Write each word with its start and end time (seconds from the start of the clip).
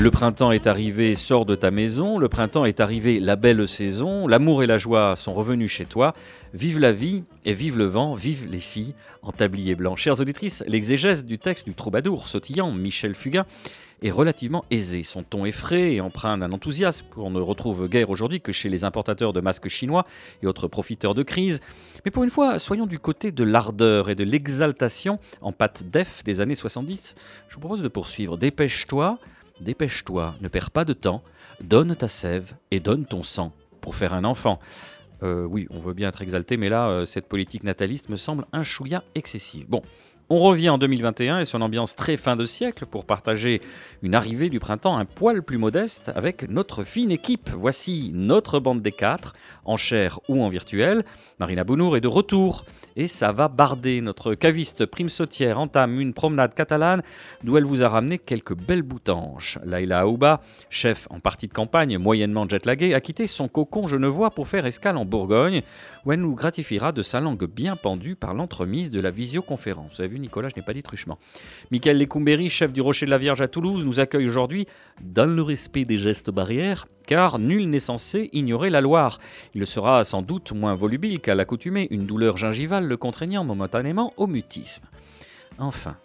Le 0.00 0.12
printemps 0.12 0.52
est 0.52 0.68
arrivé, 0.68 1.16
sors 1.16 1.44
de 1.44 1.56
ta 1.56 1.72
maison. 1.72 2.18
Le 2.18 2.28
printemps 2.28 2.64
est 2.64 2.78
arrivé, 2.78 3.18
la 3.18 3.34
belle 3.34 3.66
saison. 3.66 4.28
L'amour 4.28 4.62
et 4.62 4.68
la 4.68 4.78
joie 4.78 5.16
sont 5.16 5.34
revenus 5.34 5.72
chez 5.72 5.86
toi. 5.86 6.12
Vive 6.54 6.78
la 6.78 6.92
vie 6.92 7.24
et 7.44 7.52
vive 7.52 7.76
le 7.76 7.86
vent, 7.86 8.14
vive 8.14 8.46
les 8.48 8.60
filles 8.60 8.94
en 9.22 9.32
tablier 9.32 9.74
blanc. 9.74 9.96
Chères 9.96 10.20
auditrices, 10.20 10.62
l'exégèse 10.68 11.24
du 11.24 11.38
texte 11.38 11.66
du 11.66 11.74
troubadour 11.74 12.28
sautillant 12.28 12.70
Michel 12.70 13.16
Fugain 13.16 13.44
est 14.00 14.12
relativement 14.12 14.64
aisé. 14.70 15.02
Son 15.02 15.24
ton 15.24 15.44
est 15.44 15.50
frais 15.52 15.94
et 15.94 16.00
empreint 16.00 16.38
d'un 16.38 16.52
enthousiasme 16.52 17.06
qu'on 17.12 17.30
ne 17.30 17.40
retrouve 17.40 17.88
guère 17.88 18.10
aujourd'hui 18.10 18.40
que 18.40 18.52
chez 18.52 18.68
les 18.68 18.84
importateurs 18.84 19.32
de 19.32 19.40
masques 19.40 19.66
chinois 19.66 20.04
et 20.44 20.46
autres 20.46 20.68
profiteurs 20.68 21.14
de 21.14 21.24
crise. 21.24 21.60
Mais 22.04 22.12
pour 22.12 22.22
une 22.22 22.30
fois, 22.30 22.60
soyons 22.60 22.86
du 22.86 23.00
côté 23.00 23.32
de 23.32 23.42
l'ardeur 23.42 24.10
et 24.10 24.14
de 24.14 24.22
l'exaltation 24.22 25.18
en 25.40 25.50
pâte 25.50 25.90
d'EF 25.90 26.22
des 26.22 26.40
années 26.40 26.54
70. 26.54 27.16
Je 27.48 27.54
vous 27.54 27.60
propose 27.60 27.82
de 27.82 27.88
poursuivre. 27.88 28.36
Dépêche-toi. 28.36 29.18
Dépêche-toi, 29.60 30.34
ne 30.40 30.48
perds 30.48 30.70
pas 30.70 30.84
de 30.84 30.92
temps, 30.92 31.22
donne 31.62 31.94
ta 31.96 32.08
sève 32.08 32.54
et 32.70 32.80
donne 32.80 33.06
ton 33.06 33.22
sang 33.22 33.52
pour 33.80 33.96
faire 33.96 34.14
un 34.14 34.24
enfant. 34.24 34.58
Euh, 35.22 35.44
oui, 35.44 35.66
on 35.70 35.80
veut 35.80 35.94
bien 35.94 36.08
être 36.08 36.22
exalté, 36.22 36.56
mais 36.56 36.68
là, 36.68 36.88
euh, 36.88 37.06
cette 37.06 37.26
politique 37.26 37.64
nataliste 37.64 38.08
me 38.08 38.16
semble 38.16 38.44
un 38.52 38.62
chouïa 38.62 39.02
excessive. 39.14 39.66
Bon, 39.68 39.82
on 40.30 40.40
revient 40.40 40.68
en 40.68 40.78
2021 40.78 41.40
et 41.40 41.44
son 41.44 41.62
ambiance 41.62 41.96
très 41.96 42.16
fin 42.16 42.36
de 42.36 42.44
siècle 42.44 42.84
pour 42.84 43.06
partager 43.06 43.62
une 44.02 44.14
arrivée 44.14 44.50
du 44.50 44.60
printemps 44.60 44.96
un 44.96 45.06
poil 45.06 45.42
plus 45.42 45.56
modeste 45.56 46.12
avec 46.14 46.48
notre 46.50 46.84
fine 46.84 47.10
équipe. 47.10 47.50
Voici 47.56 48.10
notre 48.12 48.60
bande 48.60 48.82
des 48.82 48.92
quatre, 48.92 49.34
en 49.64 49.76
chair 49.76 50.20
ou 50.28 50.42
en 50.42 50.50
virtuel. 50.50 51.04
Marina 51.40 51.64
Bounour 51.64 51.96
est 51.96 52.02
de 52.02 52.08
retour 52.08 52.64
et 52.98 53.06
ça 53.06 53.32
va 53.32 53.48
barder. 53.48 54.02
Notre 54.02 54.34
caviste 54.34 54.84
prime 54.84 55.08
sautière 55.08 55.58
entame 55.58 56.00
une 56.00 56.12
promenade 56.12 56.52
catalane 56.52 57.02
d'où 57.44 57.56
elle 57.56 57.64
vous 57.64 57.82
a 57.82 57.88
ramené 57.88 58.18
quelques 58.18 58.54
belles 58.54 58.82
boutanches. 58.82 59.58
Laila 59.64 60.00
Aouba, 60.00 60.40
chef 60.68 61.06
en 61.08 61.20
partie 61.20 61.46
de 61.46 61.52
campagne 61.52 61.96
moyennement 61.96 62.46
jetlagué, 62.46 62.94
a 62.94 63.00
quitté 63.00 63.26
son 63.26 63.48
cocon 63.48 63.86
genevois 63.86 64.30
pour 64.30 64.48
faire 64.48 64.66
escale 64.66 64.96
en 64.96 65.04
Bourgogne 65.04 65.62
elle 66.12 66.20
nous 66.20 66.34
gratifiera 66.34 66.92
de 66.92 67.02
sa 67.02 67.20
langue 67.20 67.46
bien 67.46 67.76
pendue 67.76 68.16
par 68.16 68.34
l'entremise 68.34 68.90
de 68.90 69.00
la 69.00 69.10
visioconférence. 69.10 69.96
Vous 69.96 70.00
avez 70.00 70.08
vu 70.08 70.18
Nicolas, 70.18 70.48
je 70.48 70.54
n'ai 70.56 70.64
pas 70.64 70.72
dit 70.72 70.82
truchement. 70.82 71.18
Michael 71.70 71.98
Lecumberi, 71.98 72.50
chef 72.50 72.72
du 72.72 72.80
Rocher 72.80 73.06
de 73.06 73.10
la 73.10 73.18
Vierge 73.18 73.40
à 73.40 73.48
Toulouse, 73.48 73.84
nous 73.84 74.00
accueille 74.00 74.26
aujourd'hui 74.26 74.66
dans 75.02 75.26
le 75.26 75.42
respect 75.42 75.84
des 75.84 75.98
gestes 75.98 76.30
barrières 76.30 76.86
car 77.06 77.38
nul 77.38 77.70
n'est 77.70 77.78
censé 77.78 78.28
ignorer 78.32 78.68
la 78.70 78.80
Loire. 78.80 79.18
Il 79.54 79.66
sera 79.66 80.04
sans 80.04 80.22
doute 80.22 80.52
moins 80.52 80.74
volubile 80.74 81.20
qu'à 81.20 81.34
l'accoutumée, 81.34 81.88
une 81.90 82.06
douleur 82.06 82.36
gingivale 82.36 82.86
le 82.86 82.96
contraignant 82.96 83.44
momentanément 83.44 84.12
au 84.18 84.26
mutisme. 84.26 84.84
Enfin, 85.58 85.96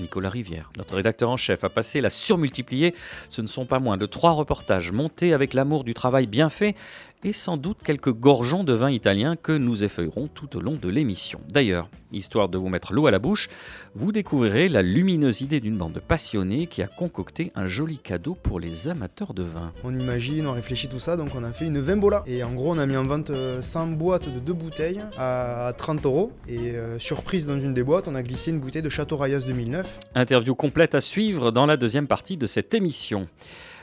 Nicolas 0.00 0.30
Rivière, 0.30 0.70
notre 0.76 0.96
rédacteur 0.96 1.30
en 1.30 1.36
chef, 1.36 1.64
a 1.64 1.68
passé 1.68 2.00
la 2.00 2.10
surmultiplier. 2.10 2.94
Ce 3.30 3.40
ne 3.40 3.46
sont 3.46 3.66
pas 3.66 3.78
moins 3.78 3.96
de 3.96 4.06
trois 4.06 4.32
reportages 4.32 4.92
montés 4.92 5.32
avec 5.32 5.54
l'amour 5.54 5.84
du 5.84 5.94
travail 5.94 6.26
bien 6.26 6.50
fait 6.50 6.74
et 7.24 7.32
sans 7.32 7.56
doute 7.56 7.78
quelques 7.84 8.12
gorgeons 8.12 8.64
de 8.64 8.72
vin 8.72 8.90
italien 8.90 9.36
que 9.36 9.52
nous 9.52 9.84
effeuillerons 9.84 10.28
tout 10.28 10.56
au 10.56 10.60
long 10.60 10.76
de 10.80 10.88
l'émission. 10.88 11.40
D'ailleurs, 11.48 11.88
histoire 12.12 12.48
de 12.48 12.58
vous 12.58 12.68
mettre 12.68 12.92
l'eau 12.92 13.06
à 13.06 13.10
la 13.10 13.18
bouche, 13.18 13.48
vous 13.94 14.12
découvrirez 14.12 14.68
la 14.68 14.82
lumineuse 14.82 15.40
idée 15.40 15.60
d'une 15.60 15.76
bande 15.76 16.00
passionnée 16.00 16.66
qui 16.66 16.82
a 16.82 16.86
concocté 16.86 17.52
un 17.54 17.66
joli 17.66 17.98
cadeau 17.98 18.34
pour 18.34 18.60
les 18.60 18.88
amateurs 18.88 19.34
de 19.34 19.42
vin. 19.42 19.72
On 19.84 19.94
imagine, 19.94 20.46
on 20.46 20.52
réfléchit 20.52 20.88
tout 20.88 20.98
ça, 20.98 21.16
donc 21.16 21.30
on 21.34 21.44
a 21.44 21.52
fait 21.52 21.66
une 21.66 21.80
vimbola. 21.80 22.22
Et 22.26 22.42
en 22.42 22.52
gros, 22.52 22.72
on 22.72 22.78
a 22.78 22.86
mis 22.86 22.96
en 22.96 23.04
vente 23.04 23.30
100 23.60 23.92
euh, 23.92 23.94
boîtes 23.94 24.32
de 24.32 24.38
deux 24.38 24.52
bouteilles 24.52 25.02
à 25.18 25.72
30 25.76 26.06
euros. 26.06 26.32
Et 26.48 26.72
euh, 26.72 26.98
surprise, 26.98 27.46
dans 27.46 27.58
une 27.58 27.74
des 27.74 27.82
boîtes, 27.82 28.08
on 28.08 28.14
a 28.14 28.22
glissé 28.22 28.50
une 28.50 28.60
bouteille 28.60 28.82
de 28.82 28.88
Château 28.88 29.16
Rayas 29.16 29.40
2009. 29.46 30.00
Interview 30.14 30.54
complète 30.54 30.94
à 30.94 31.00
suivre 31.00 31.50
dans 31.50 31.66
la 31.66 31.76
deuxième 31.76 32.06
partie 32.06 32.36
de 32.36 32.46
cette 32.46 32.74
émission. 32.74 33.28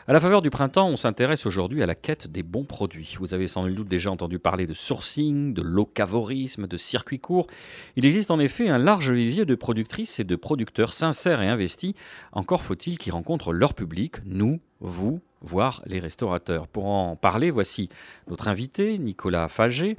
À 0.08 0.14
la 0.14 0.20
faveur 0.20 0.44
du 0.44 0.52
printemps, 0.52 0.88
on 0.88 0.98
s'intéresse 0.98 1.48
aujourd'hui 1.48 1.82
à 1.82 1.88
la 1.88 1.96
quête 1.96 2.28
des 2.28 2.44
bons 2.44 2.64
produits. 2.64 3.16
Vous 3.20 3.34
avez 3.34 3.48
sans 3.48 3.64
nul 3.64 3.74
doute 3.74 3.88
déjà 3.88 4.12
entendu 4.12 4.38
parler 4.38 4.68
de 4.68 4.74
sourcing, 4.76 5.52
de 5.56 5.64
locavorisme, 5.64 6.68
de 6.68 6.78
circuits 6.78 7.18
courts. 7.18 7.48
Il 7.96 8.06
existe 8.06 8.30
en 8.30 8.38
effet 8.38 8.70
un 8.70 8.78
large 8.78 9.10
vivier 9.10 9.46
de 9.46 9.56
productrices 9.56 10.20
et 10.20 10.24
de 10.24 10.36
producteurs 10.36 10.94
sincères 10.94 11.42
et 11.42 11.48
investis. 11.48 11.96
Encore 12.34 12.62
faut-il 12.62 13.00
qu'ils 13.00 13.14
rencontrent 13.14 13.52
leur 13.52 13.74
public, 13.74 14.18
nous, 14.26 14.60
vous, 14.80 15.22
voire 15.42 15.82
les 15.88 16.00
restaurateurs. 16.00 16.68
Pour 16.68 16.86
en 16.86 17.16
parler, 17.16 17.50
voici 17.50 17.90
notre 18.30 18.48
invité, 18.48 19.00
Nicolas 19.00 19.48
Fagé. 19.48 19.98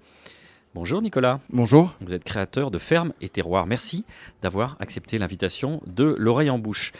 Bonjour 0.73 1.03
Nicolas. 1.03 1.41
Bonjour. 1.51 1.97
Vous 2.01 2.15
êtes 2.15 2.23
créateur 2.23 2.71
de 2.71 2.79
Ferme 2.79 3.13
et 3.21 3.29
Terroir. 3.29 3.67
Merci 3.67 4.05
d'avoir 4.41 4.77
accepté 4.79 5.19
l'invitation 5.19 5.83
de 5.85 6.15
l'oreille 6.17 6.51
en 6.51 6.61
bouche. 6.61 6.93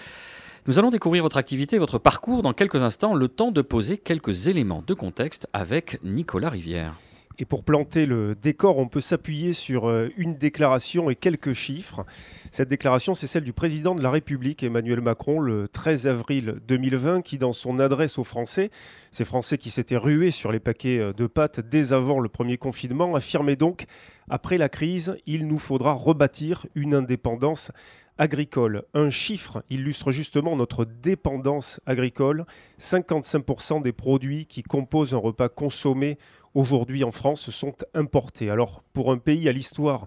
Nous 0.69 0.81
allons 0.81 0.91
découvrir 0.91 1.23
votre 1.23 1.37
activité, 1.37 1.79
votre 1.79 1.99
parcours 1.99 2.43
dans 2.43 2.53
quelques 2.53 2.83
instants, 2.83 3.15
le 3.15 3.29
temps 3.29 3.53
de 3.53 3.63
poser 3.63 3.99
quelques 3.99 4.49
éléments 4.49 4.83
de 4.85 4.95
contexte 4.95 5.47
avec 5.53 6.01
Nicolas 6.03 6.51
Rivière. 6.51 6.97
Et 7.39 7.45
pour 7.45 7.65
planter 7.65 8.07
le 8.07 8.35
décor, 8.35 8.79
on 8.79 8.89
peut 8.89 9.03
s'appuyer 9.03 9.53
sur 9.53 9.89
euh, 9.89 10.09
une 10.17 10.35
déclaration 10.35 11.11
et 11.11 11.15
quelques 11.15 11.53
chiffres. 11.53 12.07
Cette 12.51 12.69
déclaration, 12.69 13.13
c'est 13.13 13.27
celle 13.27 13.45
du 13.45 13.53
président 13.53 13.95
de 13.95 14.03
la 14.03 14.11
République, 14.11 14.63
Emmanuel 14.63 15.03
Macron, 15.03 15.39
le 15.41 15.69
13 15.69 16.07
avril 16.07 16.57
2020, 16.67 17.21
qui, 17.21 17.37
dans 17.37 17.53
son 17.53 17.79
adresse 17.79 18.17
aux 18.19 18.25
Français, 18.25 18.71
ces 19.11 19.27
Français 19.27 19.59
qui 19.59 19.69
s'étaient 19.69 19.99
rués 19.99 20.31
sur 20.31 20.51
les 20.51 20.61
paquets 20.61 20.99
euh, 20.99 21.13
de 21.13 21.27
pâtes 21.27 21.61
dès 21.61 21.93
avant 21.93 22.21
le 22.21 22.31
premier 22.31 22.57
confinement, 22.57 23.15
affirmait 23.15 23.57
donc 23.57 23.85
Après 24.31 24.57
la 24.57 24.71
crise, 24.71 25.19
il 25.27 25.47
nous 25.47 25.59
faudra 25.59 25.93
rebâtir 25.93 26.65
une 26.75 26.95
indépendance 26.95 27.71
agricole. 28.19 28.85
Un 28.95 29.11
chiffre 29.11 29.63
illustre 29.71 30.11
justement 30.11 30.57
notre 30.57 30.85
dépendance 30.85 31.81
agricole. 31.87 32.47
55% 32.81 33.83
des 33.83 33.93
produits 33.93 34.47
qui 34.47 34.63
composent 34.63 35.15
un 35.15 35.19
repas 35.19 35.49
consommé 35.49 36.19
aujourd'hui 36.57 37.05
en 37.05 37.13
France 37.13 37.51
sont 37.51 37.75
importés. 37.95 38.51
Alors 38.51 38.83
pour 38.93 39.13
un 39.13 39.19
pays 39.19 39.49
à 39.49 39.53
l'histoire 39.53 40.07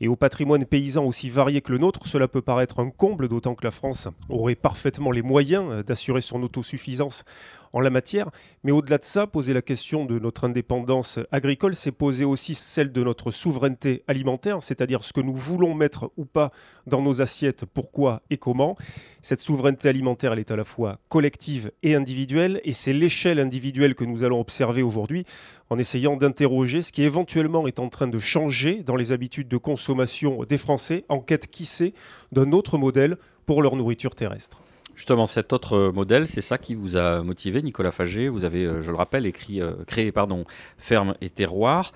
et 0.00 0.08
au 0.08 0.16
patrimoine 0.16 0.64
paysan 0.64 1.04
aussi 1.04 1.28
varié 1.28 1.60
que 1.60 1.72
le 1.72 1.78
nôtre, 1.78 2.06
cela 2.06 2.26
peut 2.26 2.40
paraître 2.40 2.80
un 2.80 2.88
comble, 2.88 3.28
d'autant 3.28 3.54
que 3.54 3.64
la 3.64 3.70
France 3.70 4.08
aurait 4.30 4.54
parfaitement 4.54 5.10
les 5.10 5.20
moyens 5.20 5.84
d'assurer 5.84 6.22
son 6.22 6.42
autosuffisance 6.42 7.24
en 7.72 7.80
la 7.80 7.90
matière. 7.90 8.30
Mais 8.64 8.72
au-delà 8.72 8.98
de 8.98 9.04
ça, 9.04 9.26
poser 9.26 9.52
la 9.52 9.62
question 9.62 10.04
de 10.04 10.18
notre 10.18 10.44
indépendance 10.44 11.20
agricole, 11.32 11.74
c'est 11.74 11.92
poser 11.92 12.24
aussi 12.24 12.54
celle 12.54 12.92
de 12.92 13.02
notre 13.02 13.30
souveraineté 13.30 14.02
alimentaire, 14.08 14.62
c'est-à-dire 14.62 15.04
ce 15.04 15.12
que 15.12 15.20
nous 15.20 15.34
voulons 15.34 15.74
mettre 15.74 16.10
ou 16.16 16.24
pas 16.24 16.50
dans 16.86 17.02
nos 17.02 17.22
assiettes, 17.22 17.64
pourquoi 17.64 18.22
et 18.30 18.36
comment. 18.36 18.76
Cette 19.22 19.40
souveraineté 19.40 19.88
alimentaire, 19.88 20.32
elle 20.32 20.38
est 20.38 20.50
à 20.50 20.56
la 20.56 20.64
fois 20.64 20.98
collective 21.08 21.70
et 21.82 21.94
individuelle, 21.94 22.60
et 22.64 22.72
c'est 22.72 22.92
l'échelle 22.92 23.38
individuelle 23.38 23.94
que 23.94 24.04
nous 24.04 24.24
allons 24.24 24.40
observer 24.40 24.82
aujourd'hui 24.82 25.24
en 25.68 25.78
essayant 25.78 26.16
d'interroger 26.16 26.82
ce 26.82 26.90
qui 26.90 27.02
éventuellement 27.02 27.66
est 27.66 27.78
en 27.78 27.88
train 27.88 28.08
de 28.08 28.18
changer 28.18 28.82
dans 28.82 28.96
les 28.96 29.12
habitudes 29.12 29.48
de 29.48 29.56
consommation 29.56 30.42
des 30.44 30.58
Français, 30.58 31.04
en 31.08 31.20
quête, 31.20 31.46
qui 31.46 31.64
sait, 31.64 31.94
d'un 32.32 32.52
autre 32.52 32.76
modèle 32.76 33.16
pour 33.46 33.62
leur 33.62 33.76
nourriture 33.76 34.14
terrestre. 34.14 34.60
Justement, 35.00 35.26
cet 35.26 35.54
autre 35.54 35.92
modèle, 35.94 36.28
c'est 36.28 36.42
ça 36.42 36.58
qui 36.58 36.74
vous 36.74 36.98
a 36.98 37.22
motivé, 37.22 37.62
Nicolas 37.62 37.90
Fagé? 37.90 38.28
Vous 38.28 38.44
avez, 38.44 38.66
euh, 38.66 38.82
je 38.82 38.90
le 38.90 38.98
rappelle, 38.98 39.24
écrit, 39.24 39.62
euh, 39.62 39.72
créé 39.86 40.12
pardon, 40.12 40.44
Ferme 40.76 41.14
et 41.22 41.30
Terroir. 41.30 41.92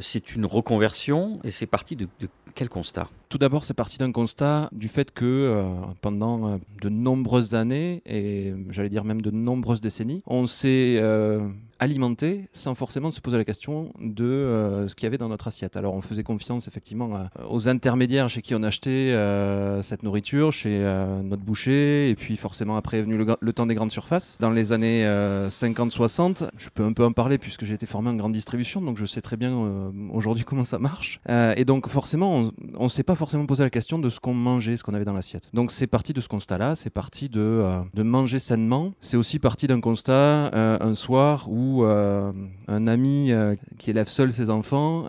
C'est 0.00 0.34
une 0.34 0.46
reconversion 0.46 1.38
et 1.44 1.52
c'est 1.52 1.66
parti 1.66 1.94
de, 1.94 2.08
quel 2.56 2.68
constat? 2.68 3.08
Tout 3.28 3.38
d'abord, 3.38 3.64
c'est 3.64 3.74
parti 3.74 3.98
d'un 3.98 4.10
constat 4.10 4.68
du 4.72 4.88
fait 4.88 5.12
que 5.12 5.24
euh, 5.24 5.62
pendant 6.00 6.58
de 6.82 6.88
nombreuses 6.88 7.54
années, 7.54 8.02
et 8.04 8.52
j'allais 8.70 8.88
dire 8.88 9.04
même 9.04 9.22
de 9.22 9.30
nombreuses 9.30 9.80
décennies, 9.80 10.24
on 10.26 10.48
s'est 10.48 11.00
alimenter 11.80 12.44
sans 12.52 12.74
forcément 12.74 13.10
se 13.10 13.20
poser 13.20 13.38
la 13.38 13.44
question 13.44 13.92
de 14.00 14.24
euh, 14.24 14.86
ce 14.86 14.94
qu'il 14.94 15.04
y 15.04 15.06
avait 15.06 15.18
dans 15.18 15.30
notre 15.30 15.48
assiette. 15.48 15.76
Alors 15.76 15.94
on 15.94 16.02
faisait 16.02 16.22
confiance 16.22 16.68
effectivement 16.68 17.28
aux 17.48 17.68
intermédiaires 17.68 18.28
chez 18.28 18.42
qui 18.42 18.54
on 18.54 18.62
achetait 18.62 18.90
euh, 18.90 19.82
cette 19.82 20.02
nourriture, 20.02 20.52
chez 20.52 20.78
euh, 20.82 21.22
notre 21.22 21.42
boucher, 21.42 22.10
et 22.10 22.14
puis 22.14 22.36
forcément 22.36 22.76
après 22.76 22.98
est 22.98 23.02
venu 23.02 23.16
le, 23.16 23.52
temps 23.52 23.66
des 23.66 23.74
grandes 23.74 23.90
surfaces. 23.90 24.36
Dans 24.40 24.50
les 24.50 24.72
années 24.72 25.04
50-60, 25.04 26.48
je 26.56 26.68
peux 26.68 26.84
un 26.84 26.92
peu 26.92 27.04
en 27.04 27.12
parler 27.12 27.38
puisque 27.38 27.64
j'ai 27.64 27.74
été 27.74 27.86
formé 27.86 28.10
en 28.10 28.14
grande 28.14 28.32
distribution, 28.32 28.82
donc 28.82 28.98
je 28.98 29.06
sais 29.06 29.22
très 29.22 29.36
bien 29.36 29.90
aujourd'hui 30.12 30.44
comment 30.44 30.64
ça 30.64 30.78
marche. 30.78 31.20
et 31.28 31.64
donc 31.64 31.88
forcément, 31.88 32.50
on 32.76 32.84
ne 32.84 32.88
s'est 32.88 33.02
pas 33.02 33.14
forcément 33.14 33.46
posé 33.46 33.64
la 33.64 33.70
question 33.70 33.98
de 33.98 34.10
ce 34.10 34.20
qu'on 34.20 34.34
mangeait, 34.34 34.76
ce 34.76 34.84
qu'on 34.84 34.94
avait 34.94 35.06
dans 35.06 35.14
l'assiette. 35.14 35.48
Donc 35.54 35.72
c'est 35.72 35.86
parti 35.86 36.12
de 36.12 36.20
ce 36.20 36.28
constat-là, 36.28 36.76
c'est 36.76 36.90
parti 36.90 37.28
de, 37.28 37.64
de 37.94 38.02
manger 38.02 38.38
sainement. 38.38 38.92
C'est 39.00 39.16
aussi 39.16 39.38
parti 39.38 39.66
d'un 39.66 39.80
constat 39.80 40.50
un 40.54 40.94
soir 40.94 41.46
où 41.48 41.69
où 41.70 41.84
un 41.84 42.86
ami 42.86 43.32
qui 43.78 43.90
élève 43.90 44.08
seul 44.08 44.32
ses 44.32 44.50
enfants 44.50 45.06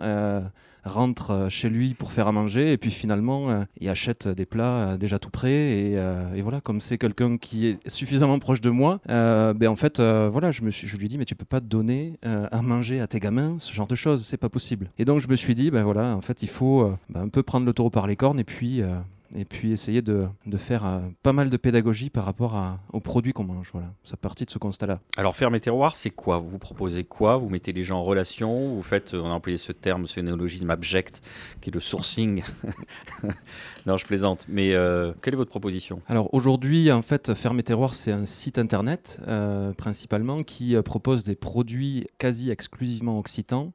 rentre 0.84 1.30
euh, 1.30 1.48
chez 1.48 1.68
lui 1.68 1.94
pour 1.94 2.12
faire 2.12 2.26
à 2.26 2.32
manger 2.32 2.72
et 2.72 2.76
puis 2.76 2.90
finalement 2.90 3.50
euh, 3.50 3.64
il 3.80 3.88
achète 3.88 4.28
des 4.28 4.46
plats 4.46 4.88
euh, 4.88 4.96
déjà 4.96 5.18
tout 5.18 5.30
prêts 5.30 5.50
et, 5.50 5.92
et 6.34 6.42
voilà. 6.42 6.60
Comme 6.60 6.80
c'est 6.80 6.98
quelqu'un 6.98 7.38
qui 7.38 7.66
est 7.66 7.88
suffisamment 7.88 8.38
proche 8.38 8.60
de 8.60 8.70
moi 8.70 9.00
ben 9.06 9.68
en 9.68 9.76
fait 9.76 10.00
voilà 10.00 10.50
je 10.50 10.62
me 10.62 10.70
je 10.70 10.96
lui 10.96 11.08
dis 11.08 11.18
mais 11.18 11.24
tu 11.24 11.34
peux 11.34 11.44
pas 11.44 11.60
donner 11.60 12.18
à 12.22 12.62
manger 12.62 13.00
à 13.00 13.06
tes 13.06 13.20
gamins 13.20 13.56
ce 13.58 13.72
genre 13.72 13.86
de 13.86 13.94
choses 13.94 14.24
c'est 14.24 14.36
pas 14.36 14.48
possible. 14.48 14.90
Et 14.98 15.04
donc 15.04 15.20
je 15.20 15.28
me 15.28 15.36
suis 15.36 15.54
dit 15.54 15.70
ben 15.70 15.82
voilà 15.82 16.14
en 16.16 16.20
fait 16.20 16.42
il 16.42 16.48
faut 16.48 16.92
ben, 17.08 17.22
un 17.22 17.28
peu 17.28 17.42
prendre 17.42 17.66
le 17.66 17.72
taureau 17.72 17.90
par 17.90 18.06
les 18.06 18.16
cornes 18.16 18.38
et 18.38 18.44
puis 18.44 18.82
et 19.36 19.44
puis 19.44 19.72
essayer 19.72 20.02
de, 20.02 20.26
de 20.46 20.56
faire 20.56 20.84
euh, 20.84 21.00
pas 21.22 21.32
mal 21.32 21.50
de 21.50 21.56
pédagogie 21.56 22.10
par 22.10 22.24
rapport 22.24 22.54
à, 22.54 22.80
aux 22.92 23.00
produits 23.00 23.32
qu'on 23.32 23.44
mange. 23.44 23.70
Voilà, 23.72 23.92
ça 24.04 24.16
partie 24.16 24.44
de 24.44 24.50
ce 24.50 24.58
constat-là. 24.58 25.00
Alors, 25.16 25.34
ferme 25.34 25.54
et 25.54 25.60
terroir, 25.60 25.96
c'est 25.96 26.10
quoi? 26.10 26.38
Vous 26.38 26.58
proposez 26.58 27.04
quoi? 27.04 27.36
Vous 27.36 27.48
mettez 27.48 27.72
les 27.72 27.82
gens 27.82 27.98
en 27.98 28.04
relation? 28.04 28.74
Vous 28.74 28.82
faites, 28.82 29.14
on 29.14 29.30
a 29.30 29.34
employé 29.34 29.58
ce 29.58 29.72
terme, 29.72 30.06
ce 30.06 30.20
néologisme 30.20 30.70
abject, 30.70 31.20
qui 31.60 31.70
est 31.70 31.74
le 31.74 31.80
sourcing? 31.80 32.42
non, 33.86 33.96
je 33.96 34.06
plaisante. 34.06 34.46
Mais 34.48 34.74
euh, 34.74 35.12
quelle 35.22 35.34
est 35.34 35.36
votre 35.36 35.50
proposition? 35.50 36.02
Alors, 36.08 36.32
aujourd'hui, 36.34 36.90
en 36.92 37.02
fait, 37.02 37.34
Ferme 37.34 37.58
et 37.60 37.62
terroir, 37.62 37.94
c'est 37.94 38.12
un 38.12 38.24
site 38.24 38.58
internet, 38.58 39.20
euh, 39.28 39.72
principalement, 39.72 40.42
qui 40.42 40.76
propose 40.84 41.24
des 41.24 41.36
produits 41.36 42.06
quasi 42.18 42.50
exclusivement 42.50 43.18
occitans 43.18 43.72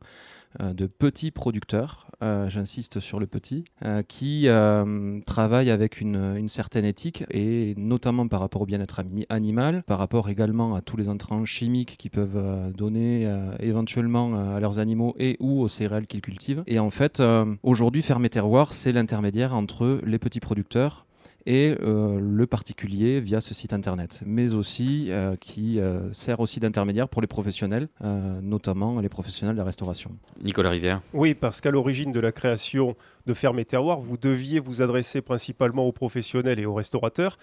de 0.59 0.88
petits 0.88 1.31
producteurs 1.31 2.07
euh, 2.24 2.50
j'insiste 2.50 3.00
sur 3.00 3.19
le 3.19 3.27
petit, 3.27 3.63
euh, 3.86 4.01
qui 4.01 4.48
euh, 4.48 5.19
travaille 5.27 5.69
avec 5.69 6.01
une, 6.01 6.48
certaine 6.48 6.86
éthique 6.86 7.24
et 7.30 7.75
notamment 7.77 8.27
par 8.27 8.39
rapport 8.39 8.63
au 8.63 8.65
bien-être 8.65 9.01
animal, 9.30 9.83
par 9.86 10.00
rapport 10.00 10.30
également 10.30 10.74
à 10.74 10.81
tous 10.81 10.98
les 10.98 11.09
entrants 11.09 11.45
chimiques 11.45 11.98
qui 12.00 12.09
peuvent 12.09 12.71
donner 12.74 13.30
éventuellement 13.59 14.56
à 14.56 14.59
leurs 14.59 14.80
animaux 14.80 15.13
et 15.19 15.36
ou 15.39 15.62
aux 15.62 15.68
céréales 15.68 16.07
qu'ils 16.07 16.21
cultivent. 16.21 16.63
Et 16.68 16.80
en 16.80 16.89
fait, 16.89 17.21
aujourd'hui, 17.63 18.01
Ferme 18.01 18.30
Terroir, 18.30 18.74
c'est 18.74 18.94
l'intermédiaire 18.94 19.54
entre 19.54 20.00
les 20.06 20.19
petits 20.19 20.39
producteurs 20.39 21.06
et 21.48 21.76
euh, 21.82 22.20
le 22.22 22.46
particulier 22.46 23.22
via 23.22 23.40
ce 23.40 23.54
site 23.54 23.72
internet, 23.72 24.22
mais 24.26 24.54
aussi 24.54 25.08
euh, 25.10 25.38
qui 25.38 25.80
euh, 25.80 26.12
sert 26.12 26.42
aussi 26.42 26.60
d'intermédiaire 26.60 27.08
pour 27.08 27.22
les 27.22 27.28
professionnels, 27.28 27.88
notamment 28.42 29.00
les 29.00 29.10
professionnels 29.10 29.56
de 29.56 29.62
la 29.62 29.66
restauration. 29.66 30.12
Nicolas 30.44 30.72
Rivière. 30.72 31.02
Oui, 31.14 31.34
parce 31.34 31.62
qu'à 31.62 31.72
l'origine 31.72 32.12
de 32.12 32.20
la 32.20 32.34
création 32.34 32.96
de 33.26 33.34
Ferme 33.34 33.60
et 33.60 33.66
Terroir, 33.66 34.02
vous 34.02 34.18
deviez 34.18 34.60
vous 34.60 34.82
adresser 34.82 35.22
principalement 35.22 35.86
aux 35.88 35.92
professionnels 35.94 36.60
et 36.60 36.66
aux 36.66 36.74
restaurateurs 36.74 37.38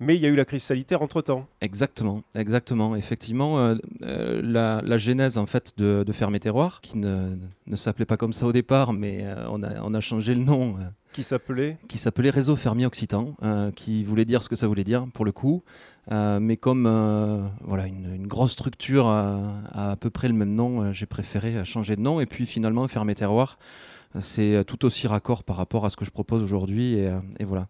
mais 0.00 0.16
il 0.16 0.22
y 0.22 0.26
a 0.26 0.28
eu 0.28 0.36
la 0.36 0.44
crise 0.44 0.62
sanitaire 0.62 1.02
entre-temps. 1.02 1.46
Exactement, 1.60 2.22
exactement. 2.34 2.96
Effectivement, 2.96 3.58
euh, 3.58 3.76
euh, 4.02 4.40
la, 4.42 4.98
genèse 4.98 5.38
en 5.38 5.46
fait 5.46 5.72
de, 5.76 6.04
de 6.06 6.12
Ferme 6.12 6.38
Terroir, 6.38 6.80
qui 6.80 6.98
ne, 6.98 7.36
ne 7.66 7.76
s'appelait 7.76 8.04
pas 8.04 8.16
comme 8.16 8.32
ça 8.32 8.46
au 8.46 8.52
départ, 8.52 8.92
mais 8.92 9.20
euh, 9.22 9.46
on, 9.50 9.62
a, 9.62 9.80
on, 9.82 9.94
a, 9.94 10.00
changé 10.00 10.34
le 10.34 10.42
nom. 10.42 10.76
Qui 11.14 11.22
s'appelait 11.22 11.78
Qui 11.88 11.96
s'appelait 11.96 12.30
Réseau 12.30 12.56
Fermier 12.56 12.86
Occitan, 12.86 13.36
qui 13.76 14.04
voulait 14.04 14.24
dire 14.24 14.42
ce 14.42 14.48
que 14.48 14.56
ça 14.56 14.66
voulait 14.66 14.84
dire 14.84 15.06
pour 15.14 15.24
le 15.24 15.32
coup. 15.32 15.62
mais 16.10 16.56
comme 16.56 16.86
voilà 17.62 17.86
une, 17.86 18.26
grosse 18.26 18.52
structure 18.52 19.06
a, 19.06 19.62
à 19.72 19.96
peu 19.96 20.10
près 20.10 20.28
le 20.28 20.34
même 20.34 20.54
nom, 20.54 20.92
j'ai 20.92 21.06
préféré 21.06 21.64
changer 21.64 21.96
de 21.96 22.00
nom. 22.00 22.20
Et 22.20 22.26
puis 22.26 22.46
finalement, 22.46 22.86
Ferme 22.88 23.14
Terroir, 23.14 23.58
c'est 24.20 24.64
tout 24.66 24.84
aussi 24.84 25.06
raccord 25.06 25.44
par 25.44 25.56
rapport 25.56 25.86
à 25.86 25.90
ce 25.90 25.96
que 25.96 26.04
je 26.04 26.10
propose 26.10 26.42
aujourd'hui. 26.42 26.98
Et 27.38 27.44
voilà. 27.44 27.68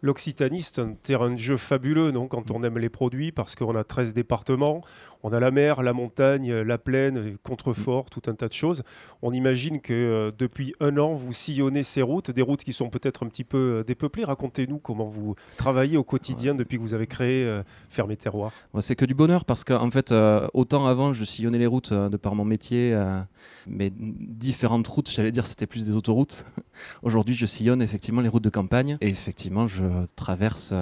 L'Occitanie, 0.00 0.62
c'est 0.62 0.80
un 0.80 0.94
terrain 0.94 1.30
de 1.30 1.36
jeu 1.36 1.56
fabuleux 1.56 2.12
non, 2.12 2.28
quand 2.28 2.50
on 2.50 2.62
aime 2.62 2.78
les 2.78 2.88
produits, 2.88 3.32
parce 3.32 3.56
qu'on 3.56 3.74
a 3.74 3.82
13 3.82 4.14
départements, 4.14 4.82
on 5.22 5.32
a 5.32 5.40
la 5.40 5.50
mer, 5.50 5.82
la 5.82 5.92
montagne, 5.92 6.52
la 6.52 6.78
plaine, 6.78 7.18
les 7.20 7.36
contreforts, 7.42 8.08
tout 8.10 8.22
un 8.28 8.34
tas 8.34 8.48
de 8.48 8.52
choses. 8.52 8.82
On 9.22 9.32
imagine 9.32 9.80
que 9.80 9.92
euh, 9.92 10.30
depuis 10.36 10.74
un 10.80 10.96
an, 10.98 11.14
vous 11.14 11.32
sillonnez 11.32 11.82
ces 11.82 12.02
routes, 12.02 12.30
des 12.30 12.42
routes 12.42 12.62
qui 12.62 12.72
sont 12.72 12.88
peut-être 12.88 13.24
un 13.24 13.28
petit 13.28 13.44
peu 13.44 13.78
euh, 13.78 13.84
dépeuplées. 13.84 14.24
Racontez-nous 14.24 14.78
comment 14.78 15.08
vous 15.08 15.34
travaillez 15.56 15.96
au 15.96 16.04
quotidien 16.04 16.54
depuis 16.54 16.76
que 16.76 16.82
vous 16.82 16.94
avez 16.94 17.08
créé 17.08 17.44
euh, 17.44 17.62
Fermé 17.88 18.16
Terroir. 18.16 18.52
c'est 18.80 18.94
que 18.94 19.04
du 19.04 19.14
bonheur, 19.14 19.44
parce 19.44 19.64
qu'en 19.64 19.90
fait, 19.90 20.14
autant 20.54 20.86
avant, 20.86 21.12
je 21.12 21.24
sillonnais 21.24 21.58
les 21.58 21.66
routes 21.66 21.92
de 21.92 22.16
par 22.16 22.34
mon 22.34 22.44
métier, 22.44 22.96
mais 23.66 23.90
différentes 23.96 24.86
routes, 24.86 25.10
j'allais 25.10 25.32
dire, 25.32 25.46
c'était 25.46 25.66
plus 25.66 25.84
des 25.84 25.96
autoroutes. 25.96 26.44
Aujourd'hui, 27.02 27.34
je 27.34 27.46
sillonne 27.46 27.82
effectivement 27.82 28.20
les 28.20 28.28
routes 28.28 28.44
de 28.44 28.50
campagne, 28.50 28.98
et 29.00 29.08
effectivement, 29.08 29.66
je 29.66 29.84
traverse 30.16 30.72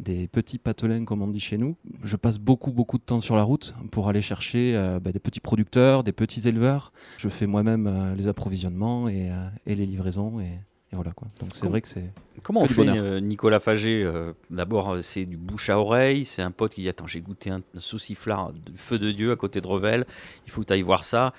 des 0.00 0.26
petits 0.26 0.58
patelins 0.58 1.04
comme 1.04 1.22
on 1.22 1.28
dit 1.28 1.40
chez 1.40 1.58
nous. 1.58 1.76
Je 2.02 2.16
passe 2.16 2.38
beaucoup 2.38 2.72
beaucoup 2.72 2.98
de 2.98 3.02
temps 3.02 3.20
sur 3.20 3.36
la 3.36 3.42
route 3.42 3.74
pour 3.90 4.08
aller 4.08 4.22
chercher 4.22 4.72
euh, 4.74 4.98
bah, 5.00 5.12
des 5.12 5.20
petits 5.20 5.40
producteurs, 5.40 6.02
des 6.02 6.12
petits 6.12 6.48
éleveurs. 6.48 6.92
Je 7.18 7.28
fais 7.28 7.46
moi-même 7.46 7.86
euh, 7.86 8.14
les 8.14 8.26
approvisionnements 8.26 9.08
et, 9.08 9.30
euh, 9.30 9.48
et 9.66 9.74
les 9.74 9.86
livraisons 9.86 10.40
et, 10.40 10.58
voilà 10.92 11.10
quoi. 11.10 11.26
Donc 11.40 11.56
c'est 11.56 11.66
vrai 11.66 11.80
que 11.80 11.88
c'est 11.88 12.12
Comment 12.44 12.62
on 12.62 12.66
fait 12.66 13.20
Nicolas 13.20 13.58
Fagé 13.58 14.08
D'abord 14.48 14.98
c'est 15.02 15.24
du 15.24 15.36
bouche 15.36 15.68
à 15.68 15.80
oreille, 15.80 16.24
c'est 16.24 16.42
un 16.42 16.52
pote 16.52 16.72
qui 16.72 16.82
dit 16.82 16.88
attends 16.88 17.08
j'ai 17.08 17.20
goûté 17.20 17.50
un, 17.50 17.62
sauciflard 17.78 18.52
de 18.52 18.76
feu 18.76 19.00
de 19.00 19.10
Dieu 19.10 19.32
à 19.32 19.36
côté 19.36 19.60
de 19.60 19.66
Revel, 19.66 20.06
il 20.46 20.52
faut 20.52 20.60
que 20.60 20.66
tu 20.66 20.72
ailles 20.72 20.82
voir 20.82 21.02
ça. 21.02 21.32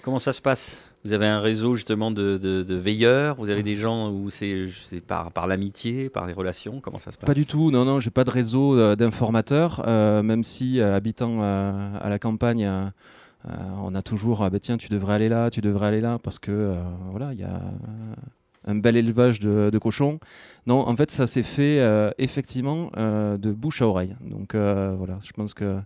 Comment 0.00 0.18
ça 0.18 0.32
se 0.32 0.40
passe? 0.40 0.82
Vous 1.04 1.12
avez 1.12 1.26
un 1.26 1.40
réseau 1.40 1.74
justement 1.74 2.10
de, 2.10 2.64
veilleurs? 2.68 3.36
Vous 3.36 3.50
avez 3.50 3.62
des 3.62 3.76
gens 3.76 4.10
où 4.10 4.30
c'est 4.30 4.68
par, 5.06 5.32
par 5.32 5.46
l'amitié, 5.46 6.08
par 6.08 6.26
les 6.26 6.32
relations? 6.32 6.80
Comment 6.80 6.98
ça 6.98 7.10
se 7.10 7.18
passe? 7.18 7.26
Pas 7.26 7.34
du 7.34 7.46
tout, 7.46 7.70
non, 7.70 7.84
non, 7.84 7.98
j'ai 7.98 8.10
pas 8.10 8.24
de 8.24 8.30
réseau 8.30 8.78
euh, 8.78 8.94
d'informateurs, 8.94 9.82
euh, 9.86 10.22
même 10.22 10.44
si 10.44 10.80
euh, 10.80 10.94
habitant 10.94 11.42
à 11.42 12.08
la 12.08 12.18
campagne, 12.18 12.70
on 13.44 13.94
a 13.94 14.02
toujours, 14.02 14.44
ah, 14.44 14.50
bah, 14.50 14.60
tiens, 14.60 14.76
tu 14.76 14.88
devrais 14.88 15.14
aller 15.14 15.28
là, 15.28 15.50
tu 15.50 15.60
devrais 15.60 15.88
aller 15.88 16.00
là, 16.00 16.18
parce 16.22 16.38
que 16.38 16.74
voilà, 17.10 17.32
il 17.32 17.40
y 17.40 17.44
a 17.44 17.60
un 18.64 18.76
bel 18.76 18.96
élevage 18.96 19.40
de, 19.40 19.70
de, 19.70 19.78
cochons. 19.78 20.20
Non, 20.66 20.86
en 20.86 20.94
fait, 20.94 21.10
ça 21.10 21.26
s'est 21.26 21.42
fait 21.42 21.80
effectivement 22.18 22.90
de 22.96 23.50
bouche 23.50 23.82
à 23.82 23.88
oreille. 23.88 24.14
Donc 24.20 24.54
voilà, 24.54 25.18
je 25.24 25.32
pense 25.32 25.54
que 25.54 25.78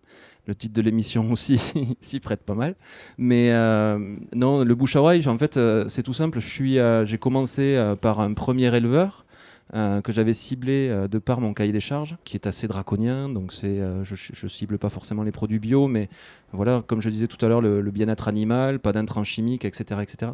le 0.46 0.54
titre 0.54 0.74
de 0.74 0.82
l'émission 0.82 1.30
aussi 1.32 1.60
s'y 2.00 2.20
prête 2.20 2.42
pas 2.42 2.54
mal. 2.54 2.74
Mais 3.18 3.50
euh, 3.52 4.16
non, 4.34 4.64
le 4.64 4.74
bouche 4.74 4.96
à 4.96 5.00
oreille, 5.00 5.26
en 5.26 5.38
fait, 5.38 5.56
euh, 5.56 5.86
c'est 5.88 6.02
tout 6.02 6.12
simple. 6.12 6.40
Je 6.40 6.48
suis, 6.48 6.78
euh, 6.78 7.04
j'ai 7.04 7.18
commencé 7.18 7.76
par 8.00 8.20
un 8.20 8.32
premier 8.32 8.74
éleveur 8.74 9.25
que 9.72 10.12
j'avais 10.12 10.34
ciblé 10.34 11.06
de 11.10 11.18
par 11.18 11.40
mon 11.40 11.52
cahier 11.52 11.72
des 11.72 11.80
charges, 11.80 12.16
qui 12.24 12.36
est 12.36 12.46
assez 12.46 12.68
draconien. 12.68 13.28
Donc 13.28 13.52
c'est, 13.52 13.80
je, 14.04 14.14
je, 14.14 14.46
cible 14.46 14.78
pas 14.78 14.90
forcément 14.90 15.22
les 15.22 15.32
produits 15.32 15.58
bio, 15.58 15.88
mais 15.88 16.08
voilà, 16.52 16.82
comme 16.86 17.00
je 17.00 17.10
disais 17.10 17.26
tout 17.26 17.44
à 17.44 17.48
l'heure, 17.48 17.60
le, 17.60 17.82
bien-être 17.90 18.28
animal, 18.28 18.78
pas 18.78 18.92
d'intrants 18.92 19.24
chimiques, 19.24 19.64
etc., 19.64 20.00
etc. 20.02 20.32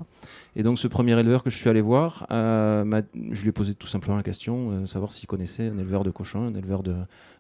Et 0.54 0.62
donc 0.62 0.78
ce 0.78 0.86
premier 0.86 1.18
éleveur 1.18 1.42
que 1.42 1.50
je 1.50 1.56
suis 1.56 1.70
allé 1.70 1.80
voir, 1.80 2.26
je 2.30 3.42
lui 3.42 3.48
ai 3.48 3.52
posé 3.52 3.74
tout 3.74 3.86
simplement 3.86 4.16
la 4.16 4.22
question, 4.22 4.86
savoir 4.86 5.12
s'il 5.12 5.26
connaissait 5.26 5.68
un 5.68 5.78
éleveur 5.78 6.04
de 6.04 6.10
cochons, 6.10 6.48
un 6.48 6.54
éleveur 6.54 6.82
de, 6.82 6.94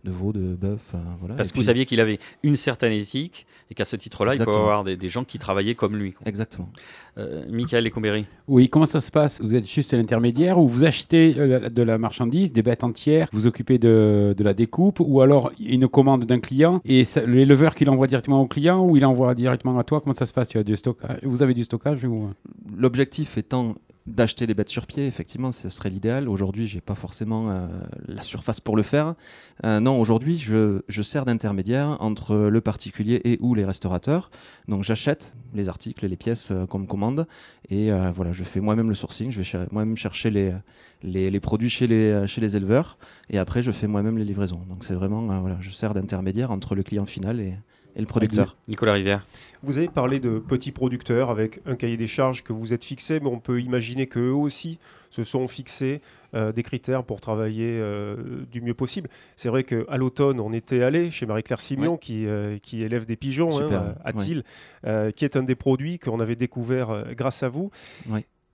de 0.04 0.10
veau, 0.10 0.32
de 0.32 0.54
bœuf. 0.54 0.94
voilà. 1.20 1.36
Parce 1.36 1.52
que 1.52 1.56
vous 1.56 1.64
saviez 1.64 1.86
qu'il 1.86 2.00
avait 2.00 2.18
une 2.42 2.56
certaine 2.56 2.92
éthique 2.92 3.46
et 3.70 3.74
qu'à 3.74 3.84
ce 3.84 3.96
titre-là, 3.96 4.34
il 4.34 4.44
peut 4.44 4.50
avoir 4.50 4.84
des, 4.84 5.08
gens 5.08 5.24
qui 5.24 5.38
travaillaient 5.38 5.74
comme 5.74 5.96
lui. 5.96 6.14
Exactement. 6.24 6.68
Euh, 7.18 7.44
Michael 7.50 7.84
Lecombéry. 7.84 8.26
Oui, 8.48 8.68
comment 8.68 8.86
ça 8.86 9.00
se 9.00 9.10
passe? 9.10 9.40
Vous 9.40 9.54
êtes 9.54 9.68
juste 9.68 9.92
l'intermédiaire 9.92 10.58
ou 10.58 10.66
vous 10.66 10.84
achetez 10.84 11.34
euh, 11.38 11.68
de 11.82 11.86
la 11.86 11.98
marchandise, 11.98 12.52
des 12.52 12.62
bêtes 12.62 12.84
entières, 12.84 13.28
vous 13.32 13.46
occupez 13.46 13.78
de, 13.78 14.34
de 14.36 14.44
la 14.44 14.54
découpe 14.54 15.00
ou 15.00 15.20
alors 15.20 15.50
une 15.64 15.88
commande 15.88 16.24
d'un 16.24 16.40
client 16.40 16.80
et 16.84 17.04
l'éleveur 17.26 17.74
qui 17.74 17.84
l'envoie 17.84 18.06
directement 18.06 18.40
au 18.40 18.46
client 18.46 18.84
ou 18.84 18.96
il 18.96 19.04
envoie 19.04 19.34
directement 19.34 19.78
à 19.78 19.84
toi 19.84 20.00
Comment 20.00 20.14
ça 20.14 20.26
se 20.26 20.32
passe? 20.32 20.48
Tu 20.48 20.58
as 20.58 20.64
du 20.64 20.76
stockage 20.76 21.18
Vous 21.22 21.42
avez 21.42 21.54
du 21.54 21.64
stockage 21.64 22.04
ou... 22.04 22.30
L'objectif 22.76 23.38
étant 23.38 23.74
d'acheter 24.06 24.46
les 24.46 24.54
bêtes 24.54 24.68
sur 24.68 24.86
pied, 24.86 25.06
effectivement, 25.06 25.52
ce 25.52 25.68
serait 25.68 25.90
l'idéal. 25.90 26.28
Aujourd'hui, 26.28 26.66
j'ai 26.66 26.80
pas 26.80 26.94
forcément 26.94 27.50
euh, 27.50 27.66
la 28.06 28.22
surface 28.22 28.58
pour 28.58 28.76
le 28.76 28.82
faire. 28.82 29.14
Euh, 29.64 29.80
non, 29.80 30.00
aujourd'hui, 30.00 30.38
je, 30.38 30.82
je, 30.88 31.02
sers 31.02 31.24
d'intermédiaire 31.24 31.96
entre 32.00 32.34
le 32.34 32.60
particulier 32.60 33.20
et 33.24 33.38
ou 33.40 33.54
les 33.54 33.64
restaurateurs. 33.64 34.30
Donc, 34.66 34.82
j'achète 34.82 35.34
les 35.54 35.68
articles 35.68 36.04
et 36.04 36.08
les 36.08 36.16
pièces 36.16 36.50
euh, 36.50 36.66
qu'on 36.66 36.80
me 36.80 36.86
commande 36.86 37.26
et 37.70 37.90
voilà, 38.14 38.32
je 38.32 38.44
fais 38.44 38.60
moi-même 38.60 38.88
le 38.88 38.94
sourcing. 38.94 39.30
Je 39.30 39.40
vais 39.40 39.66
moi-même 39.70 39.96
chercher 39.96 40.30
les, 40.30 40.52
les, 41.02 41.30
les, 41.30 41.40
produits 41.40 41.70
chez 41.70 41.86
les, 41.86 42.26
chez 42.26 42.40
les 42.40 42.56
éleveurs 42.56 42.98
et 43.30 43.38
après, 43.38 43.62
je 43.62 43.70
fais 43.70 43.86
moi-même 43.86 44.18
les 44.18 44.24
livraisons. 44.24 44.60
Donc, 44.68 44.84
c'est 44.84 44.94
vraiment, 44.94 45.40
voilà, 45.40 45.56
je 45.60 45.70
sers 45.70 45.94
d'intermédiaire 45.94 46.50
entre 46.50 46.74
le 46.74 46.82
client 46.82 47.06
final 47.06 47.40
et, 47.40 47.54
et 47.96 48.00
le 48.00 48.06
producteur. 48.06 48.56
Nicolas 48.68 48.94
Rivière. 48.94 49.26
Vous 49.62 49.78
avez 49.78 49.88
parlé 49.88 50.18
de 50.18 50.38
petits 50.38 50.72
producteurs 50.72 51.30
avec 51.30 51.60
un 51.66 51.76
cahier 51.76 51.96
des 51.96 52.06
charges 52.06 52.42
que 52.42 52.52
vous 52.52 52.72
êtes 52.72 52.84
fixé, 52.84 53.20
mais 53.20 53.28
on 53.28 53.38
peut 53.38 53.60
imaginer 53.60 54.06
qu'eux 54.06 54.32
aussi 54.32 54.78
se 55.10 55.22
sont 55.24 55.46
fixés 55.46 56.00
euh, 56.34 56.52
des 56.52 56.62
critères 56.62 57.04
pour 57.04 57.20
travailler 57.20 57.78
euh, 57.78 58.44
du 58.50 58.62
mieux 58.62 58.74
possible. 58.74 59.10
C'est 59.36 59.50
vrai 59.50 59.62
qu'à 59.62 59.96
l'automne, 59.96 60.40
on 60.40 60.52
était 60.52 60.82
allé 60.82 61.10
chez 61.10 61.26
Marie-Claire 61.26 61.60
Simion, 61.60 61.96
qui, 61.98 62.26
euh, 62.26 62.58
qui 62.58 62.82
élève 62.82 63.04
des 63.04 63.16
pigeons 63.16 63.60
hein, 63.60 63.94
à 64.04 64.12
Thiel, 64.12 64.42
qui 65.14 65.24
est 65.24 65.36
un 65.36 65.42
des 65.42 65.54
produits 65.54 65.98
qu'on 65.98 66.20
avait 66.20 66.36
découvert 66.36 67.14
grâce 67.14 67.42
à 67.42 67.48
vous. 67.48 67.70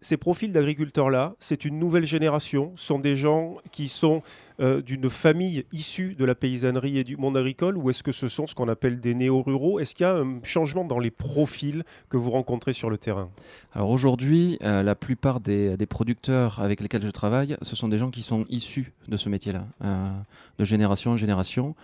Ces 0.01 0.17
profils 0.17 0.53
d'agriculteurs-là, 0.53 1.35
c'est 1.39 1.65
une 1.65 1.79
nouvelle 1.79 2.07
génération, 2.07 2.73
sont 2.77 2.99
des 2.99 3.17
gens 3.17 3.57
qui 3.73 3.89
sont 3.89 4.23
euh, 4.61 4.81
d'une 4.81 5.11
famille 5.11 5.65
issue 5.73 6.15
de 6.15 6.25
la 6.25 6.35
paysannerie 6.35 6.99
et 6.99 7.05
du 7.05 7.17
monde 7.17 7.37
agricole, 7.37 7.77
ou 7.77 7.91
est-ce 7.91 8.03
que 8.03 8.13
ce 8.13 8.29
sont 8.29 8.47
ce 8.47 8.55
qu'on 8.55 8.69
appelle 8.69 9.01
des 9.01 9.15
néo-ruraux? 9.15 9.81
Est-ce 9.81 9.95
qu'il 9.95 10.05
y 10.05 10.09
a 10.09 10.15
un 10.15 10.41
changement 10.43 10.85
dans 10.85 10.99
les 10.99 11.11
profils 11.11 11.85
que 12.09 12.17
vous 12.17 12.31
rencontrez 12.31 12.73
sur 12.73 12.91
le 12.91 12.99
terrain? 12.99 13.31
Alors 13.73 13.91
aujourd'hui, 13.91 14.59
euh, 14.63 14.83
la 14.83 14.95
plupart 14.95 15.41
des, 15.41 15.77
producteurs 15.89 16.61
avec 16.61 16.81
lesquels 16.81 17.05
je 17.05 17.11
travaille, 17.11 17.57
ce 17.63 17.75
sont 17.75 17.89
des 17.89 17.99
gens 17.99 18.11
qui 18.11 18.23
sont 18.23 18.45
issus 18.51 18.93
de 19.09 19.17
ce 19.17 19.29
métier-là, 19.29 19.67
euh, 19.83 20.11
de 20.59 20.65
génération 20.65 21.13
en 21.13 21.17
génération. 21.17 21.75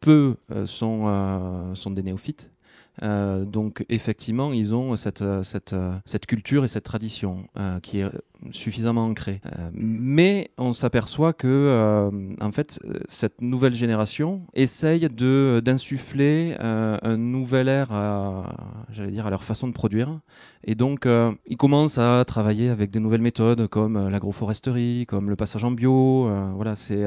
peu 0.00 0.36
sont, 0.66 1.74
sont 1.74 1.90
des 1.90 2.02
néophytes. 2.02 2.50
Euh, 3.02 3.44
donc 3.44 3.84
effectivement, 3.88 4.52
ils 4.52 4.74
ont 4.74 4.96
cette, 4.96 5.22
euh, 5.22 5.42
cette, 5.42 5.72
euh, 5.72 5.92
cette 6.04 6.26
culture 6.26 6.64
et 6.64 6.68
cette 6.68 6.84
tradition 6.84 7.48
qui 7.82 8.00
est 8.00 8.10
suffisamment 8.50 9.06
ancrée. 9.06 9.40
mais 9.72 10.50
on 10.58 10.72
s'aperçoit 10.72 11.32
que 11.32 12.10
en 12.40 12.52
fait, 12.52 12.78
cette 13.08 13.40
nouvelle 13.40 13.74
génération 13.74 14.42
essaye 14.54 15.08
de 15.08 15.62
d'insuffler 15.64 16.56
un 16.60 17.16
nouvel 17.16 17.68
air 17.68 17.92
à, 17.92 18.84
j'allais 18.90 19.12
dire, 19.12 19.26
à 19.26 19.30
leur 19.30 19.44
façon 19.44 19.66
de 19.68 19.72
produire. 19.72 20.20
Et 20.64 20.74
donc, 20.74 21.08
ils 21.46 21.56
commencent 21.56 21.98
à 21.98 22.24
travailler 22.26 22.68
avec 22.68 22.90
des 22.90 23.00
nouvelles 23.00 23.22
méthodes 23.22 23.66
comme 23.68 24.08
l'agroforesterie, 24.08 25.06
comme 25.06 25.30
le 25.30 25.36
passage 25.36 25.64
en 25.64 25.70
bio. 25.70 26.28
voilà, 26.54 26.76
c'est 26.76 27.04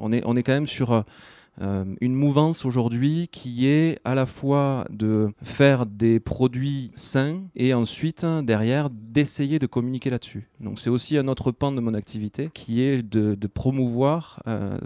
on 0.00 0.12
est 0.12 0.22
on 0.24 0.36
est 0.36 0.42
quand 0.42 0.54
même 0.54 0.66
sur 0.66 1.04
euh, 1.62 1.84
une 2.00 2.14
mouvance 2.14 2.64
aujourd'hui 2.64 3.28
qui 3.32 3.66
est 3.66 3.98
à 4.04 4.14
la 4.14 4.26
fois 4.26 4.84
de 4.90 5.32
faire 5.42 5.86
des 5.86 6.20
produits 6.20 6.92
sains 6.96 7.42
et 7.54 7.72
ensuite 7.72 8.26
derrière 8.42 8.90
d'essayer 8.90 9.58
de 9.58 9.66
communiquer 9.66 10.10
là-dessus. 10.10 10.48
Donc 10.60 10.78
c'est 10.78 10.90
aussi 10.90 11.16
un 11.16 11.28
autre 11.28 11.52
pan 11.52 11.72
de 11.72 11.80
mon 11.80 11.94
activité 11.94 12.50
qui 12.52 12.82
est 12.82 13.02
de, 13.02 13.46
promouvoir 13.46 14.42
euh, 14.46 14.76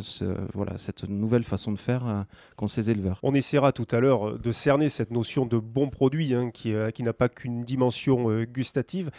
voilà, 0.55 0.79
cette 0.79 1.09
nouvelle 1.09 1.45
façon 1.45 1.73
de 1.73 1.79
faire 1.79 2.07
euh, 2.07 2.23
qu'ont 2.57 2.69
ces 2.69 2.91
éleveurs. 2.91 3.19
On 3.23 3.35
essaiera 3.35 3.73
tout 3.73 3.89
à 3.91 3.99
l'heure 3.99 4.39
de 4.39 4.53
cerner 4.53 4.89
cette 4.89 5.11
notion 5.11 5.47
de 5.47 5.59
bon 5.59 5.89
produit 5.89 6.35
hein, 6.35 6.51
qui, 6.51 6.73
qui 6.95 7.03
n'a 7.03 7.13
pas 7.13 7.29
qu'une 7.29 7.65
dimension 7.65 8.43
gustative. 8.45 9.11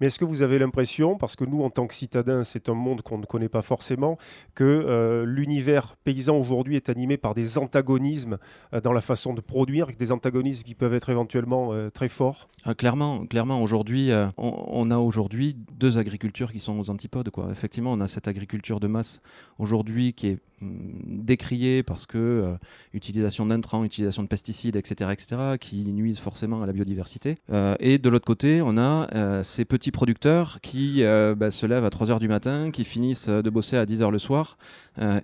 Mais 0.00 0.06
est-ce 0.06 0.18
que 0.18 0.24
vous 0.24 0.42
avez 0.42 0.58
l'impression, 0.58 1.16
parce 1.16 1.34
que 1.34 1.44
nous 1.44 1.62
en 1.62 1.70
tant 1.70 1.86
que 1.86 1.94
citadins 1.94 2.44
c'est 2.44 2.68
un 2.68 2.74
monde 2.74 3.02
qu'on 3.02 3.18
ne 3.18 3.26
connaît 3.26 3.48
pas 3.48 3.62
forcément, 3.62 4.18
que 4.54 5.24
l'univers 5.26 5.96
paysan 6.04 6.36
aujourd'hui 6.36 6.76
est 6.76 6.88
animé 6.88 6.99
par 7.16 7.34
des 7.34 7.58
antagonismes 7.58 8.38
euh, 8.74 8.80
dans 8.80 8.92
la 8.92 9.00
façon 9.00 9.34
de 9.34 9.40
produire, 9.40 9.86
des 9.86 10.12
antagonismes 10.12 10.64
qui 10.64 10.74
peuvent 10.74 10.94
être 10.94 11.10
éventuellement 11.10 11.72
euh, 11.72 11.90
très 11.90 12.08
forts 12.08 12.48
ah, 12.64 12.74
Clairement, 12.74 13.26
clairement 13.26 13.62
aujourd'hui, 13.62 14.10
euh, 14.10 14.28
on, 14.36 14.90
a 14.90 14.98
aujourd'hui 14.98 15.56
deux 15.78 15.98
agricultures 15.98 16.52
qui 16.52 16.60
sont 16.60 16.78
aux 16.78 16.90
antipodes. 16.90 17.30
Quoi. 17.30 17.48
Effectivement, 17.50 17.92
on 17.92 18.00
a 18.00 18.08
cette 18.08 18.28
agriculture 18.28 18.80
de 18.80 18.86
masse 18.86 19.20
aujourd'hui 19.58 20.12
qui 20.12 20.28
est 20.28 20.38
mm, 20.60 21.24
décriée 21.24 21.82
parce 21.82 22.06
que 22.06 22.56
utilisation 22.92 23.46
d'intrants, 23.46 23.84
utilisation 23.84 24.22
de 24.22 24.28
pesticides, 24.28 24.76
etc., 24.76 25.10
etc., 25.12 25.40
qui 25.60 25.92
nuisent 25.92 26.20
forcément 26.20 26.62
à 26.62 26.66
la 26.66 26.72
biodiversité. 26.72 27.38
et 27.78 27.98
de 27.98 28.08
l'autre 28.08 28.26
côté, 28.26 28.62
on 28.62 28.76
a 28.78 29.42
ces 29.42 29.64
petits 29.64 29.90
producteurs 29.90 30.60
qui 30.62 31.02
bah, 31.36 31.50
se 31.50 31.66
lèvent 31.66 31.84
à 31.84 31.90
3 31.90 32.08
h 32.08 32.18
du 32.18 32.28
matin, 32.28 32.70
qui 32.70 32.84
finissent 32.84 33.28
de 33.28 33.50
bosser 33.50 33.76
à 33.76 33.86
10 33.86 34.00
h 34.00 34.10
le 34.10 34.18
soir 34.18 34.56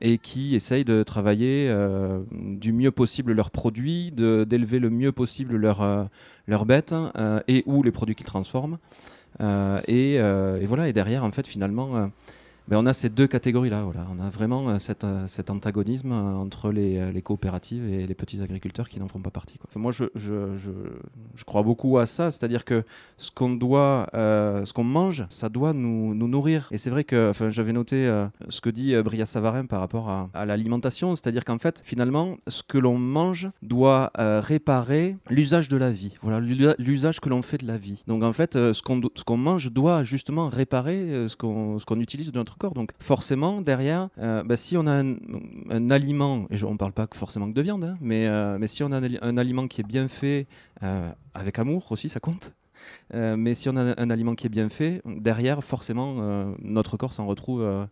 et 0.01 0.19
qui 0.19 0.55
essayent 0.55 0.85
de 0.85 1.03
travailler 1.03 1.69
euh, 1.69 2.21
du 2.33 2.73
mieux 2.73 2.91
possible 2.91 3.33
leurs 3.33 3.51
produits, 3.51 4.13
d'élever 4.13 4.79
le 4.79 4.91
mieux 4.91 5.13
possible 5.13 5.57
leurs 5.57 6.09
leur 6.47 6.63
euh, 6.63 6.65
bêtes 6.65 6.95
euh, 7.17 7.41
et 7.49 7.63
ou 7.67 7.83
les 7.83 7.91
produits 7.91 8.15
qu'ils 8.15 8.27
transforment. 8.27 8.79
Et, 9.41 10.19
voilà, 10.67 10.89
et 10.89 10.93
derrière, 10.93 11.25
en 11.25 11.31
fait, 11.31 11.47
finalement, 11.47 12.11
ben, 12.69 12.79
on 12.79 12.87
a 12.87 12.93
ces 12.93 13.09
deux 13.09 13.29
catégories-là. 13.29 13.83
Voilà. 13.83 14.07
On 14.11 14.19
a 14.19 14.29
vraiment 14.29 14.71
euh, 14.71 14.79
euh, 15.05 15.27
cet 15.29 15.51
antagonisme 15.51 16.11
euh, 16.13 16.35
entre 16.35 16.71
les, 16.73 17.23
coopératives 17.23 17.89
et 17.89 18.07
les 18.07 18.15
petits 18.15 18.43
agriculteurs 18.43 18.89
qui 18.89 18.99
n'en 18.99 19.09
font 19.09 19.21
pas 19.21 19.31
partie. 19.31 19.59
Quoi. 19.59 19.71
moi, 19.77 19.93
je, 19.93 20.05
crois 21.47 21.63
beaucoup 21.63 21.99
à 21.99 22.07
ça, 22.07 22.31
c'est-à-dire 22.31 22.65
que 22.65 22.85
ce 23.19 23.31
qu'on 23.31 23.51
doit, 23.51 24.09
ce 24.13 24.73
qu'on 24.73 24.85
mange, 24.85 25.27
ça 25.31 25.49
doit 25.49 25.73
nous, 25.73 26.15
nourrir. 26.15 26.69
Et 26.73 26.79
c'est 26.79 26.91
vrai 26.91 27.05
que 27.05 27.33
j'avais 27.51 27.73
noté 27.73 28.13
ce 28.49 28.61
que 28.61 28.71
dit 28.71 28.95
Bria 29.03 29.27
Savarin 29.27 29.67
par 29.67 29.81
rapport 29.81 30.09
à, 30.09 30.47
l'alimentation, 30.47 31.15
c'est-à-dire 31.17 31.45
qu'en 31.45 31.59
fait, 31.59 31.81
finalement, 31.85 32.37
ce 32.49 32.63
que 32.63 32.79
l'on 32.79 32.99
mange 32.99 33.49
doit 33.63 34.11
réparer 34.17 35.17
l'usage 35.31 35.69
de 35.69 35.77
la 35.77 35.91
vie. 35.91 36.17
Voilà, 36.23 36.41
l'usage 36.79 37.21
que 37.21 37.29
l'on 37.29 37.43
fait 37.43 37.59
de 37.59 37.67
la 37.67 37.79
vie. 37.79 38.03
Donc 38.07 38.23
en 38.23 38.33
fait, 38.33 38.55
ce 38.55 38.83
qu'on 38.83 39.01
qu'on 39.01 39.37
mange 39.37 39.73
doit 39.73 40.03
justement 40.03 40.49
réparer 40.49 41.29
ce 41.29 41.37
qu'on 41.37 41.79
qu'on 41.87 42.01
utilise 42.01 42.33
de 42.33 42.39
notre 42.39 42.56
Donc 42.59 42.93
forcément, 42.99 43.61
derrière, 43.61 44.09
euh, 44.19 44.43
bah, 44.43 44.57
si 44.57 44.77
on 44.77 44.87
a 44.87 45.03
un, 45.03 45.91
aliment, 45.91 46.47
et 46.51 46.63
on 46.65 46.73
ne 46.73 46.79
parle 46.79 46.93
pas 46.93 47.07
forcément 47.13 47.49
que 47.49 47.55
de 47.55 47.63
viande, 47.63 47.85
hein, 47.85 47.97
mais, 48.01 48.27
euh, 48.27 48.59
mais 48.59 48.67
si 48.67 48.83
on 48.83 48.93
a 48.93 49.01
un, 49.01 49.37
aliment 49.37 49.69
qui 49.69 49.81
est 49.81 49.87
bien 49.87 50.09
fait, 50.09 50.47
euh, 50.83 51.11
avec 51.35 51.59
amour 51.59 51.91
aussi, 51.91 52.09
ça 52.09 52.21
compte. 52.21 52.53
mais 53.13 53.55
si 53.55 53.69
on 53.69 53.77
a 53.77 54.01
un, 54.01 54.11
aliment 54.11 54.35
qui 54.35 54.47
est 54.47 54.51
bien 54.51 54.69
fait, 54.69 55.03
derrière, 55.05 55.63
forcément, 55.63 56.55
notre 56.63 56.97
corps 56.97 57.15
s'en 57.15 57.27
retrouve 57.27 57.87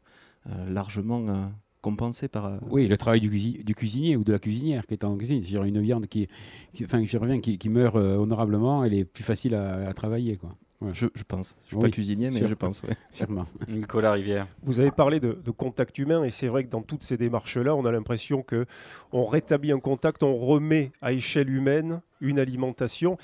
largement 0.69 1.51
compensé 1.83 2.29
par. 2.29 2.59
Oui, 2.71 2.87
le 2.89 2.97
travail 2.97 3.21
du, 3.21 3.29
du, 3.29 3.75
cuisinier 3.75 4.17
ou 4.17 4.25
de 4.25 4.33
la 4.33 4.39
cuisinière 4.39 4.87
qui 4.87 4.95
est 4.95 5.05
en 5.05 5.17
cuisine. 5.17 5.43
Sur 5.43 5.65
une 5.65 5.81
viande 5.81 6.07
qui, 6.07 6.29
je 6.75 7.19
reviens, 7.19 7.41
qui, 7.41 7.69
meurt 7.69 7.97
honorablement, 7.97 8.85
elle 8.85 8.95
est 8.95 9.05
plus 9.05 9.25
facile 9.25 9.55
à, 9.55 9.89
à 9.89 9.93
travailler, 9.93 10.37
quoi. 10.37 10.57
Je, 10.93 11.07
pense. 11.27 11.57
Je 11.67 11.77
ne 11.77 11.81
suis 11.81 11.89
pas 11.89 11.93
cuisinier, 11.93 12.29
mais 12.31 12.47
je 12.47 12.55
pense. 12.55 12.83
Sûrement. 13.11 13.47
Nicolas 13.69 14.13
Rivière. 14.13 14.47
Vous 14.63 14.81
avez 14.81 14.91
parlé 14.91 15.21
de, 15.21 15.35
contact 15.51 15.99
humain, 15.99 16.25
et 16.25 16.31
c'est 16.31 16.49
vrai 16.49 16.65
que 16.65 16.71
dans 16.71 16.83
toutes 16.83 17.03
ces 17.03 17.17
démarches-là, 17.17 17.75
on 17.75 17.85
a 17.85 17.93
l'impression 17.93 18.43
que 18.43 18.67
on 19.13 19.25
rétablit 19.25 19.73
un 19.73 19.81
contact, 19.81 20.23
on 20.23 20.37
remet 20.37 20.93
à 21.01 21.13
échelle 21.13 21.51
humaine 21.51 22.01
une 22.21 22.39
alimentation. 22.39 23.19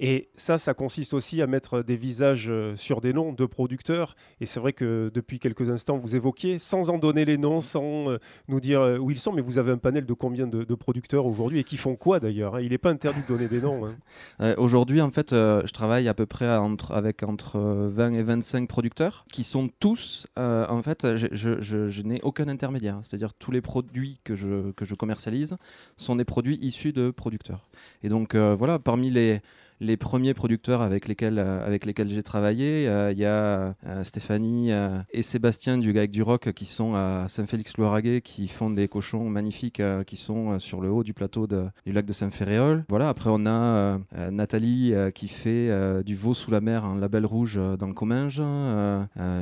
Et 0.00 0.28
ça, 0.36 0.58
ça 0.58 0.74
consiste 0.74 1.12
aussi 1.12 1.42
à 1.42 1.48
mettre 1.48 1.82
des 1.82 1.96
visages 1.96 2.48
euh, 2.48 2.76
sur 2.76 3.00
des 3.00 3.12
noms 3.12 3.32
de 3.32 3.46
producteurs. 3.46 4.14
Et 4.40 4.46
c'est 4.46 4.60
vrai 4.60 4.72
que 4.72 5.10
depuis 5.12 5.40
quelques 5.40 5.70
instants, 5.70 5.98
vous 5.98 6.14
évoquiez, 6.14 6.58
sans 6.58 6.90
en 6.90 6.98
donner 6.98 7.24
les 7.24 7.36
noms, 7.36 7.60
sans 7.60 8.10
euh, 8.10 8.18
nous 8.46 8.60
dire 8.60 8.80
euh, 8.80 8.98
où 8.98 9.10
ils 9.10 9.18
sont, 9.18 9.32
mais 9.32 9.42
vous 9.42 9.58
avez 9.58 9.72
un 9.72 9.78
panel 9.78 10.06
de 10.06 10.12
combien 10.12 10.46
de, 10.46 10.64
producteurs 10.78 11.26
aujourd'hui 11.26 11.58
et 11.58 11.64
qui 11.64 11.76
font 11.76 11.96
quoi 11.96 12.20
d'ailleurs 12.20 12.54
hein? 12.54 12.60
Il 12.60 12.70
n'est 12.70 12.78
pas 12.78 12.90
interdit 12.90 13.20
de 13.22 13.26
donner 13.26 13.48
des 13.48 13.60
noms. 13.60 13.86
Hein. 13.86 14.54
aujourd'hui, 14.58 15.00
en 15.00 15.10
fait, 15.10 15.30
je 15.30 15.72
travaille 15.72 16.06
à 16.06 16.14
peu 16.14 16.26
près 16.26 16.46
avec 16.90 17.22
entre 17.24 17.58
20 17.58 18.12
et 18.12 18.22
25 18.22 18.68
producteurs 18.68 19.24
qui 19.32 19.42
sont 19.42 19.68
tous, 19.80 20.26
en 20.36 20.82
fait, 20.82 21.16
je, 21.16 21.26
je, 21.32 21.88
je 21.88 22.02
n'ai 22.02 22.20
aucun 22.22 22.48
intermédiaire. 22.48 23.00
C'est-à-dire 23.02 23.34
tous 23.34 23.50
les 23.50 23.60
produits 23.60 24.20
que 24.22 24.36
je, 24.36 24.70
que 24.72 24.84
je 24.84 24.94
commercialise 24.94 25.56
sont 25.96 26.14
des 26.14 26.24
produits 26.24 26.58
issus 26.62 26.92
de 26.92 27.10
producteurs. 27.10 27.68
Et 28.04 28.08
donc, 28.08 28.36
voilà, 28.36 28.78
parmi 28.78 29.10
les 29.10 29.40
les 29.80 29.96
premiers 29.96 30.34
producteurs 30.34 30.82
avec 30.82 31.08
lesquels, 31.08 31.38
euh, 31.38 31.66
avec 31.66 31.84
lesquels 31.86 32.10
j'ai 32.10 32.22
travaillé. 32.22 32.88
Euh, 32.88 33.12
il 33.12 33.18
y 33.18 33.24
a 33.24 33.74
euh, 33.86 34.04
Stéphanie 34.04 34.70
et 35.12 35.22
Sébastien 35.22 35.78
du 35.78 35.92
Gaec 35.92 36.10
du 36.10 36.22
Rock 36.22 36.52
qui 36.52 36.66
sont 36.66 36.94
à 36.94 37.26
Saint-Félix-Loiraguet, 37.28 38.20
qui 38.20 38.48
font 38.48 38.70
des 38.70 38.88
cochons 38.88 39.28
magnifiques 39.28 39.82
qui 40.06 40.16
sont 40.16 40.58
sur 40.58 40.80
le 40.80 40.90
haut 40.90 41.02
du 41.02 41.14
plateau 41.14 41.46
du 41.46 41.92
lac 41.92 42.06
de 42.06 42.12
Saint-Féréol. 42.12 42.84
Voilà, 42.88 43.08
après 43.08 43.30
on 43.32 43.46
a 43.46 43.98
Nathalie 44.30 44.94
qui 45.14 45.28
fait 45.28 46.02
du 46.04 46.14
veau 46.14 46.34
sous 46.34 46.50
la 46.50 46.60
mer, 46.60 46.84
un 46.84 46.98
label 46.98 47.26
rouge 47.26 47.60
dans 47.78 47.86
le 47.86 47.94
Comminges. 47.94 48.42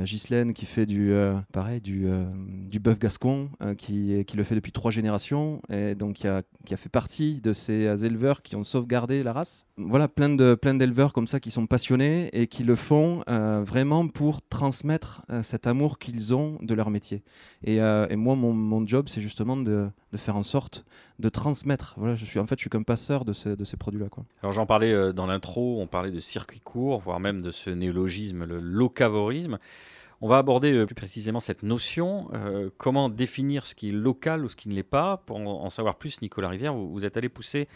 Ghislaine 0.03 0.53
qui 0.53 0.65
fait 0.65 0.85
du, 0.85 1.13
pareil, 1.51 1.81
du, 1.81 2.07
du 2.69 2.79
bœuf 2.79 2.99
gascon, 2.99 3.49
qui, 3.77 4.23
qui 4.25 4.37
le 4.37 4.43
fait 4.43 4.55
depuis 4.55 4.71
trois 4.71 4.91
générations, 4.91 5.61
et 5.69 5.95
donc 5.95 6.15
qui 6.15 6.27
a, 6.27 6.43
qui 6.65 6.73
a 6.73 6.77
fait 6.77 6.89
partie 6.89 7.41
de 7.41 7.53
ces 7.53 8.05
éleveurs 8.05 8.41
qui 8.41 8.55
ont 8.55 8.63
sauvegardé 8.63 9.23
la 9.23 9.33
race. 9.33 9.65
Voilà, 9.77 10.07
plein 10.07 10.26
de 10.29 10.55
plein 10.55 10.73
d'éleveurs 10.73 11.13
comme 11.13 11.27
ça 11.27 11.39
qui 11.39 11.51
sont 11.51 11.67
passionnés 11.67 12.29
et 12.33 12.47
qui 12.47 12.63
le 12.63 12.75
font 12.75 13.23
euh, 13.29 13.63
vraiment 13.65 14.07
pour 14.07 14.41
transmettre 14.47 15.21
euh, 15.29 15.43
cet 15.43 15.67
amour 15.67 15.99
qu'ils 15.99 16.35
ont 16.35 16.57
de 16.61 16.73
leur 16.73 16.89
métier. 16.89 17.23
Et, 17.63 17.81
euh, 17.81 18.07
et 18.09 18.15
moi, 18.15 18.35
mon, 18.35 18.53
mon 18.53 18.85
job, 18.85 19.07
c'est 19.09 19.21
justement 19.21 19.57
de, 19.57 19.89
de, 20.11 20.17
faire 20.17 20.35
en 20.35 20.43
sorte 20.43 20.85
de 21.19 21.29
transmettre. 21.29 21.93
Voilà, 21.97 22.15
je 22.15 22.25
suis 22.25 22.39
en 22.39 22.45
fait, 22.45 22.55
je 22.55 22.61
suis 22.61 22.69
comme 22.69 22.85
passeur 22.85 23.25
de 23.25 23.33
ces, 23.33 23.55
de 23.55 23.65
ces 23.65 23.77
produits-là. 23.77 24.07
Alors 24.41 24.53
j'en 24.53 24.65
parlais 24.65 25.13
dans 25.13 25.27
l'intro, 25.27 25.81
on 25.81 25.87
parlait 25.87 26.11
de 26.11 26.19
circuit 26.19 26.59
court, 26.59 26.99
voire 26.99 27.19
même 27.19 27.41
de 27.41 27.51
ce 27.51 27.69
néologisme, 27.69 28.45
le 28.45 28.59
locavorisme. 28.59 29.57
On 30.21 30.27
va 30.27 30.37
aborder 30.39 30.85
plus 30.85 30.95
précisément 30.95 31.39
cette 31.39 31.61
notion. 31.61 32.29
comment 32.77 33.09
définir 33.09 33.65
ce 33.65 33.75
qui 33.75 33.89
est 33.89 33.91
local 33.91 34.45
ou 34.45 34.49
ce 34.49 34.55
qui 34.55 34.67
ne 34.67 34.73
l'est 34.73 34.81
pas 34.81 35.17
Pour 35.17 35.37
en, 35.37 35.69
savoir 35.69 35.95
plus, 35.95 36.21
Nicolas 36.21 36.49
Rivière, 36.49 36.73
vous 36.73 37.05
êtes 37.05 37.17
allé 37.17 37.29
pousser 37.29 37.67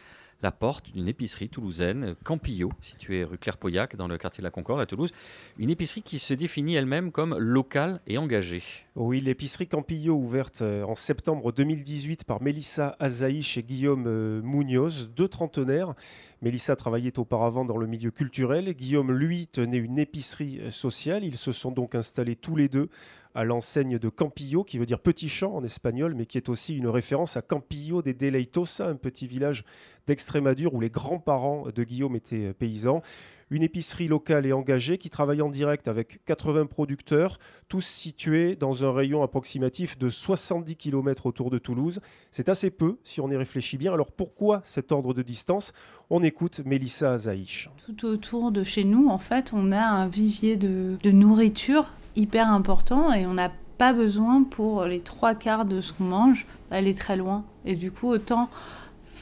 la 0.41 0.51
porte 0.51 0.91
d'une 0.91 1.07
épicerie 1.07 1.50
toulousaine, 1.50 2.15
Campillo, 2.24 2.71
située 2.81 3.24
rue 3.24 3.38
Claire-Pauillac, 3.38 3.95
dans 3.95 4.07
le 4.07 4.17
quartier 4.17 4.41
de 4.41 4.45
la 4.45 4.51
Concorde 4.51 4.81
à 4.81 4.86
Toulouse. 4.86 5.12
Une 5.57 5.69
épicerie 5.69 6.01
qui 6.01 6.19
se 6.19 6.33
définit 6.33 6.75
elle-même 6.75 7.12
comme 7.12 7.38
locale 7.38 8.01
et 8.07 8.17
engagée. 8.17 8.63
Oui, 8.95 9.21
l'épicerie 9.21 9.67
Campillo, 9.67 10.15
ouverte 10.15 10.62
euh, 10.62 10.83
en 10.83 10.95
septembre 10.95 11.51
2018 11.51 12.24
par 12.24 12.41
Mélissa 12.41 12.95
Azaïch 13.00 13.57
et 13.57 13.63
Guillaume 13.63 14.05
euh, 14.07 14.41
Munoz, 14.41 15.12
deux 15.15 15.27
trentenaires. 15.27 15.93
Mélissa 16.41 16.75
travaillait 16.75 17.19
auparavant 17.19 17.63
dans 17.63 17.77
le 17.77 17.88
milieu 17.88 18.12
culturel. 18.12 18.74
Guillaume, 18.74 19.12
lui, 19.12 19.48
tenait 19.48 19.77
une 19.77 20.00
épicerie 20.00 20.60
euh, 20.60 20.71
sociale. 20.71 21.24
Ils 21.24 21.38
se 21.38 21.51
sont 21.51 21.71
donc 21.71 21.95
installés 21.95 22.36
tous 22.36 22.55
les 22.55 22.67
deux 22.67 22.89
à 23.35 23.43
l'enseigne 23.43 23.97
de 23.97 24.09
Campillo, 24.09 24.63
qui 24.63 24.77
veut 24.77 24.85
dire 24.85 25.00
petit 25.00 25.29
champ 25.29 25.55
en 25.55 25.63
espagnol, 25.63 26.13
mais 26.15 26.25
qui 26.25 26.38
est 26.38 26.50
aussi 26.50 26.75
une 26.75 26.88
référence 26.88 27.38
à 27.38 27.41
Campillo 27.41 28.01
de 28.01 28.11
Deleitosa, 28.11 28.88
un 28.88 28.95
petit 28.95 29.27
village 29.27 29.63
d'Extrémadure 30.07 30.73
où 30.73 30.81
les 30.81 30.89
grands-parents 30.89 31.67
de 31.73 31.83
Guillaume 31.83 32.15
étaient 32.15 32.53
paysans. 32.53 33.01
Une 33.50 33.63
épicerie 33.63 34.07
locale 34.07 34.45
et 34.45 34.53
engagée 34.53 34.97
qui 34.97 35.09
travaille 35.09 35.41
en 35.41 35.50
direct 35.50 35.89
avec 35.89 36.23
80 36.23 36.67
producteurs, 36.67 37.38
tous 37.67 37.85
situés 37.85 38.55
dans 38.55 38.85
un 38.85 38.93
rayon 38.93 39.23
approximatif 39.23 39.97
de 39.97 40.07
70 40.07 40.77
km 40.77 41.25
autour 41.25 41.50
de 41.50 41.57
Toulouse. 41.57 42.00
C'est 42.31 42.47
assez 42.47 42.71
peu 42.71 42.97
si 43.03 43.19
on 43.19 43.29
y 43.29 43.35
réfléchit 43.35 43.77
bien. 43.77 43.93
Alors 43.93 44.13
pourquoi 44.13 44.61
cet 44.63 44.93
ordre 44.93 45.13
de 45.13 45.21
distance? 45.21 45.73
On 46.09 46.23
écoute 46.23 46.61
Mélissa 46.65 47.13
Azaïch. 47.13 47.69
Tout 47.85 48.05
autour 48.05 48.53
de 48.53 48.63
chez 48.63 48.85
nous, 48.85 49.09
en 49.09 49.19
fait, 49.19 49.51
on 49.53 49.73
a 49.73 49.81
un 49.81 50.07
vivier 50.07 50.55
de 50.55 51.11
nourriture 51.11 51.89
hyper 52.15 52.50
important 52.50 53.13
et 53.13 53.25
on 53.25 53.34
n'a 53.34 53.51
pas 53.77 53.94
besoin 53.94 54.44
pour 54.44 54.86
les 54.86 55.01
trois 55.01 55.34
quarts 55.34 55.65
de 55.65 55.82
ce 55.82 55.94
qu'on 55.94 56.03
mange 56.03 56.46
d'aller 56.70 56.94
très 56.94 57.18
loin. 57.18 57.44
Et 57.65 57.75
du 57.75 57.91
coup, 57.91 58.08
autant 58.08 58.50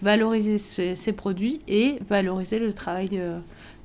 valoriser 0.02 0.58
ces, 0.58 1.14
produits 1.14 1.62
et 1.68 2.00
valoriser 2.08 2.60
le 2.60 2.74
travail 2.74 3.10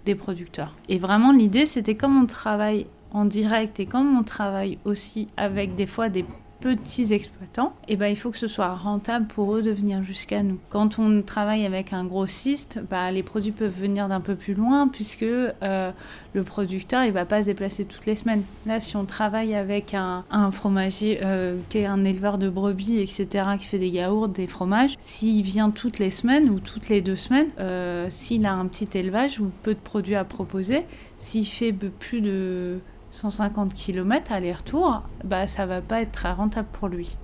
des 0.05 0.15
producteurs. 0.15 0.75
Et 0.89 0.99
vraiment, 0.99 1.33
l'idée, 1.33 1.67
c'était 1.67 1.95
comme 1.95 2.21
on 2.21 2.27
travaille 2.27 2.87
en 3.13 3.25
direct 3.25 3.81
et 3.81 3.87
comme 3.87 4.19
on 4.19 4.23
travaille 4.23 4.79
aussi 4.85 5.29
avec 5.37 5.77
des 5.77 5.87
fois 5.87 6.09
des 6.09 6.25
petits 6.65 7.13
exploitants, 7.13 7.75
et 7.89 7.93
eh 7.93 7.97
ben, 7.97 8.07
il 8.07 8.17
faut 8.17 8.31
que 8.31 8.39
ce 8.39 8.49
soit 8.49 8.75
rentable 8.75 9.27
pour 9.27 9.55
eux 9.55 9.61
de 9.61 9.71
venir 9.71 10.03
jusqu'à 10.03 10.43
nous. 10.43 10.59
Quand 10.71 10.99
on 10.99 11.21
travaille 11.21 11.67
avec 11.67 11.93
un 11.93 12.07
grossiste, 12.07 12.81
bah, 12.89 13.13
les 13.13 13.23
produits 13.23 13.53
peuvent 13.53 13.79
venir 13.79 14.09
d'un 14.09 14.23
peu 14.23 14.35
plus 14.35 14.55
loin 14.55 14.89
puisque 14.89 15.25
euh, 15.25 15.93
le 16.33 16.43
producteur 16.43 17.05
il 17.05 17.13
va 17.13 17.27
pas 17.27 17.43
se 17.43 17.49
déplacer 17.49 17.85
toutes 17.85 18.07
les 18.07 18.17
semaines. 18.17 18.45
Là, 18.65 18.81
si 18.81 18.97
on 18.97 19.05
travaille 19.05 19.55
avec 19.55 19.93
un, 19.93 20.25
fromager 20.53 21.21
euh, 21.23 21.59
qui 21.69 21.79
est 21.79 21.87
un 21.87 22.03
éleveur 22.03 22.39
de 22.39 22.49
brebis, 22.49 22.99
etc., 22.99 23.45
qui 23.59 23.67
fait 23.67 23.79
des 23.79 23.91
yaourts, 23.91 24.29
des 24.29 24.47
fromages, 24.47 24.97
s'il 24.99 25.43
vient 25.43 25.69
toutes 25.69 25.99
les 25.99 26.11
semaines 26.11 26.49
ou 26.49 26.61
toutes 26.61 26.89
les 26.89 27.03
deux 27.03 27.17
semaines, 27.17 27.49
euh, 27.61 28.07
s'il 28.09 28.47
a 28.47 28.55
un 28.55 28.65
petit 28.69 28.89
élevage 28.97 29.39
ou 29.39 29.51
peu 29.63 29.75
de 29.75 29.81
produits 29.81 30.15
à 30.15 30.25
proposer, 30.25 30.87
s'il 31.19 31.47
fait 31.47 31.73
plus 31.73 32.23
de 32.23 32.81
150 33.15 33.75
km 33.75 34.33
aller-retour, 34.33 35.03
bah, 35.23 35.47
ça 35.47 35.67
va 35.67 35.81
pas 35.81 36.03
être 36.03 36.11
très 36.11 36.33
rentable 36.33 36.67
pour 36.73 36.89
lui. 36.89 37.17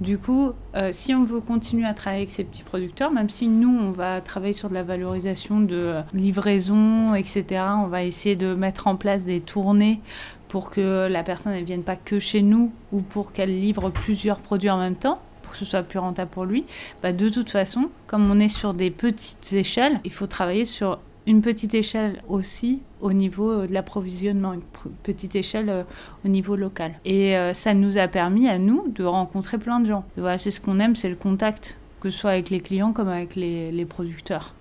Du 0.00 0.18
coup, 0.18 0.52
euh, 0.74 0.88
si 0.92 1.14
on 1.14 1.22
veut 1.24 1.40
continuer 1.40 1.86
à 1.86 1.92
travailler 1.92 2.22
avec 2.22 2.30
ces 2.30 2.44
petits 2.44 2.62
producteurs, 2.62 3.12
même 3.12 3.28
si 3.28 3.46
nous, 3.46 3.68
on 3.68 3.90
va 3.90 4.20
travailler 4.22 4.54
sur 4.54 4.70
de 4.70 4.74
la 4.74 4.82
valorisation 4.82 5.60
de 5.60 5.96
livraison, 6.14 7.14
etc., 7.14 7.62
on 7.78 7.86
va 7.86 8.02
essayer 8.02 8.36
de 8.36 8.54
mettre 8.54 8.86
en 8.86 8.96
place 8.96 9.24
des 9.24 9.40
tournées 9.40 10.00
pour 10.48 10.70
que 10.70 11.08
la 11.08 11.22
personne 11.22 11.54
ne 11.54 11.60
vienne 11.60 11.82
pas 11.82 11.96
que 11.96 12.18
chez 12.18 12.40
nous 12.40 12.72
ou 12.90 13.02
pour 13.02 13.32
qu'elle 13.32 13.60
livre 13.60 13.90
plusieurs 13.90 14.38
produits 14.38 14.70
en 14.70 14.78
même 14.78 14.96
temps, 14.96 15.20
pour 15.42 15.52
que 15.52 15.58
ce 15.58 15.66
soit 15.66 15.82
plus 15.82 15.98
rentable 15.98 16.30
pour 16.30 16.46
lui, 16.46 16.64
bah, 17.02 17.12
de 17.12 17.28
toute 17.28 17.50
façon, 17.50 17.90
comme 18.06 18.30
on 18.30 18.40
est 18.40 18.48
sur 18.48 18.72
des 18.72 18.90
petites 18.90 19.52
échelles, 19.52 20.00
il 20.04 20.12
faut 20.12 20.26
travailler 20.26 20.64
sur 20.64 20.98
une 21.26 21.40
petite 21.40 21.74
échelle 21.74 22.22
aussi 22.28 22.80
au 23.00 23.12
niveau 23.12 23.50
euh, 23.50 23.66
de 23.66 23.72
l'approvisionnement, 23.72 24.52
une 24.52 24.62
petite 25.02 25.36
échelle 25.36 25.68
euh, 25.68 25.82
au 26.24 26.28
niveau 26.28 26.56
local. 26.56 26.94
Et 27.04 27.36
euh, 27.36 27.52
ça 27.54 27.74
nous 27.74 27.98
a 27.98 28.08
permis 28.08 28.48
à 28.48 28.58
nous 28.58 28.84
de 28.88 29.04
rencontrer 29.04 29.58
plein 29.58 29.80
de 29.80 29.86
gens. 29.86 30.04
Voilà, 30.16 30.38
c'est 30.38 30.50
ce 30.50 30.60
qu'on 30.60 30.78
aime, 30.80 30.96
c'est 30.96 31.08
le 31.08 31.16
contact, 31.16 31.78
que 32.00 32.10
ce 32.10 32.18
soit 32.18 32.30
avec 32.30 32.50
les 32.50 32.60
clients 32.60 32.92
comme 32.92 33.08
avec 33.08 33.36
les, 33.36 33.72
les 33.72 33.84
producteurs. 33.84 34.54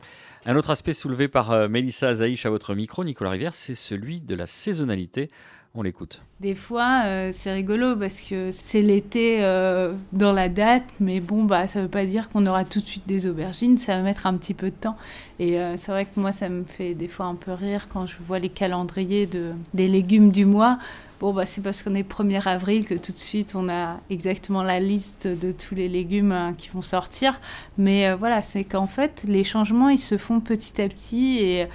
Un 0.45 0.55
autre 0.57 0.71
aspect 0.71 0.93
soulevé 0.93 1.27
par 1.27 1.69
Mélissa 1.69 2.13
Zaïch 2.13 2.45
à 2.45 2.49
votre 2.49 2.75
micro, 2.75 3.03
Nicolas 3.03 3.29
Rivière, 3.29 3.53
c'est 3.53 3.75
celui 3.75 4.21
de 4.21 4.35
la 4.35 4.45
saisonnalité. 4.45 5.29
On 5.75 5.81
l'écoute. 5.81 6.21
Des 6.39 6.53
fois, 6.53 7.01
euh, 7.05 7.31
c'est 7.33 7.51
rigolo 7.51 7.95
parce 7.95 8.21
que 8.21 8.51
c'est 8.51 8.83
l'été 8.83 9.43
euh, 9.43 9.93
dans 10.11 10.31
la 10.31 10.47
date, 10.47 10.83
mais 10.99 11.19
bon, 11.19 11.45
bah, 11.45 11.67
ça 11.67 11.79
ne 11.79 11.85
veut 11.85 11.89
pas 11.89 12.05
dire 12.05 12.29
qu'on 12.29 12.45
aura 12.45 12.63
tout 12.63 12.79
de 12.79 12.85
suite 12.85 13.07
des 13.07 13.25
aubergines. 13.25 13.79
Ça 13.79 13.97
va 13.97 14.03
mettre 14.03 14.27
un 14.27 14.35
petit 14.37 14.53
peu 14.53 14.69
de 14.69 14.75
temps. 14.75 14.95
Et 15.39 15.59
euh, 15.59 15.75
c'est 15.77 15.91
vrai 15.91 16.05
que 16.05 16.19
moi, 16.19 16.31
ça 16.31 16.47
me 16.47 16.63
fait 16.63 16.93
des 16.93 17.07
fois 17.07 17.25
un 17.25 17.33
peu 17.33 17.53
rire 17.53 17.87
quand 17.91 18.05
je 18.05 18.17
vois 18.19 18.37
les 18.37 18.49
calendriers 18.49 19.25
de, 19.25 19.53
des 19.73 19.87
légumes 19.87 20.31
du 20.31 20.45
mois. 20.45 20.77
Bon, 21.23 21.31
bah, 21.31 21.45
c'est 21.45 21.61
parce 21.61 21.83
qu'on 21.83 21.95
est 21.95 22.03
1er 22.05 22.49
avril 22.49 22.85
que 22.85 22.95
tout 22.95 23.13
de 23.13 23.17
suite 23.17 23.53
on 23.55 23.69
a 23.69 24.01
exactement 24.09 24.61
la 24.61 24.81
liste 24.81 25.25
de 25.25 25.53
tous 25.53 25.73
les 25.73 25.87
légumes 25.87 26.33
hein, 26.33 26.53
qui 26.57 26.67
vont 26.67 26.81
sortir. 26.81 27.39
Mais 27.77 28.09
euh, 28.09 28.17
voilà, 28.17 28.41
c'est 28.41 28.65
qu'en 28.65 28.87
fait, 28.87 29.23
les 29.25 29.45
changements 29.45 29.87
ils 29.87 29.99
se 29.99 30.17
font 30.17 30.41
petit 30.41 30.81
à 30.81 30.89
petit 30.89 31.37
et, 31.37 31.67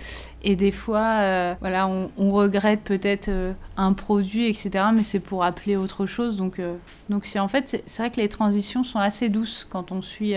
et 0.45 0.55
des 0.55 0.71
fois, 0.71 1.21
euh, 1.23 1.55
voilà, 1.61 1.89
on, 1.89 2.31
regrette 2.31 2.83
peut-être 2.83 3.29
euh, 3.29 3.55
un 3.79 3.95
produit, 3.95 4.47
etc. 4.49 4.85
Mais 4.95 5.03
c'est 5.03 5.19
pour 5.19 5.43
appeler 5.43 5.77
autre 5.77 6.05
chose. 6.05 6.37
Donc, 6.37 6.61
donc 7.09 7.27
en 7.39 7.49
fait, 7.49 7.83
c'est 7.87 8.03
vrai 8.03 8.11
que 8.11 8.21
les 8.21 8.29
transitions 8.29 8.85
sont 8.85 8.99
assez 8.99 9.31
douces 9.31 9.67
quand 9.71 9.93
on 9.93 10.03
suit 10.03 10.35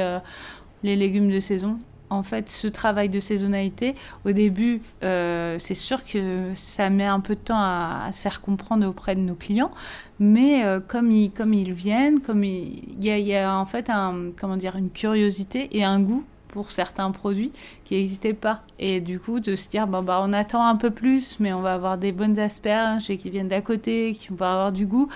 les 0.83 0.95
légumes 0.95 1.29
de 1.29 1.41
saison 1.41 1.79
en 2.11 2.23
fait, 2.23 2.49
ce 2.49 2.67
travail 2.67 3.09
de 3.09 3.19
saisonnalité, 3.19 3.95
au 4.25 4.33
début, 4.33 4.81
euh, 5.03 5.57
c'est 5.59 5.75
sûr 5.75 6.03
que 6.03 6.49
ça 6.55 6.89
met 6.89 7.05
un 7.05 7.21
peu 7.21 7.35
de 7.35 7.39
temps 7.39 7.59
à, 7.61 8.09
se 8.11 8.21
faire 8.21 8.41
comprendre 8.41 8.85
auprès 8.85 9.15
de 9.15 9.21
nos 9.21 9.35
clients, 9.35 9.71
mais 10.19 10.65
euh, 10.65 10.81
comme, 10.85 11.09
ils, 11.11 11.31
comme 11.31 11.53
ils 11.53 11.73
viennent, 11.73 12.19
comme 12.19 12.43
il 12.43 13.03
y, 13.03 13.35
a, 13.35 13.57
en 13.57 13.65
fait 13.65 13.89
une 13.89 14.89
curiosité 14.93 15.69
et 15.71 15.83
un 15.83 16.01
goût 16.01 16.25
pour 16.51 16.71
certains 16.71 17.11
produits 17.11 17.51
qui 17.85 17.95
n'existaient 17.95 18.33
pas. 18.33 18.61
Et 18.79 19.01
du 19.01 19.19
coup, 19.19 19.39
de 19.39 19.55
se 19.55 19.69
dire, 19.69 19.87
bon, 19.87 20.03
bah, 20.03 20.21
on 20.23 20.33
attend 20.33 20.65
un 20.65 20.75
peu 20.75 20.89
plus, 20.89 21.39
mais 21.39 21.53
on 21.53 21.61
va 21.61 21.73
avoir 21.73 21.97
des 21.97 22.11
bonnes 22.11 22.39
asperges 22.39 23.09
et 23.09 23.17
qui 23.17 23.29
viennent 23.29 23.47
d'à 23.47 23.61
côté, 23.61 24.13
qui 24.13 24.27
vont 24.29 24.45
avoir 24.45 24.71
du 24.71 24.85
goût, 24.85 25.09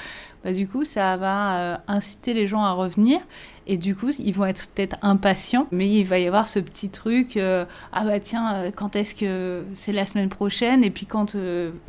bah, 0.44 0.54
du 0.54 0.68
coup, 0.68 0.86
ça 0.86 1.18
va 1.18 1.58
euh, 1.58 1.78
inciter 1.88 2.36
les 2.36 2.46
gens 2.46 2.64
à 2.64 2.72
revenir. 2.72 3.20
Et 3.66 3.78
du 3.78 3.96
coup, 3.96 4.12
ils 4.20 4.32
vont 4.32 4.46
être 4.46 4.68
peut-être 4.68 4.96
impatients, 5.02 5.66
mais 5.72 5.90
il 5.90 6.04
va 6.04 6.20
y 6.20 6.28
avoir 6.28 6.48
ce 6.48 6.60
petit 6.60 6.90
truc, 6.90 7.36
euh, 7.36 7.66
ah 7.92 8.06
bah 8.06 8.20
tiens, 8.20 8.54
euh, 8.54 8.72
quand 8.72 8.96
est-ce 8.96 9.16
que 9.16 9.64
c'est 9.74 9.92
la 9.92 10.06
semaine 10.06 10.30
prochaine? 10.30 10.84
Et 10.84 10.92
puis 10.92 11.08
quand 11.08 11.36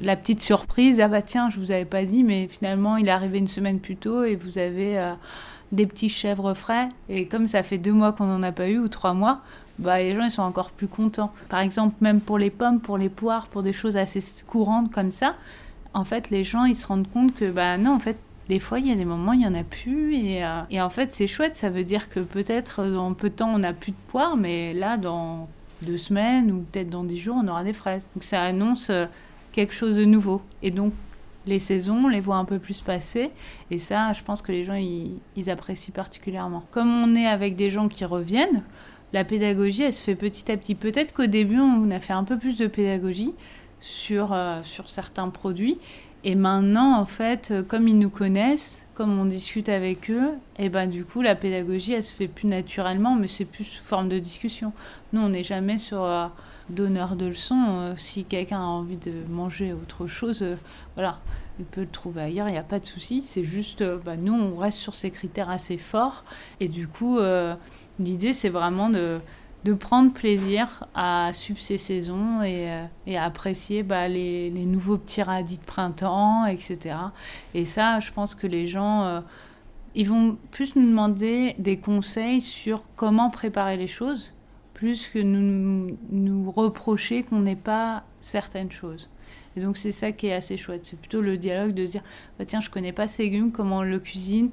la 0.01 0.17
petite 0.17 0.41
surprise, 0.41 1.01
ah 1.01 1.09
bah 1.09 1.21
tiens, 1.21 1.51
je 1.51 1.59
vous 1.59 1.73
avais 1.73 1.85
pas 1.85 2.05
dit, 2.05 2.25
mais 2.25 2.49
finalement, 2.49 2.97
il 2.97 3.09
est 3.09 3.11
arrivé 3.11 3.37
une 3.37 3.47
semaine 3.47 3.79
plus 3.79 3.97
tôt 3.97 4.25
et 4.25 4.37
vous 4.37 4.57
avez 4.57 4.99
des 5.73 5.87
petits 5.87 6.09
chèvres 6.09 6.55
frais. 6.55 6.89
Et 7.09 7.27
comme 7.27 7.47
ça 7.47 7.63
fait 7.63 7.79
deux 7.79 7.93
mois 7.93 8.13
qu'on 8.13 8.27
n'en 8.27 8.43
a 8.43 8.53
pas 8.53 8.69
eu, 8.69 8.79
ou 8.79 8.89
trois 8.89 9.15
mois, 9.15 9.41
bah, 9.79 9.99
les 9.99 10.15
gens 10.15 10.25
ils 10.25 10.31
sont 10.31 10.43
encore 10.43 10.71
plus 10.71 10.89
contents. 10.89 11.33
Par 11.49 11.61
exemple, 11.61 11.97
même 12.01 12.21
pour 12.21 12.39
les 12.39 12.51
pommes, 12.51 12.81
pour 12.81 12.99
les 12.99 13.09
poires, 13.09 13.47
pour 13.47 13.63
des 13.63 13.73
choses 13.73 13.97
assez 13.97 14.21
courantes 14.47 14.93
comme 14.93 15.11
ça, 15.11 15.35
en 15.95 16.05
fait, 16.05 16.31
les 16.31 16.45
gens 16.45 16.65
ils 16.65 16.77
se 16.77 16.87
rendent 16.87 17.11
compte 17.11 17.35
que 17.35 17.51
bah 17.51 17.79
non, 17.79 17.93
en 17.93 18.01
fait, 18.01 18.19
des 18.49 18.59
fois, 18.59 18.79
il 18.79 18.87
y 18.87 18.93
a 18.93 18.95
des 18.95 19.05
moments, 19.05 19.33
il 19.33 19.41
n'y 19.41 19.47
en 19.47 19.55
a 19.55 19.65
plus. 19.65 20.15
Et, 20.15 20.45
euh, 20.45 20.61
et 20.71 20.81
en 20.81 20.91
fait, 20.91 21.13
c'est 21.13 21.27
chouette. 21.27 21.57
Ça 21.57 21.71
veut 21.71 21.85
dire 21.85 22.09
que 22.09 22.21
peut-être 22.21 22.85
dans 22.85 23.13
peu 23.13 23.29
de 23.29 23.35
temps, 23.35 23.51
on 23.53 23.59
n'a 23.59 23.73
plus 23.73 23.93
de 23.93 23.97
poires, 24.09 24.37
mais 24.37 24.73
là, 24.73 24.99
dans 24.99 25.49
deux 25.83 25.99
semaines 25.99 26.53
ou 26.53 26.61
peut-être 26.61 26.91
dans 26.91 27.05
dix 27.05 27.19
jours, 27.19 27.37
on 27.43 27.49
aura 27.49 27.65
des 27.65 27.73
fraises. 27.73 28.09
Donc 28.15 28.25
ça 28.25 28.43
annonce 28.43 28.89
euh, 28.91 29.07
quelque 29.53 29.75
chose 29.75 29.97
de 29.97 30.05
nouveau. 30.05 30.43
Et 30.63 30.71
donc, 30.71 30.93
les 31.47 31.59
saisons, 31.59 32.05
on 32.05 32.09
les 32.09 32.21
voit 32.21 32.37
un 32.37 32.45
peu 32.45 32.59
plus 32.59 32.81
passer. 32.81 33.31
Et 33.71 33.79
ça, 33.79 34.13
je 34.13 34.23
pense 34.23 34.43
que 34.43 34.53
les 34.53 34.65
gens, 34.65 34.75
ils, 34.75 35.51
apprécient 35.51 35.95
particulièrement. 35.95 36.65
Comme 36.71 36.89
on 36.89 37.15
est 37.15 37.27
avec 37.27 37.57
des 37.57 37.71
gens 37.71 37.89
qui 37.89 38.05
reviennent, 38.05 38.63
la 39.13 39.25
pédagogie, 39.25 39.85
elle 39.85 39.93
se 39.93 40.03
fait 40.03 40.17
petit 40.17 40.51
à 40.51 40.57
petit. 40.57 40.75
Peut-être 40.75 41.13
qu'au 41.13 41.27
début, 41.27 41.59
on 41.59 41.91
a 41.91 42.01
fait 42.01 42.13
un 42.13 42.25
peu 42.25 42.39
plus 42.39 42.57
de 42.59 42.67
pédagogie 42.67 43.35
sur, 43.81 44.33
euh, 44.33 44.61
sur 44.65 44.91
certains 44.91 45.29
produits. 45.29 45.79
Et 46.25 46.35
maintenant, 46.35 46.99
en 46.99 47.07
fait, 47.07 47.55
comme 47.69 47.87
ils 47.87 47.99
nous 47.99 48.11
connaissent, 48.11 48.87
comme 48.95 49.17
on 49.17 49.27
discute 49.27 49.69
avec 49.69 50.11
eux, 50.11 50.31
et 50.59 50.69
ben 50.69 50.89
du 50.89 51.05
coup, 51.05 51.23
la 51.23 51.37
pédagogie, 51.37 51.93
elle 51.93 52.03
se 52.03 52.13
fait 52.13 52.27
plus 52.27 52.49
naturellement, 52.49 53.15
mais 53.15 53.29
c'est 53.29 53.45
plus 53.45 53.63
sous 53.63 53.85
forme 53.85 54.09
de 54.09 54.19
discussion. 54.19 54.73
Nous, 55.13 55.21
on 55.21 55.29
n'est 55.29 55.45
jamais 55.45 55.79
sur... 55.79 56.03
Euh, 56.03 56.27
donneur 56.71 57.17
de 57.17 57.27
leçons. 57.27 57.65
Euh, 57.69 57.95
si 57.97 58.25
quelqu'un 58.25 58.61
a 58.61 58.67
envie 58.67 58.97
de 58.97 59.13
manger 59.29 59.73
autre 59.73 60.07
chose, 60.07 60.43
euh, 60.43 60.57
voilà, 60.95 61.21
il 61.59 61.65
peut 61.65 61.83
le 61.83 61.89
trouver 61.89 62.23
ailleurs, 62.23 62.49
il 62.49 62.53
n'y 62.53 62.59
a 62.59 62.63
pas 62.63 62.81
de 62.81 62.87
souci. 62.87 63.23
C'est 63.23 63.45
juste, 63.45 63.83
euh, 63.83 63.99
bah, 64.05 64.17
nous, 64.17 64.35
on 64.35 64.57
reste 64.57 64.79
sur 64.79 64.95
ces 64.95 65.11
critères 65.11 65.51
assez 65.51 65.79
forts. 65.79 66.25
Et 66.61 66.69
du 66.69 66.89
coup, 66.89 67.19
l'idée, 67.99 68.33
c'est 68.33 68.49
vraiment 68.49 68.91
de, 68.91 69.21
de, 69.65 69.75
prendre 69.75 70.13
plaisir 70.13 70.85
à 70.95 71.31
suivre 71.33 71.61
ces 71.61 71.79
saisons 71.79 72.43
et, 72.43 72.69
et 73.07 73.17
à 73.17 73.25
apprécier 73.25 73.83
bah, 73.83 74.09
les, 74.09 74.51
les, 74.51 74.65
nouveaux 74.65 74.99
petits 74.99 75.23
radis 75.23 75.59
de 75.59 75.65
printemps, 75.65 76.47
etc. 76.47 76.97
Et 77.55 77.65
ça, 77.65 78.01
je 78.01 78.11
pense 78.13 78.35
que 78.35 78.47
les 78.47 78.69
gens 78.69 79.23
ils 79.95 80.09
vont 80.09 80.37
plus 80.51 80.77
nous 80.77 80.87
demander 80.87 81.55
des 81.59 81.79
conseils 81.79 82.43
sur 82.43 82.83
comment 82.97 83.31
préparer 83.31 83.79
les 83.79 83.89
choses 83.89 84.31
plus 84.77 85.09
que 85.09 85.19
nous, 85.19 85.97
nous 86.11 86.51
reprocher 86.51 87.23
qu'on 87.23 87.41
n'ait 87.41 87.57
pas 87.57 88.05
certaines 88.21 88.71
choses. 88.71 89.09
Et 89.57 89.61
donc 89.61 89.79
c'est 89.79 89.91
ça 89.91 90.13
qui 90.13 90.27
est 90.27 90.35
assez 90.35 90.59
chouette. 90.59 90.85
C'est 90.85 91.01
plutôt 91.01 91.23
le 91.23 91.39
dialogue 91.39 91.73
de 91.73 91.87
dire 91.87 92.03
bah, 92.39 92.45
tiens, 92.45 92.61
je 92.61 92.69
connais 92.69 92.93
pas 92.93 93.09
ce 93.09 93.23
légume, 93.23 93.53
comment 93.53 93.79
on 93.79 93.83
le 93.83 93.99
cuisine? 93.99 94.51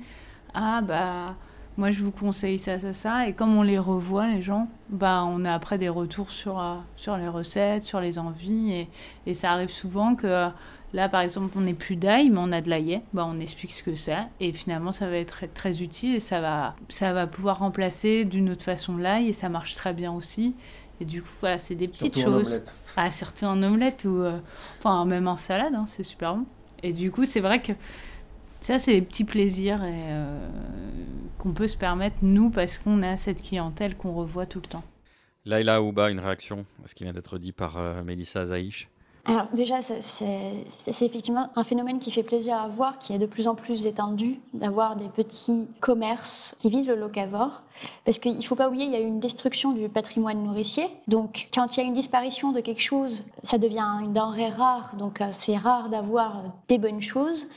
Ah 0.53 0.81
bah 0.81 1.35
moi 1.75 1.91
je 1.91 2.01
vous 2.03 2.11
conseille 2.11 2.57
ça, 2.57 2.79
ça, 2.79 2.93
ça. 2.93 3.27
Et 3.27 3.33
comme 3.33 3.53
on 3.57 3.63
les 3.63 3.77
revoit, 3.77 4.27
les 4.27 4.41
gens, 4.41 4.69
bah 4.89 5.25
on 5.27 5.43
a 5.43 5.53
après 5.53 5.77
des 5.77 5.89
retours 5.89 6.31
sur, 6.31 6.57
euh, 6.57 6.75
sur 6.95 7.17
les 7.17 7.27
recettes, 7.27 7.83
sur 7.83 7.99
les 7.99 8.17
envies. 8.17 8.71
Et, 8.71 8.89
et 9.25 9.33
ça 9.33 9.51
arrive 9.51 9.71
souvent 9.71 10.15
que 10.15 10.47
là 10.93 11.09
par 11.09 11.21
exemple 11.21 11.53
on 11.57 11.61
n'est 11.61 11.73
plus 11.73 11.95
d'ail, 11.95 12.29
mais 12.29 12.39
on 12.39 12.51
a 12.51 12.61
de 12.61 12.69
l'ail. 12.69 13.01
Bah, 13.13 13.25
on 13.27 13.39
explique 13.39 13.71
ce 13.71 13.83
que 13.83 13.95
c'est. 13.95 14.17
Et 14.39 14.53
finalement 14.53 14.91
ça 14.91 15.07
va 15.09 15.17
être 15.17 15.29
très, 15.29 15.47
très 15.47 15.81
utile 15.81 16.15
et 16.15 16.19
ça 16.19 16.41
va, 16.41 16.75
ça 16.89 17.13
va 17.13 17.27
pouvoir 17.27 17.59
remplacer 17.59 18.25
d'une 18.25 18.49
autre 18.49 18.63
façon 18.63 18.97
l'ail 18.97 19.27
et 19.29 19.33
ça 19.33 19.49
marche 19.49 19.75
très 19.75 19.93
bien 19.93 20.11
aussi. 20.11 20.55
Et 21.01 21.05
du 21.05 21.21
coup, 21.21 21.31
voilà, 21.41 21.57
c'est 21.57 21.75
des 21.75 21.87
petites 21.87 22.15
Surtout 22.15 22.29
en 22.35 22.39
choses. 22.39 22.47
omelette. 22.53 22.73
Ah, 22.95 23.11
surtout 23.11 23.45
en 23.45 23.61
omelette 23.63 24.05
ou 24.05 24.17
euh, 24.21 24.37
enfin 24.79 25.03
même 25.05 25.27
en 25.27 25.37
salade, 25.37 25.73
hein, 25.75 25.85
c'est 25.87 26.03
super 26.03 26.35
bon. 26.35 26.45
Et 26.83 26.93
du 26.93 27.11
coup, 27.11 27.25
c'est 27.25 27.39
vrai 27.39 27.61
que 27.61 27.73
ça, 28.61 28.79
c'est 28.79 28.93
des 28.93 29.01
petits 29.01 29.23
plaisirs 29.25 29.83
et, 29.83 29.91
euh, 30.09 30.47
qu'on 31.37 31.51
peut 31.51 31.67
se 31.67 31.75
permettre 31.75 32.17
nous 32.21 32.49
parce 32.49 32.77
qu'on 32.77 33.01
a 33.01 33.17
cette 33.17 33.41
clientèle 33.41 33.97
qu'on 33.97 34.13
revoit 34.13 34.45
tout 34.45 34.61
le 34.63 34.67
temps. 34.67 34.83
Laila 35.45 35.81
Ouba, 35.81 36.09
une 36.09 36.19
réaction 36.19 36.65
à 36.83 36.87
ce 36.87 36.95
qui 36.95 37.03
vient 37.03 37.11
d'être 37.11 37.37
dit 37.37 37.51
par 37.51 37.77
euh, 37.77 38.01
Mélissa 38.03 38.41
Azaïch 38.41 38.87
Alors 39.25 39.47
déjà, 39.53 39.81
c'est- 39.81 41.05
effectivement 41.05 41.49
un 41.55 41.63
phénomène 41.63 41.99
qui 41.99 42.11
fait 42.11 42.23
plaisir 42.23 42.57
à 42.57 42.67
voir, 42.67 42.97
qui 42.99 43.13
est 43.13 43.19
de 43.19 43.25
plus 43.25 43.47
en 43.47 43.55
plus 43.55 43.85
étendu, 43.85 44.39
d'avoir 44.53 44.97
des 44.97 45.07
petits 45.07 45.69
commerces 45.79 46.55
qui 46.59 46.69
visent 46.69 46.89
le 46.89 46.95
locavore. 46.95 47.61
Parce 48.03 48.19
qu'il 48.19 48.35
ne 48.37 48.41
faut 48.41 48.55
pas 48.55 48.67
oublier, 48.67 48.85
il 48.85 48.91
y 48.91 48.95
a 48.95 48.99
eu 48.99 49.07
une 49.07 49.21
destruction 49.21 49.71
du 49.71 49.87
patrimoine 49.87 50.43
nourricier. 50.43 50.87
Donc 51.07 51.47
quand 51.53 51.75
il 51.75 51.79
y 51.79 51.83
a 51.83 51.85
une 51.85 51.93
disparition 51.93 52.51
de 52.51 52.59
quelque 52.59 52.81
chose, 52.81 53.23
ça 53.43 53.57
devient 53.57 53.87
une 54.01 54.11
denrée 54.11 54.49
rare. 54.49 54.95
Donc 54.97 55.21
euh, 55.21 55.25
c'est 55.31 55.55
rare 55.57 55.89
d'avoir 55.89 56.43
des 56.67 56.77
bonnes 56.77 57.01
choses. 57.01 57.47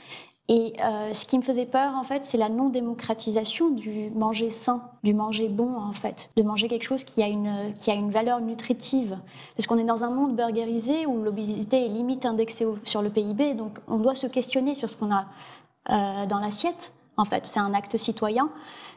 Et 0.49 0.73
euh, 0.81 1.13
ce 1.13 1.25
qui 1.25 1.37
me 1.37 1.43
faisait 1.43 1.65
peur, 1.65 1.93
en 1.95 2.03
fait, 2.03 2.23
c'est 2.23 2.37
la 2.37 2.47
non-démocratisation 2.47 3.69
du 3.69 4.09
manger 4.11 4.49
sain, 4.49 4.81
du 5.03 5.13
manger 5.13 5.49
bon, 5.49 5.75
en 5.75 5.91
fait, 5.91 6.29
de 6.37 6.43
manger 6.43 6.69
quelque 6.69 6.83
chose 6.83 7.03
qui 7.03 7.21
a 7.21 7.27
une, 7.27 7.73
qui 7.77 7.91
a 7.91 7.93
une 7.93 8.11
valeur 8.11 8.39
nutritive. 8.39 9.17
Parce 9.57 9.67
qu'on 9.67 9.77
est 9.77 9.83
dans 9.83 10.05
un 10.05 10.09
monde 10.09 10.37
burgerisé 10.37 11.05
où 11.05 11.21
l'obésité 11.21 11.85
est 11.85 11.89
limite 11.89 12.25
indexée 12.25 12.65
sur 12.85 13.01
le 13.01 13.09
PIB, 13.09 13.55
donc 13.55 13.77
on 13.89 13.97
doit 13.97 14.15
se 14.15 14.27
questionner 14.27 14.73
sur 14.73 14.89
ce 14.89 14.95
qu'on 14.95 15.11
a 15.11 15.25
euh, 15.89 16.25
dans 16.27 16.39
l'assiette. 16.39 16.93
En 17.17 17.25
fait, 17.25 17.45
c'est 17.45 17.59
un 17.59 17.73
acte 17.73 17.97
citoyen. 17.97 18.49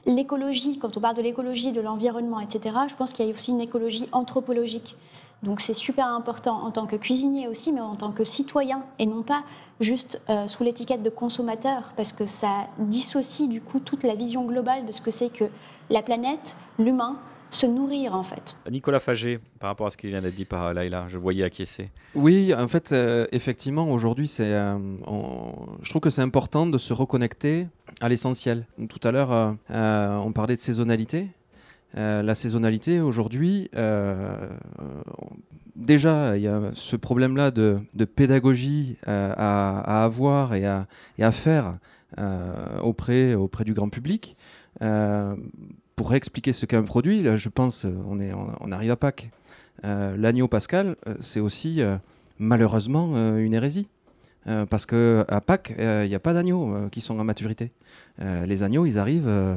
L'écologie, 0.07 0.79
quand 0.79 0.97
on 0.97 1.01
parle 1.01 1.17
de 1.17 1.23
l'écologie, 1.23 1.73
de 1.73 1.81
l'environnement, 1.81 2.39
etc., 2.39 2.77
je 2.89 2.95
pense 2.95 3.13
qu'il 3.13 3.27
y 3.27 3.29
a 3.29 3.33
aussi 3.33 3.51
une 3.51 3.61
écologie 3.61 4.09
anthropologique. 4.13 4.95
Donc 5.43 5.61
c'est 5.61 5.75
super 5.75 6.07
important 6.07 6.63
en 6.65 6.71
tant 6.71 6.87
que 6.87 6.97
cuisinier 6.97 7.49
aussi, 7.49 7.73
mais 7.73 7.81
en 7.81 7.97
tant 7.97 8.13
que 8.13 8.25
citoyen, 8.25 8.83
et 8.99 9.07
non 9.07 9.23
pas 9.23 9.43
juste 9.81 10.21
euh, 10.29 10.47
sous 10.49 10.63
l'étiquette 10.65 11.03
de 11.03 11.09
consommateur, 11.11 11.93
parce 11.97 12.13
que 12.13 12.27
ça 12.27 12.69
dissocie 12.79 13.49
du 13.49 13.61
coup 13.63 13.81
toute 13.81 14.03
la 14.05 14.15
vision 14.15 14.45
globale 14.45 14.85
de 14.85 14.93
ce 14.93 15.01
que 15.01 15.11
c'est 15.11 15.31
que 15.31 15.45
la 15.89 16.03
planète, 16.03 16.57
l'humain, 16.79 17.17
se 17.49 17.67
nourrir 17.67 18.15
en 18.15 18.23
fait. 18.23 18.55
Nicolas 18.71 19.01
Fagé, 19.01 19.41
par 19.59 19.71
rapport 19.71 19.87
à 19.89 19.91
ce 19.91 19.97
qui 19.97 20.07
vient 20.09 20.21
d'être 20.21 20.37
dit 20.37 20.45
par 20.45 20.67
euh, 20.67 20.73
Laila, 20.73 21.07
je 21.09 21.19
voyais 21.19 21.43
acquiescer. 21.43 21.91
Oui, 22.15 22.55
en 22.55 22.69
fait, 22.69 22.93
euh, 22.93 23.27
effectivement, 23.33 23.91
aujourd'hui, 23.91 24.29
c'est, 24.29 24.45
euh, 24.53 24.77
on- 25.07 25.53
je 25.83 25.91
trouve 25.91 26.01
que 26.03 26.11
c'est 26.11 26.23
important 26.23 26.67
de 26.67 26.79
se 26.79 26.93
reconnecter 26.93 27.67
à 28.01 28.09
l'essentiel. 28.09 28.67
Tout 28.89 29.01
à 29.03 29.11
l'heure, 29.11 29.33
euh, 29.33 29.51
euh, 29.73 30.17
on 30.19 30.31
parlait 30.33 30.55
de 30.55 30.61
saisonnalité. 30.61 31.27
Euh, 31.97 32.23
la 32.23 32.35
saisonnalité, 32.35 33.01
aujourd'hui, 33.01 33.69
euh, 33.77 34.49
déjà, 35.75 36.37
il 36.37 36.43
y 36.43 36.49
a 36.49 36.71
ce 36.75 36.97
problème-là 36.97 37.51
de, 37.51 37.81
pédagogie 38.05 38.97
euh, 39.09 39.35
à, 39.37 40.05
avoir 40.05 40.55
et 40.55 40.67
à, 40.67 41.33
faire 41.33 41.79
auprès, 42.83 43.37
du 43.65 43.75
grand 43.75 43.89
public. 43.89 44.37
Pour 45.97 46.15
expliquer 46.15 46.53
ce 46.53 46.65
qu'est 46.65 46.77
un 46.77 46.83
produit, 46.83 47.27
je 47.37 47.49
pense, 47.49 47.87
on, 48.09 48.21
est, 48.21 48.33
on, 48.33 48.73
arrive 48.73 48.93
à 48.93 48.97
Pâques. 48.97 49.31
L'agneau 49.83 50.49
pascal, 50.49 50.97
c'est 51.21 51.41
aussi 51.41 51.83
malheureusement 52.39 53.37
une 53.37 53.53
hérésie. 53.53 53.89
Euh, 54.47 54.65
parce 54.67 54.87
que 54.87 55.25
à 55.29 55.41
Pâques, 55.41 55.75
il 55.79 56.09
n'y 56.09 56.15
a 56.15 56.19
pas 56.21 56.33
d'agneaux 56.33 56.75
euh, 56.75 56.89
qui 56.89 57.01
sont 57.01 57.19
en 57.19 57.25
maturité. 57.25 57.73
Euh, 58.23 58.47
les 58.47 58.63
agneaux, 58.63 58.87
ils 58.87 58.99
arrivent 58.99 59.29
euh, 59.29 59.55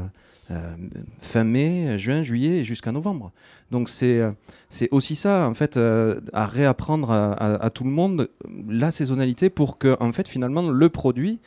euh, 0.51 0.75
fin 1.21 1.45
mai, 1.45 1.97
juin, 1.97 2.21
juillet 2.21 2.59
et 2.59 2.63
jusqu'à 2.65 2.91
novembre. 2.91 3.31
Donc 3.71 3.87
c'est 3.87 4.19
euh, 4.19 4.31
c'est 4.69 4.89
aussi 4.91 5.15
ça, 5.15 5.47
en 5.47 5.53
fait, 5.53 5.77
euh, 5.77 6.19
à 6.33 6.45
réapprendre 6.45 7.11
à, 7.11 7.31
à- 7.33 7.69
tout 7.69 7.85
le 7.85 7.91
monde 7.91 8.21
euh, 8.45 8.49
la 8.67 8.91
saisonnalité 8.91 9.49
pour 9.49 9.77
que, 9.77 9.95
en 10.01 10.11
fait, 10.11 10.27
finalement, 10.27 10.69
le 10.69 10.89
produit 10.89 11.39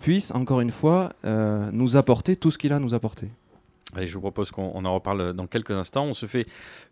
puisse, 0.00 0.32
encore 0.32 0.60
une 0.60 0.72
fois, 0.72 1.12
euh, 1.24 1.70
nous 1.72 1.96
apporter 1.96 2.34
tout 2.34 2.50
ce 2.50 2.58
qu'il 2.58 2.72
a 2.72 2.76
à 2.76 2.80
nous 2.80 2.94
apporter. 2.94 3.28
Allez, 3.94 4.08
je 4.08 4.14
vous 4.14 4.20
propose 4.22 4.50
qu'on 4.50 4.72
on 4.74 4.84
en 4.86 4.94
reparle 4.94 5.34
dans 5.34 5.46
quelques 5.46 5.70
instants. 5.70 6.06
On 6.06 6.14
se 6.14 6.26
fait 6.26 6.46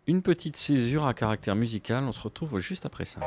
une 0.07 0.21
petite 0.21 0.55
césure 0.55 1.05
à 1.05 1.13
caractère 1.13 1.55
musical. 1.55 2.03
On 2.05 2.11
se 2.13 2.21
retrouve 2.21 2.59
juste 2.59 2.85
après 2.85 3.05
ça. 3.05 3.19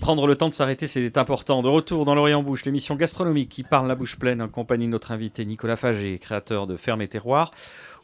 Prendre 0.00 0.26
le 0.26 0.36
temps 0.36 0.48
de 0.48 0.54
s'arrêter, 0.54 0.86
c'est 0.86 1.18
important. 1.18 1.62
De 1.62 1.68
retour 1.68 2.04
dans 2.04 2.14
l'Orient 2.14 2.42
Bouche, 2.42 2.64
l'émission 2.64 2.94
gastronomique 2.96 3.48
qui 3.48 3.62
parle 3.62 3.88
la 3.88 3.94
bouche 3.94 4.16
pleine 4.16 4.42
en 4.42 4.48
compagnie 4.48 4.86
de 4.86 4.90
notre 4.90 5.10
invité 5.10 5.44
Nicolas 5.44 5.76
Fagé, 5.76 6.18
créateur 6.18 6.66
de 6.66 6.76
Ferme 6.76 7.02
et 7.02 7.08
Terroir, 7.08 7.50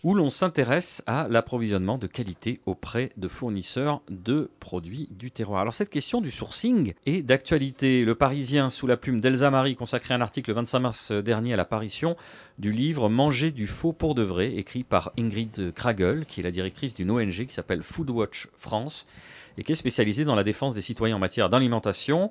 où 0.02 0.14
l'on 0.14 0.30
s'intéresse 0.30 1.02
à 1.06 1.28
l'approvisionnement 1.28 1.98
de 1.98 2.06
qualité 2.06 2.60
auprès 2.66 3.10
de 3.16 3.28
fournisseurs 3.28 4.02
de 4.10 4.50
produits 4.58 5.08
du 5.12 5.30
terroir. 5.30 5.60
Alors 5.60 5.74
cette 5.74 5.90
question 5.90 6.20
du 6.20 6.30
sourcing 6.30 6.94
est 7.06 7.22
d'actualité. 7.22 8.04
Le 8.04 8.14
Parisien, 8.14 8.68
sous 8.68 8.86
la 8.86 8.96
plume 8.96 9.20
d'Elsa 9.20 9.50
Marie, 9.50 9.76
consacré 9.76 10.14
un 10.14 10.20
article 10.20 10.50
le 10.50 10.56
25 10.56 10.78
mars 10.80 11.12
dernier 11.12 11.54
à 11.54 11.56
l'apparition 11.56 12.16
du 12.58 12.72
livre 12.72 13.08
Manger 13.08 13.52
du 13.52 13.66
faux 13.66 13.92
pour 13.92 14.14
de 14.14 14.22
vrai, 14.22 14.54
écrit 14.54 14.82
par 14.82 15.12
Ingrid 15.18 15.72
Kragel, 15.74 16.26
qui 16.26 16.40
est 16.40 16.44
la 16.44 16.50
directrice 16.50 16.94
d'une 16.94 17.10
ONG 17.10 17.46
qui 17.46 17.54
s'appelle 17.54 17.82
Foodwatch 17.82 18.48
France 18.56 19.06
et 19.58 19.64
qui 19.64 19.72
est 19.72 19.76
spécialisée 19.76 20.24
dans 20.24 20.34
la 20.34 20.44
défense 20.44 20.74
des 20.74 20.80
citoyens 20.80 21.16
en 21.16 21.18
matière 21.18 21.48
d'alimentation. 21.48 22.30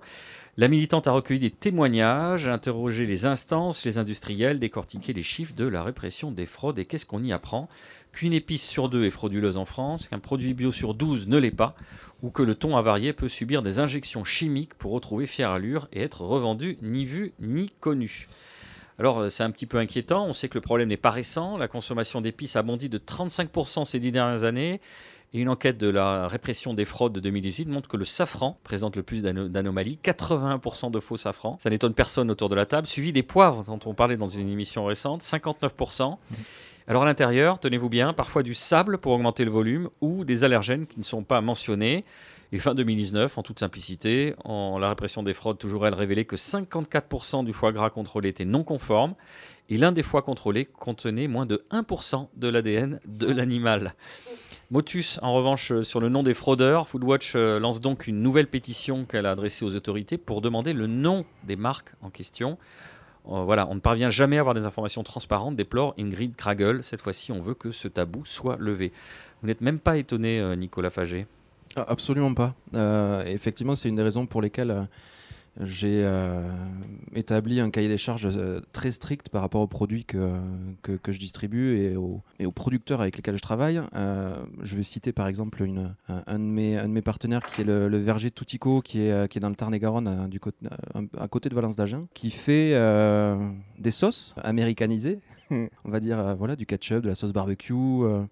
La 0.57 0.67
militante 0.67 1.07
a 1.07 1.12
recueilli 1.12 1.39
des 1.39 1.51
témoignages, 1.51 2.47
interrogé 2.47 3.05
les 3.05 3.25
instances, 3.25 3.86
les 3.86 3.97
industriels, 3.97 4.60
décortiqué 4.60 5.13
les 5.13 5.23
chiffres 5.23 5.53
de 5.55 5.65
la 5.65 5.81
répression 5.81 6.31
des 6.31 6.45
fraudes. 6.45 6.79
Et 6.79 6.86
qu'est-ce 6.86 7.05
qu'on 7.05 7.23
y 7.23 7.31
apprend? 7.31 7.69
Qu'une 8.12 8.34
épice 8.34 8.67
sur 8.67 8.89
deux 8.89 9.05
est 9.05 9.10
frauduleuse 9.10 9.55
en 9.55 9.63
France, 9.63 10.07
qu'un 10.10 10.19
produit 10.19 10.53
bio 10.53 10.73
sur 10.73 10.93
12 10.93 11.27
ne 11.27 11.38
l'est 11.38 11.51
pas, 11.51 11.75
ou 12.21 12.29
que 12.29 12.43
le 12.43 12.55
thon 12.55 12.75
avarié 12.75 13.13
peut 13.13 13.29
subir 13.29 13.62
des 13.62 13.79
injections 13.79 14.25
chimiques 14.25 14.73
pour 14.73 14.91
retrouver 14.91 15.25
fière 15.25 15.51
allure 15.51 15.88
et 15.93 16.01
être 16.01 16.21
revendu 16.21 16.77
ni 16.81 17.05
vu 17.05 17.31
ni 17.39 17.71
connu. 17.79 18.27
Alors 18.99 19.19
euh, 19.19 19.29
c'est 19.29 19.43
un 19.43 19.51
petit 19.51 19.65
peu 19.65 19.77
inquiétant, 19.77 20.27
on 20.27 20.34
sait 20.34 20.49
que 20.49 20.55
le 20.55 20.62
problème 20.62 20.89
n'est 20.89 20.97
pas 20.97 21.10
récent, 21.10 21.57
la 21.57 21.67
consommation 21.67 22.21
d'épices 22.21 22.55
a 22.55 22.62
bondi 22.62 22.89
de 22.89 22.97
35% 22.97 23.84
ces 23.84 23.99
dix 23.99 24.12
dernières 24.12 24.43
années, 24.43 24.81
et 25.33 25.39
une 25.39 25.49
enquête 25.49 25.77
de 25.77 25.87
la 25.87 26.27
répression 26.27 26.73
des 26.73 26.83
fraudes 26.85 27.13
de 27.13 27.19
2018 27.21 27.67
montre 27.69 27.87
que 27.87 27.95
le 27.97 28.03
safran 28.05 28.59
présente 28.63 28.95
le 28.97 29.03
plus 29.03 29.21
d'ano- 29.23 29.47
d'anomalies, 29.47 29.97
81% 30.03 30.91
de 30.91 30.99
faux 30.99 31.15
safran. 31.17 31.55
Ça 31.59 31.69
n'étonne 31.69 31.93
personne 31.93 32.29
autour 32.29 32.49
de 32.49 32.55
la 32.55 32.65
table. 32.65 32.85
Suivi 32.87 33.13
des 33.13 33.23
poivres, 33.23 33.63
dont 33.63 33.79
on 33.85 33.93
parlait 33.93 34.17
dans 34.17 34.27
une 34.27 34.49
émission 34.49 34.83
récente, 34.85 35.21
59%. 35.21 36.17
Alors 36.87 37.03
à 37.03 37.05
l'intérieur, 37.05 37.59
tenez-vous 37.59 37.87
bien, 37.89 38.11
parfois 38.11 38.43
du 38.43 38.53
sable 38.53 38.97
pour 38.97 39.13
augmenter 39.13 39.45
le 39.45 39.51
volume 39.51 39.89
ou 40.01 40.25
des 40.25 40.43
allergènes 40.43 40.85
qui 40.87 40.99
ne 40.99 41.03
sont 41.03 41.23
pas 41.23 41.39
mentionnés. 41.39 42.03
Et 42.51 42.59
fin 42.59 42.75
2019, 42.75 43.37
en 43.37 43.43
toute 43.43 43.59
simplicité, 43.59 44.35
en 44.43 44.77
la 44.77 44.89
répression 44.89 45.23
des 45.23 45.33
fraudes, 45.33 45.57
toujours 45.57 45.87
elle 45.87 45.93
révélait 45.93 46.25
que 46.25 46.35
54% 46.35 47.45
du 47.45 47.53
foie 47.53 47.71
gras 47.71 47.89
contrôlé 47.89 48.27
était 48.27 48.43
non 48.43 48.63
conforme 48.65 49.13
et 49.69 49.77
l'un 49.77 49.93
des 49.93 50.03
foies 50.03 50.21
contrôlés 50.23 50.65
contenait 50.65 51.29
moins 51.29 51.45
de 51.45 51.63
1% 51.71 52.27
de 52.35 52.47
l'ADN 52.49 52.99
de 53.05 53.27
l'animal. 53.31 53.93
Motus, 54.71 55.19
en 55.21 55.34
revanche, 55.34 55.73
euh, 55.73 55.84
sur 55.84 55.99
le 55.99 56.07
nom 56.07 56.23
des 56.23 56.34
fraudeurs, 56.34 56.88
Foodwatch 56.88 57.34
euh, 57.36 57.60
lance 57.60 57.81
donc 57.81 58.07
une 58.07 58.21
nouvelle 58.21 58.47
pétition 58.47 59.03
qu'elle 59.03 59.25
a 59.25 59.31
adressée 59.31 59.65
aux 59.65 59.75
autorités 59.75 60.17
pour 60.17 60.39
demander 60.39 60.71
le 60.71 60.88
nom 60.88 61.25
des 61.43 61.57
marques 61.57 61.93
en 62.01 62.10
question. 62.10 62.57
Euh, 63.29 63.43
voilà, 63.43 63.67
on 63.69 63.75
ne 63.75 63.81
parvient 63.81 64.10
jamais 64.10 64.38
à 64.38 64.39
avoir 64.39 64.55
des 64.55 64.65
informations 64.65 65.03
transparentes, 65.03 65.57
déplore 65.57 65.93
Ingrid 65.99 66.38
Kragel. 66.38 66.84
Cette 66.84 67.01
fois-ci, 67.01 67.34
on 67.34 67.41
veut 67.41 67.53
que 67.53 67.71
ce 67.71 67.89
tabou 67.89 68.23
soit 68.23 68.55
levé. 68.60 68.93
Vous 69.41 69.47
n'êtes 69.47 69.60
même 69.60 69.77
pas 69.77 69.97
étonné, 69.97 70.41
Nicolas 70.55 70.89
Fagé 70.89 71.27
Ah, 71.75 71.88
Absolument 71.89 72.34
pas. 72.34 72.55
Effectivement, 73.25 73.75
c'est 73.75 73.89
une 73.89 73.97
des 73.97 74.03
raisons 74.03 74.25
pour 74.25 74.41
lesquelles 74.41 74.88
j'ai 75.59 76.03
euh, 76.05 76.49
établi 77.13 77.59
un 77.59 77.69
cahier 77.69 77.89
des 77.89 77.97
charges 77.97 78.29
euh, 78.31 78.61
très 78.71 78.89
strict 78.89 79.29
par 79.29 79.41
rapport 79.41 79.61
aux 79.61 79.67
produits 79.67 80.05
que, 80.05 80.39
que, 80.81 81.11
je 81.11 81.19
distribue 81.19 81.77
et 81.77 81.97
aux, 81.97 82.21
et 82.39 82.45
aux 82.45 82.51
producteurs 82.51 83.01
avec 83.01 83.17
lesquels 83.17 83.35
je 83.35 83.41
travaille. 83.41 83.81
Euh, 83.93 84.29
je 84.63 84.77
vais 84.77 84.83
citer 84.83 85.11
par 85.11 85.27
exemple 85.27 85.61
une, 85.61 85.93
un, 86.07 86.39
de 86.39 86.43
mes, 86.43 86.77
un 86.77 86.87
de 86.87 86.93
mes 86.93 87.01
partenaires 87.01 87.45
qui 87.45 87.61
est 87.61 87.65
le, 87.65 87.97
verger 87.97 88.31
Toutico, 88.31 88.81
qui 88.81 89.01
est, 89.01 89.29
qui 89.29 89.39
est 89.39 89.41
dans 89.41 89.49
le 89.49 89.55
Tarn-et-Garonne, 89.55 90.29
à 91.17 91.27
côté 91.27 91.49
de 91.49 91.55
Valence 91.55 91.75
d'Agen, 91.75 92.07
qui 92.13 92.31
fait 92.31 92.71
des 93.77 93.91
sauces 93.91 94.33
américanisées, 94.41 95.19
on 95.85 95.89
va 95.89 95.99
dire 95.99 96.19
euh, 96.19 96.33
voilà, 96.33 96.55
du 96.55 96.65
ketchup, 96.65 97.01
de 97.03 97.09
la 97.09 97.15
sauce 97.15 97.33
barbecue. 97.33 97.73
euh, 97.73 98.23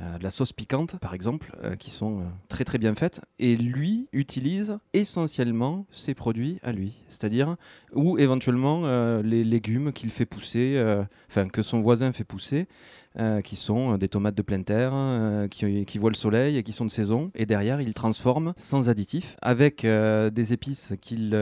euh, 0.00 0.18
de 0.18 0.22
la 0.24 0.30
sauce 0.30 0.52
piquante, 0.52 0.98
par 0.98 1.14
exemple, 1.14 1.52
qui 1.78 1.90
sont 1.90 2.24
très 2.48 2.64
très 2.64 2.78
bien 2.78 2.94
faites. 2.94 3.20
Et 3.38 3.56
lui 3.56 4.08
utilise 4.12 4.78
essentiellement 4.92 5.86
ses 5.92 6.14
produits 6.14 6.58
à 6.62 6.72
lui, 6.72 6.94
c'est-à-dire 7.08 7.56
ou 7.92 8.18
éventuellement 8.18 8.82
les 9.22 9.44
légumes 9.44 9.92
qu'il 9.92 10.10
fait 10.10 10.26
pousser, 10.26 10.82
enfin 11.28 11.48
que 11.48 11.62
son 11.62 11.80
voisin 11.80 12.12
fait 12.12 12.24
pousser. 12.24 12.66
Euh, 13.16 13.42
qui 13.42 13.54
sont 13.54 13.92
euh, 13.92 13.96
des 13.96 14.08
tomates 14.08 14.34
de 14.34 14.42
pleine 14.42 14.64
terre, 14.64 14.90
euh, 14.92 15.46
qui, 15.46 15.98
voient 15.98 16.10
le 16.10 16.16
soleil 16.16 16.56
et 16.56 16.64
qui 16.64 16.72
sont 16.72 16.84
de 16.84 16.90
saison. 16.90 17.30
Et 17.36 17.46
derrière, 17.46 17.80
il 17.80 17.94
transforme 17.94 18.54
sans 18.56 18.88
additifs, 18.88 19.36
avec 19.40 19.86
des 19.86 20.52
épices 20.52 20.94
qu'il 21.00 21.32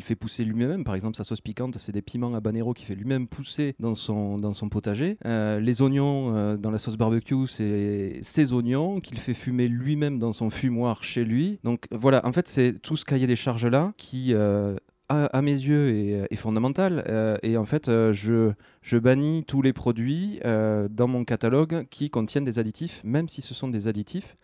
fait 0.00 0.16
pousser 0.16 0.44
lui-même. 0.44 0.84
Par 0.84 0.94
exemple, 0.94 1.16
sa 1.16 1.24
sauce 1.24 1.40
piquante, 1.40 1.78
c'est 1.78 1.92
des 1.92 2.02
piments 2.02 2.34
habanero 2.34 2.74
qu'il 2.74 2.86
fait 2.86 2.94
lui-même 2.94 3.26
pousser 3.26 3.74
dans 3.80 3.94
son, 3.94 4.36
dans 4.36 4.52
son 4.52 4.68
potager. 4.68 5.16
Les 5.24 5.82
oignons 5.82 6.56
dans 6.56 6.70
la 6.70 6.78
sauce 6.78 6.96
barbecue, 6.96 7.46
c'est 7.46 8.18
ses 8.22 8.52
oignons 8.52 9.00
qu'il 9.00 9.18
fait 9.18 9.34
fumer 9.34 9.68
lui-même 9.68 10.18
dans 10.18 10.32
son 10.32 10.50
fumoir 10.50 11.04
chez 11.04 11.24
lui. 11.24 11.58
Donc 11.64 11.86
voilà, 11.90 12.26
en 12.26 12.32
fait, 12.32 12.48
c'est 12.48 12.80
tout 12.82 12.96
ce 12.96 13.04
cahier 13.04 13.26
des 13.26 13.36
charges-là 13.36 13.92
qui... 13.96 14.34
à, 15.08 15.42
mes 15.42 15.52
yeux 15.52 15.90
est, 15.90 16.32
est 16.32 16.36
fondamental 16.36 17.04
Euh, 17.08 17.36
et 17.42 17.56
en 17.56 17.64
fait 17.64 17.88
euh, 17.88 18.12
je, 18.12 18.52
je 18.82 18.98
bannis 18.98 19.44
tous 19.46 19.62
les 19.62 19.72
produits 19.72 20.40
euh, 20.44 20.88
dans 20.90 21.08
mon 21.08 21.24
catalogue 21.24 21.86
qui 21.90 22.10
contiennent 22.10 22.44
des 22.44 22.58
additifs 22.58 23.02
même 23.04 23.28
si 23.28 23.42
ce 23.42 23.54
sont 23.54 23.68
des 23.68 23.88
additifs 23.88 24.36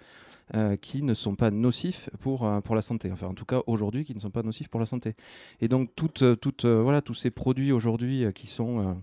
qui 0.81 1.05
ne 1.05 1.15
sont 1.15 1.37
pas 1.37 1.53
nocifs 1.53 2.11
pour, 2.19 2.45
pour 2.65 2.75
la 2.75 2.83
santé. 2.83 3.13
Enfin, 3.13 3.29
en 3.29 3.35
tout 3.35 3.45
cas, 3.45 3.61
aujourd'hui, 3.69 4.05
qui 4.05 4.17
ne 4.17 4.19
sont 4.19 4.33
pas 4.33 4.43
nocifs 4.43 4.67
pour 4.67 4.81
la 4.81 4.87
santé. 4.87 5.15
Et 5.61 5.69
donc, 5.69 5.91
toutes, 5.95 6.25
toutes, 6.41 6.65
voilà, 6.65 7.03
tous 7.03 7.15
ces 7.15 7.31
produits 7.31 7.71
aujourd'hui 7.71 8.27
qui 8.35 8.49
sont, 8.49 9.01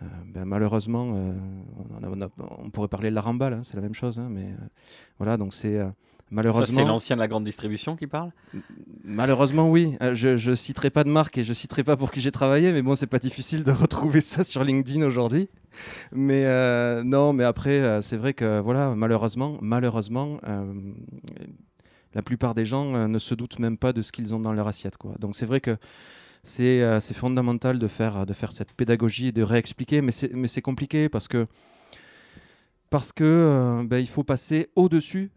ben, 0.00 0.46
malheureusement, 0.46 1.34
on, 2.64 2.70
pourrait 2.70 2.88
parler 2.88 3.10
de 3.10 3.14
la 3.14 3.20
ramballe, 3.20 3.52
hein, 3.52 3.60
c'est 3.62 3.76
la 3.76 3.82
même 3.82 3.92
chose, 3.92 4.18
hein, 4.18 4.28
mais 4.30 4.54
voilà, 5.18 5.36
donc 5.36 5.52
c'est 5.52 5.78
Ça, 6.30 6.34
c'est 6.34 6.36
malheureusement. 6.36 6.84
l'ancien 6.84 7.16
de 7.16 7.20
la 7.20 7.28
grande 7.28 7.44
distribution 7.44 7.96
qui 7.96 8.06
parle 8.06 8.30
Malheureusement, 9.04 9.68
oui. 9.68 9.96
Euh, 10.00 10.14
je, 10.14 10.36
je 10.36 10.54
citerai 10.54 10.90
pas 10.90 11.04
de 11.04 11.08
marque 11.08 11.38
et 11.38 11.44
je 11.44 11.52
citerai 11.52 11.82
pas 11.82 11.96
pour 11.96 12.10
qui 12.10 12.20
j'ai 12.20 12.30
travaillé, 12.30 12.72
mais 12.72 12.82
bon, 12.82 12.94
c'est 12.94 13.06
pas 13.06 13.18
difficile 13.18 13.64
de 13.64 13.72
retrouver 13.72 14.20
ça 14.20 14.44
sur 14.44 14.62
LinkedIn 14.64 15.04
aujourd'hui. 15.04 15.48
Mais 16.12 16.44
euh, 16.46 17.02
non, 17.02 17.32
mais 17.32 17.44
après, 17.44 17.80
euh, 17.80 18.02
c'est 18.02 18.16
vrai 18.16 18.34
que 18.34 18.60
voilà, 18.60 18.94
malheureusement, 18.94 19.58
malheureusement, 19.60 20.38
euh, 20.46 20.72
la 22.14 22.22
plupart 22.22 22.54
des 22.54 22.64
gens 22.64 23.08
ne 23.08 23.18
se 23.18 23.34
doutent 23.34 23.58
même 23.58 23.76
pas 23.76 23.92
de 23.92 24.02
ce 24.02 24.12
qu'ils 24.12 24.34
ont 24.34 24.40
dans 24.40 24.52
leur 24.52 24.68
assiette, 24.68 24.96
quoi. 24.96 25.14
Donc 25.18 25.36
c'est 25.36 25.46
vrai 25.46 25.60
que 25.60 25.76
c'est 26.42 26.82
euh, 26.82 27.00
fondamental 27.00 27.78
de 27.78 27.86
faire 27.86 28.24
de 28.26 28.32
faire 28.32 28.52
cette 28.52 28.72
pédagogie 28.72 29.28
et 29.28 29.32
de 29.32 29.42
réexpliquer, 29.42 30.00
mais 30.00 30.12
c'est 30.12 30.32
mais 30.32 30.48
c'est 30.48 30.62
compliqué 30.62 31.08
parce 31.08 31.28
que 31.28 31.46
parce 32.88 33.12
que 33.12 33.24
euh, 33.24 33.84
ben, 33.84 33.98
il 33.98 34.08
faut 34.08 34.24
passer 34.24 34.70
au-dessus 34.74 35.30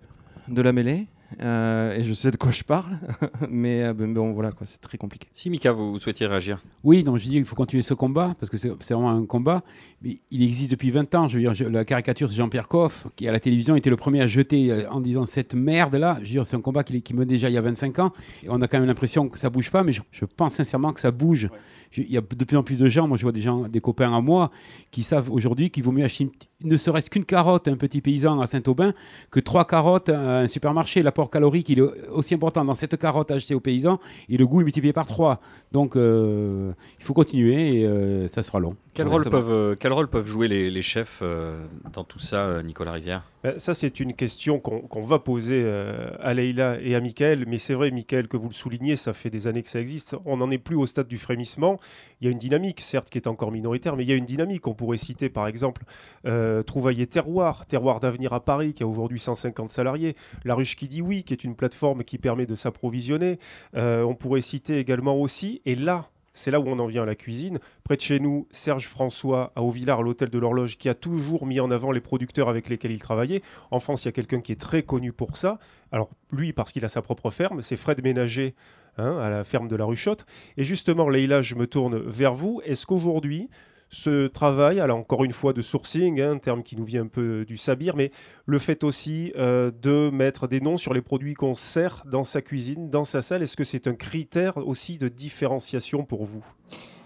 de 0.47 0.61
la 0.61 0.73
mêlée. 0.73 1.07
Euh, 1.41 1.95
et 1.95 2.03
je 2.03 2.13
sais 2.13 2.31
de 2.31 2.37
quoi 2.37 2.51
je 2.51 2.63
parle, 2.63 2.97
mais 3.49 3.81
euh, 3.83 3.93
ben, 3.93 4.13
bon 4.13 4.31
voilà 4.33 4.51
quoi, 4.51 4.65
c'est 4.67 4.79
très 4.81 4.97
compliqué. 4.97 5.27
Si 5.33 5.49
Mika, 5.49 5.71
vous, 5.71 5.91
vous 5.93 5.99
souhaitiez 5.99 6.27
réagir 6.27 6.61
Oui, 6.83 7.03
donc 7.03 7.17
je 7.17 7.23
dis 7.23 7.29
qu'il 7.31 7.45
faut 7.45 7.55
continuer 7.55 7.81
ce 7.81 7.93
combat, 7.93 8.35
parce 8.39 8.49
que 8.49 8.57
c'est 8.57 8.71
c'est 8.79 8.93
vraiment 8.93 9.11
un 9.11 9.25
combat. 9.25 9.63
Mais 10.01 10.17
il 10.31 10.43
existe 10.43 10.71
depuis 10.71 10.91
20 10.91 11.13
ans. 11.15 11.27
Je 11.27 11.35
veux 11.37 11.41
dire, 11.43 11.53
je- 11.53 11.63
la 11.65 11.85
caricature, 11.85 12.29
c'est 12.29 12.35
Jean-Pierre 12.35 12.67
Coff, 12.67 13.07
qui 13.15 13.27
à 13.27 13.31
la 13.31 13.39
télévision 13.39 13.75
était 13.75 13.89
le 13.89 13.95
premier 13.97 14.21
à 14.21 14.27
jeter 14.27 14.71
euh, 14.71 14.89
en 14.89 14.99
disant 15.01 15.25
cette 15.25 15.53
merde-là. 15.55 16.15
Je 16.19 16.25
veux 16.25 16.31
dire, 16.31 16.45
c'est 16.45 16.55
un 16.57 16.61
combat 16.61 16.83
qui, 16.83 17.01
qui 17.01 17.13
menait 17.13 17.25
déjà 17.25 17.49
il 17.49 17.53
y 17.53 17.57
a 17.57 17.61
25 17.61 17.99
ans. 17.99 18.11
Et 18.43 18.47
on 18.49 18.61
a 18.61 18.67
quand 18.67 18.77
même 18.79 18.87
l'impression 18.87 19.29
que 19.29 19.37
ça 19.39 19.49
bouge 19.49 19.71
pas, 19.71 19.83
mais 19.83 19.91
je, 19.93 20.01
je 20.11 20.25
pense 20.25 20.53
sincèrement 20.55 20.91
que 20.93 20.99
ça 20.99 21.11
bouge. 21.11 21.49
Je- 21.91 22.01
Il 22.01 22.11
y 22.11 22.17
a 22.17 22.21
de 22.21 22.45
plus 22.45 22.57
en 22.57 22.63
plus 22.63 22.77
de 22.77 22.87
gens, 22.89 23.07
moi 23.07 23.17
je 23.17 23.23
vois 23.23 23.31
des 23.31 23.41
gens, 23.41 23.67
des 23.67 23.79
copains 23.81 24.13
à 24.13 24.21
moi, 24.21 24.51
qui 24.91 25.03
savent 25.03 25.31
aujourd'hui 25.31 25.69
qu'il 25.69 25.83
vaut 25.83 25.91
mieux 25.91 26.03
acheter 26.05 26.29
ne 26.65 26.77
serait-ce 26.77 27.09
qu'une 27.09 27.25
carotte 27.25 27.67
à 27.67 27.71
un 27.71 27.75
petit 27.75 27.99
paysan 27.99 28.39
à 28.39 28.45
Saint-Aubin 28.45 28.93
que 29.31 29.41
trois 29.41 29.65
carottes 29.67 30.07
à 30.07 30.39
un 30.39 30.47
supermarché. 30.47 31.03
L'apport 31.23 31.31
calorique, 31.31 31.69
il 31.69 31.79
est 31.79 32.09
aussi 32.09 32.33
important 32.33 32.65
dans 32.65 32.75
cette 32.75 32.97
carotte 32.97 33.31
achetée 33.31 33.55
au 33.55 33.61
paysan 33.61 33.97
et 34.27 34.35
le 34.35 34.45
goût 34.45 34.59
est 34.59 34.65
multiplié 34.65 34.91
par 34.91 35.05
trois. 35.05 35.39
Donc 35.71 35.95
euh, 35.95 36.73
il 36.99 37.05
faut 37.05 37.13
continuer 37.13 37.79
et 37.79 37.85
euh, 37.85 38.27
ça 38.27 38.43
sera 38.43 38.59
long. 38.59 38.75
quel 38.93 39.07
rôle, 39.07 39.29
peuvent, 39.29 39.49
euh, 39.49 39.75
quel 39.79 39.93
rôle 39.93 40.09
peuvent 40.09 40.27
jouer 40.27 40.49
les, 40.49 40.69
les 40.69 40.81
chefs 40.81 41.19
euh, 41.21 41.65
dans 41.93 42.03
tout 42.03 42.19
ça, 42.19 42.61
Nicolas 42.61 42.91
Rivière? 42.91 43.23
Ça, 43.57 43.73
c'est 43.73 43.99
une 43.99 44.13
question 44.13 44.59
qu'on 44.59 45.01
va 45.01 45.19
poser 45.19 45.61
euh, 45.65 46.09
à 46.21 46.33
Leïla 46.33 46.79
et 46.79 46.95
à 46.95 47.01
Michael. 47.01 47.43
Mais 47.45 47.57
c'est 47.57 47.73
vrai, 47.73 47.91
Michael, 47.91 48.29
que 48.29 48.37
vous 48.37 48.47
le 48.47 48.53
soulignez, 48.53 48.95
ça 48.95 49.11
fait 49.11 49.29
des 49.29 49.47
années 49.47 49.61
que 49.61 49.69
ça 49.69 49.81
existe. 49.81 50.15
On 50.23 50.37
n'en 50.37 50.49
est 50.49 50.57
plus 50.57 50.77
au 50.77 50.85
stade 50.85 51.07
du 51.07 51.17
frémissement. 51.17 51.77
Il 52.21 52.25
y 52.25 52.27
a 52.29 52.31
une 52.31 52.37
dynamique, 52.37 52.79
certes, 52.79 53.09
qui 53.09 53.17
est 53.17 53.27
encore 53.27 53.51
minoritaire, 53.51 53.97
mais 53.97 54.03
il 54.03 54.09
y 54.09 54.13
a 54.13 54.15
une 54.15 54.25
dynamique. 54.25 54.65
On 54.65 54.73
pourrait 54.73 54.97
citer, 54.97 55.27
par 55.27 55.47
exemple, 55.47 55.83
euh, 56.25 56.63
Trouvailler 56.63 57.05
Terroir, 57.05 57.65
Terroir 57.65 57.99
d'avenir 57.99 58.31
à 58.31 58.39
Paris, 58.39 58.73
qui 58.73 58.83
a 58.83 58.87
aujourd'hui 58.87 59.19
150 59.19 59.69
salariés. 59.69 60.15
La 60.45 60.55
Ruche 60.55 60.77
qui 60.77 60.87
dit 60.87 61.01
oui, 61.01 61.23
qui 61.23 61.33
est 61.33 61.43
une 61.43 61.55
plateforme 61.55 62.05
qui 62.05 62.17
permet 62.17 62.45
de 62.45 62.55
s'approvisionner. 62.55 63.39
Euh, 63.75 64.03
on 64.03 64.15
pourrait 64.15 64.39
citer 64.39 64.79
également 64.79 65.17
aussi, 65.17 65.61
et 65.65 65.75
là, 65.75 66.12
c'est 66.33 66.51
là 66.51 66.59
où 66.59 66.67
on 66.67 66.79
en 66.79 66.87
vient 66.87 67.03
à 67.03 67.05
la 67.05 67.15
cuisine. 67.15 67.59
Près 67.83 67.95
de 67.95 68.01
chez 68.01 68.19
nous, 68.19 68.47
Serge 68.51 68.87
François 68.87 69.51
à 69.55 69.61
Auvillard, 69.61 69.99
à 69.99 70.01
l'hôtel 70.01 70.29
de 70.29 70.39
l'horloge, 70.39 70.77
qui 70.77 70.89
a 70.89 70.95
toujours 70.95 71.45
mis 71.45 71.59
en 71.59 71.71
avant 71.71 71.91
les 71.91 72.01
producteurs 72.01 72.49
avec 72.49 72.69
lesquels 72.69 72.91
il 72.91 73.01
travaillait. 73.01 73.41
En 73.71 73.79
France, 73.79 74.03
il 74.03 74.07
y 74.07 74.09
a 74.09 74.11
quelqu'un 74.13 74.41
qui 74.41 74.51
est 74.51 74.59
très 74.59 74.83
connu 74.83 75.13
pour 75.13 75.37
ça. 75.37 75.59
Alors 75.91 76.09
lui, 76.31 76.51
parce 76.51 76.71
qu'il 76.71 76.83
a 76.85 76.89
sa 76.89 77.01
propre 77.01 77.29
ferme, 77.29 77.61
c'est 77.61 77.75
Fred 77.75 78.03
Ménager 78.03 78.55
hein, 78.97 79.17
à 79.19 79.29
la 79.29 79.43
ferme 79.43 79.67
de 79.67 79.75
la 79.75 79.85
Ruchotte. 79.85 80.25
Et 80.57 80.63
justement, 80.63 81.07
Leïla, 81.07 81.41
je 81.41 81.55
me 81.55 81.67
tourne 81.67 81.97
vers 81.97 82.33
vous. 82.33 82.61
Est-ce 82.65 82.85
qu'aujourd'hui, 82.87 83.49
ce 83.93 84.25
travail, 84.25 84.79
alors 84.79 84.97
encore 84.97 85.23
une 85.23 85.31
fois 85.31 85.53
de 85.53 85.61
sourcing, 85.61 86.19
hein, 86.19 86.31
un 86.31 86.37
terme 86.39 86.63
qui 86.63 86.75
nous 86.75 86.83
vient 86.83 87.03
un 87.03 87.07
peu 87.07 87.45
du 87.45 87.57
sabir, 87.57 87.95
mais 87.95 88.11
le 88.47 88.57
fait 88.57 88.83
aussi 88.83 89.31
euh, 89.37 89.71
de 89.81 90.09
mettre 90.09 90.47
des 90.47 90.61
noms 90.61 90.77
sur 90.77 90.95
les 90.95 91.01
produits 91.01 91.35
qu'on 91.35 91.53
sert 91.53 92.03
dans 92.07 92.23
sa 92.23 92.41
cuisine, 92.41 92.89
dans 92.89 93.03
sa 93.03 93.21
salle, 93.21 93.43
est-ce 93.43 93.55
que 93.55 93.63
c'est 93.63 93.87
un 93.87 93.93
critère 93.93 94.57
aussi 94.57 94.97
de 94.97 95.09
différenciation 95.09 96.05
pour 96.05 96.25
vous? 96.25 96.43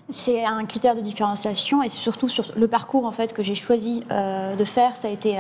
C'est 0.08 0.46
un 0.46 0.64
critère 0.66 0.96
de 0.96 1.02
différenciation 1.02 1.84
et 1.84 1.90
surtout 1.90 2.30
sur 2.30 2.54
le 2.56 2.70
parcours 2.70 3.06
en 3.06 3.12
fait 3.12 3.34
que 3.34 3.44
j'ai 3.44 3.56
choisi 3.56 4.04
euh, 4.10 4.56
de 4.56 4.64
faire, 4.64 4.96
ça 4.96 5.10
a 5.10 5.12
été 5.12 5.38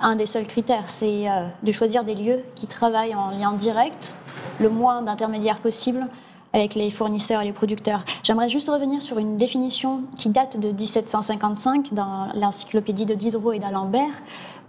un, 0.00 0.16
des 0.16 0.24
seuls 0.24 0.46
critères, 0.46 0.88
c'est 0.88 1.28
euh, 1.28 1.48
de 1.62 1.72
choisir 1.72 2.02
des 2.02 2.14
lieux 2.14 2.42
qui 2.54 2.66
travaillent 2.66 3.14
en 3.14 3.30
lien 3.30 3.52
direct, 3.52 4.14
le 4.58 4.70
moins 4.70 5.02
d'intermédiaires 5.02 5.60
possible, 5.60 6.08
avec 6.56 6.74
les 6.74 6.90
fournisseurs 6.90 7.42
et 7.42 7.44
les 7.44 7.52
producteurs. 7.52 8.04
J'aimerais 8.22 8.48
juste 8.48 8.68
revenir 8.68 9.02
sur 9.02 9.18
une 9.18 9.36
définition 9.36 10.02
qui 10.16 10.30
date 10.30 10.58
de 10.58 10.68
1755 10.68 11.92
dans 11.92 12.28
l'encyclopédie 12.34 13.04
de 13.04 13.14
Diderot 13.14 13.52
et 13.52 13.58
d'Alembert, 13.58 14.22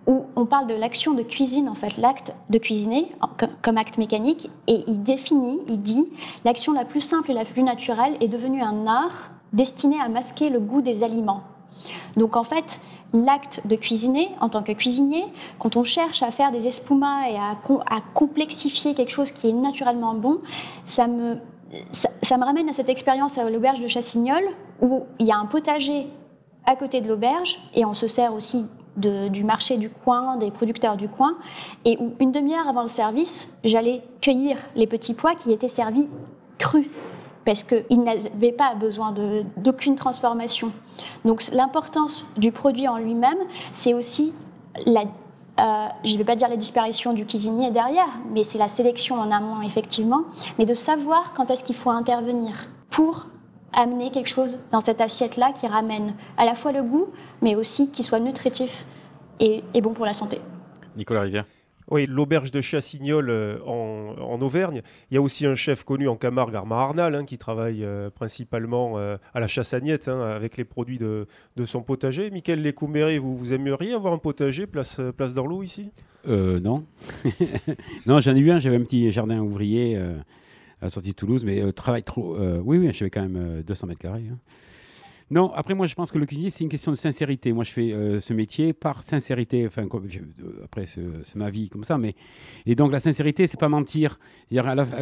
où 0.05 0.25
on 0.35 0.45
parle 0.45 0.67
de 0.67 0.73
l'action 0.73 1.13
de 1.13 1.23
cuisine, 1.23 1.67
en 1.67 1.75
fait, 1.75 1.97
l'acte 1.97 2.33
de 2.49 2.57
cuisiner 2.57 3.09
comme 3.61 3.77
acte 3.77 3.97
mécanique, 3.97 4.49
et 4.67 4.83
il 4.87 5.01
définit, 5.03 5.59
il 5.67 5.81
dit, 5.81 6.05
l'action 6.45 6.73
la 6.73 6.85
plus 6.85 7.01
simple 7.01 7.31
et 7.31 7.33
la 7.33 7.45
plus 7.45 7.63
naturelle 7.63 8.17
est 8.21 8.27
devenue 8.27 8.61
un 8.61 8.85
art 8.85 9.31
destiné 9.53 9.97
à 9.99 10.09
masquer 10.09 10.49
le 10.49 10.59
goût 10.59 10.81
des 10.81 11.03
aliments. 11.03 11.43
Donc 12.15 12.35
en 12.35 12.43
fait, 12.43 12.79
l'acte 13.13 13.61
de 13.65 13.75
cuisiner 13.75 14.29
en 14.41 14.49
tant 14.49 14.63
que 14.63 14.71
cuisinier, 14.73 15.23
quand 15.59 15.77
on 15.77 15.83
cherche 15.83 16.21
à 16.21 16.31
faire 16.31 16.51
des 16.51 16.67
espumas 16.67 17.29
et 17.29 17.35
à, 17.35 17.51
à 17.51 18.01
complexifier 18.13 18.93
quelque 18.93 19.11
chose 19.11 19.31
qui 19.31 19.49
est 19.49 19.53
naturellement 19.53 20.13
bon, 20.13 20.39
ça 20.85 21.07
me 21.07 21.37
ça, 21.91 22.37
me 22.37 22.43
ramène 22.43 22.69
à 22.69 22.73
cette 22.73 22.89
expérience 22.89 23.37
à 23.37 23.49
l'auberge 23.49 23.79
de 23.79 23.87
Chassignol, 23.87 24.43
où 24.81 25.05
il 25.19 25.25
y 25.25 25.31
a 25.31 25.37
un 25.37 25.45
potager 25.45 26.07
à 26.65 26.75
côté 26.75 27.01
de 27.01 27.07
l'auberge, 27.07 27.59
et 27.73 27.85
on 27.85 27.93
se 27.93 28.07
sert 28.07 28.33
aussi 28.33 28.65
du 28.97 29.43
marché 29.43 29.77
du 29.77 29.89
coin, 29.89 30.37
des 30.37 30.49
producteurs 30.49 30.97
du 30.97 31.07
coin, 31.07 31.37
et 31.85 31.97
où 31.99 32.13
une 32.19 32.31
demi-heure 32.31 32.67
avant 32.67 32.81
le 32.81 32.87
service, 32.87 33.47
j'allais 33.63 34.01
cueillir 34.21 34.57
les 34.75 34.87
petits 34.87 35.13
pois 35.13 35.35
qui 35.35 35.51
étaient 35.51 35.67
servis 35.67 36.09
crus, 36.57 36.87
parce 37.45 37.63
qu'ils 37.63 38.03
n'avaient 38.03 38.51
pas 38.51 38.75
besoin 38.75 39.13
d'aucune 39.57 39.95
transformation. 39.95 40.71
Donc 41.25 41.43
l'importance 41.51 42.25
du 42.37 42.51
produit 42.51 42.87
en 42.87 42.97
lui-même, 42.97 43.37
c'est 43.71 43.93
aussi 43.93 44.33
la 44.85 45.03
euh, 45.59 45.87
je 46.03 46.13
ne 46.13 46.17
vais 46.17 46.23
pas 46.23 46.35
dire 46.35 46.47
la 46.47 46.55
disparition 46.55 47.13
du 47.13 47.25
cuisinier 47.25 47.71
derrière, 47.71 48.07
mais 48.31 48.43
c'est 48.43 48.57
la 48.57 48.67
sélection 48.67 49.15
en 49.15 49.31
amont, 49.31 49.61
effectivement, 49.61 50.23
mais 50.59 50.65
de 50.65 50.73
savoir 50.73 51.33
quand 51.33 51.49
est-ce 51.49 51.63
qu'il 51.63 51.75
faut 51.75 51.89
intervenir 51.89 52.69
pour 52.89 53.27
amener 53.73 54.11
quelque 54.11 54.29
chose 54.29 54.59
dans 54.71 54.79
cette 54.81 55.01
assiette-là 55.01 55.51
qui 55.53 55.67
ramène 55.67 56.13
à 56.37 56.45
la 56.45 56.55
fois 56.55 56.71
le 56.71 56.83
goût, 56.83 57.07
mais 57.41 57.55
aussi 57.55 57.89
qui 57.91 58.03
soit 58.03 58.19
nutritif 58.19 58.85
et 59.39 59.61
bon 59.81 59.93
pour 59.93 60.05
la 60.05 60.13
santé. 60.13 60.39
Nicolas 60.95 61.21
Rivière. 61.21 61.45
Oui, 61.89 62.05
l'auberge 62.05 62.51
de 62.51 62.59
Chassignol 62.59 63.29
euh, 63.29 63.59
en, 63.65 64.41
Auvergne. 64.41 64.81
Il 65.09 65.15
y 65.15 65.17
a 65.17 65.21
aussi 65.21 65.45
un 65.45 65.55
chef 65.55 65.83
connu 65.83 66.07
en 66.07 66.15
Camargue, 66.15 66.53
Armand 66.53 66.79
Arnal, 66.79 67.15
hein, 67.15 67.25
qui 67.25 67.37
travaille 67.37 67.83
euh, 67.83 68.09
principalement 68.09 68.97
euh, 68.97 69.17
à 69.33 69.39
la 69.39 69.47
chassagnette 69.47 70.09
hein, 70.09 70.21
avec 70.21 70.57
les 70.57 70.65
produits 70.65 70.97
de, 70.97 71.27
son 71.65 71.81
potager. 71.81 72.29
Michael 72.29 72.61
Lécouméré, 72.61 73.19
vous, 73.19 73.53
aimeriez 73.53 73.93
avoir 73.93 74.13
un 74.13 74.17
potager 74.17 74.67
place, 74.67 74.99
place 75.15 75.33
ici? 75.63 75.91
Non. 76.25 76.85
non, 78.05 78.19
j'en 78.19 78.35
ai 78.35 78.39
eu 78.39 78.51
un, 78.51 78.59
j'avais 78.59 78.75
un 78.75 78.83
petit 78.83 79.11
jardin 79.13 79.39
ouvrier 79.39 79.97
à 79.97 80.15
la 80.81 80.89
sortie 80.89 81.11
de 81.11 81.15
Toulouse, 81.15 81.45
mais 81.45 81.71
travail 81.71 82.03
trop. 82.03 82.37
oui, 82.65 82.77
oui, 82.77 82.89
j'avais 82.93 83.09
quand 83.09 83.21
même 83.21 83.63
200 83.63 83.87
mètres 83.87 83.99
carrés. 83.99 84.25
Hein. 84.29 84.37
Non, 85.29 85.51
après, 85.53 85.73
moi, 85.73 85.87
je 85.87 85.95
pense 85.95 86.09
que 86.09 86.17
le 86.17 86.25
cuisinier, 86.25 86.49
c'est 86.49 86.63
une 86.63 86.69
question 86.69 86.91
de 86.91 86.97
sincérité. 86.97 87.51
Moi, 87.51 87.65
je 87.65 87.71
fais 87.71 87.91
euh, 87.91 88.21
ce 88.21 88.33
métier 88.33 88.71
par 88.71 89.03
sincérité. 89.03 89.67
Enfin, 89.67 89.85
après, 90.63 90.85
c'est 90.85 91.35
ma 91.35 91.49
vie 91.49 91.69
comme 91.69 91.83
ça. 91.83 91.97
Mais... 91.97 92.15
Et 92.65 92.75
donc, 92.75 92.93
la 92.93 93.01
sincérité, 93.01 93.45
c'est 93.45 93.59
pas 93.59 93.67
mentir. 93.67 94.19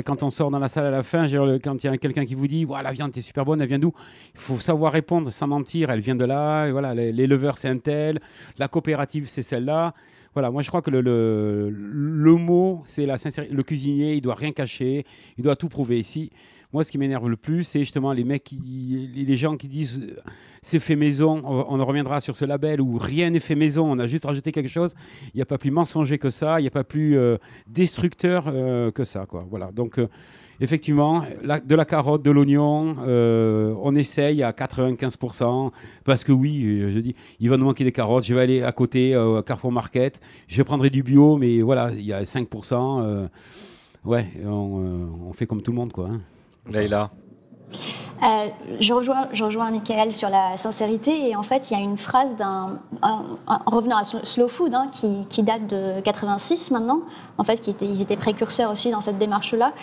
quand 0.04 0.24
on 0.24 0.32
sort 0.32 0.50
dans 0.50 0.58
la 0.58 0.68
salle 0.68 0.88
à 0.88 0.92
la 0.92 1.04
fin, 1.04 1.28
quand 1.60 1.84
il 1.84 1.88
y 1.88 1.90
a 1.90 1.98
quelqu'un 1.98 2.26
qui 2.26 2.34
vous 2.34 2.48
dit 2.48 2.66
la 2.66 2.92
viande 2.92 3.16
est 3.16 3.22
super 3.22 3.46
bonne, 3.46 3.62
elle 3.62 3.68
vient 3.68 3.80
d'où? 3.80 3.94
Il 4.34 4.40
faut 4.40 4.58
savoir 4.58 4.94
répondre 4.94 5.32
sans 5.32 5.48
mentir. 5.48 5.92
Elle 5.92 6.02
vient 6.02 6.16
de 6.16 6.26
là. 6.26 6.68
Et 6.68 6.72
voilà, 6.72 6.96
l'éleveur, 6.96 7.58
c'est 7.60 7.70
un 7.70 7.78
tel. 7.78 8.20
La 8.58 8.68
coopérative, 8.68 9.28
c'est 9.28 9.44
celle-là. 9.44 9.94
Voilà, 10.34 10.52
moi 10.52 10.62
je 10.64 10.68
crois 10.68 10.82
que 10.82 10.92
le, 10.92 11.00
le, 11.00 11.70
le 11.70 12.34
mot, 12.34 12.84
c'est 12.88 13.06
la 13.06 13.18
sincérité. 13.18 13.54
Le 13.54 13.64
cuisinier, 13.64 14.16
il 14.16 14.22
doit 14.22 14.36
rien 14.36 14.52
cacher, 14.52 15.06
il 15.38 15.46
doit 15.46 15.56
tout 15.56 15.70
prouver 15.70 15.98
ici. 15.98 16.30
Moi, 16.76 16.84
ce 16.84 16.92
qui 16.92 16.98
m'énerve 16.98 17.30
le 17.30 17.38
plus, 17.38 17.64
c'est 17.64 17.80
justement 17.80 18.12
les 18.12 18.26
mecs, 18.26 18.52
les 18.52 19.38
gens 19.38 19.56
qui 19.56 19.70
disent 19.70 20.10
euh, 20.10 20.20
c'est 20.62 20.82
fait 20.82 20.98
maison, 20.98 21.42
on, 21.46 21.86
reviendra 21.86 22.20
sur 22.20 22.36
ce 22.36 22.44
label 22.44 22.82
où 22.82 22.98
rien 22.98 23.30
n'est 23.30 23.40
fait 23.40 23.56
maison, 23.56 23.90
on 23.90 23.98
a 23.98 24.08
juste 24.08 24.26
rajouté 24.26 24.52
quelque 24.52 24.68
chose. 24.68 24.94
Il 25.34 25.38
n'y 25.38 25.42
a 25.42 25.46
pas 25.46 25.58
plus 25.58 25.72
mensonger 25.72 26.18
que 26.18 26.30
ça, 26.30 26.60
il 26.60 26.64
n'y 26.64 26.68
a 26.68 26.72
pas 26.72 26.84
plus 26.84 27.18
euh, 27.18 27.38
destructeur 27.70 28.44
euh, 28.48 28.92
que 28.92 29.06
ça. 29.06 29.26
Voilà. 29.50 29.72
Donc, 29.72 30.02
effectivement, 30.60 31.24
de 31.44 31.76
la 31.76 31.86
carotte, 31.86 32.24
de 32.24 32.32
l'oignon, 32.32 32.98
on 33.08 33.96
essaye 33.96 34.44
à 34.44 34.52
95%, 34.52 35.72
parce 36.04 36.26
que 36.26 36.34
oui, 36.34 36.92
je 36.94 37.00
dis, 37.00 37.16
il 37.40 37.50
va 37.50 37.56
nous 37.56 37.68
manquer 37.68 37.86
des 37.86 37.94
carottes, 37.94 38.26
je 38.26 38.36
vais 38.36 38.42
aller 38.42 38.64
à 38.64 38.74
côté, 38.74 39.16
à 39.16 39.42
Carrefour 39.46 39.72
Market, 39.72 40.20
je 40.50 40.62
prendrai 40.62 40.90
du 40.90 41.04
bio, 41.04 41.38
mais 41.38 41.62
voilà, 41.62 41.92
il 41.94 42.04
y 42.04 42.12
a 42.12 42.24
5%. 42.24 43.30
ouais, 44.04 44.28
on, 44.44 45.32
fait 45.32 45.46
comme 45.46 45.62
tout 45.62 45.72
le 45.72 45.78
monde, 45.78 45.94
quoi. 45.94 46.10
Hein. 46.10 46.20
Leïla. 46.68 47.12
Euh, 48.24 48.48
je, 48.80 48.94
rejoins, 48.94 49.72
Michael 49.72 50.14
sur 50.14 50.30
la 50.30 50.56
sincérité 50.56 51.30
et 51.30 51.36
en 51.36 51.44
fait 51.44 51.70
il 51.70 51.78
y 51.78 51.80
a 51.80 51.84
une 51.84 51.98
phrase 51.98 52.36
d'un 52.36 52.80
en 53.02 53.38
revenant 53.66 53.98
à 53.98 54.04
Slow 54.04 54.48
Food 54.48 54.74
hein, 54.74 54.90
qui, 54.92 55.44
date 55.44 55.68
de 55.68 56.00
86 56.00 56.72
maintenant. 56.72 57.02
En 57.38 57.44
fait 57.44 57.60
qui 57.60 57.70
était, 57.70 57.86
ils 57.86 58.02
étaient 58.02 58.16
précurseurs 58.16 58.72
aussi 58.72 58.90
dans 58.90 59.02
cette 59.02 59.18
démarche 59.18 59.54
là 59.54 59.74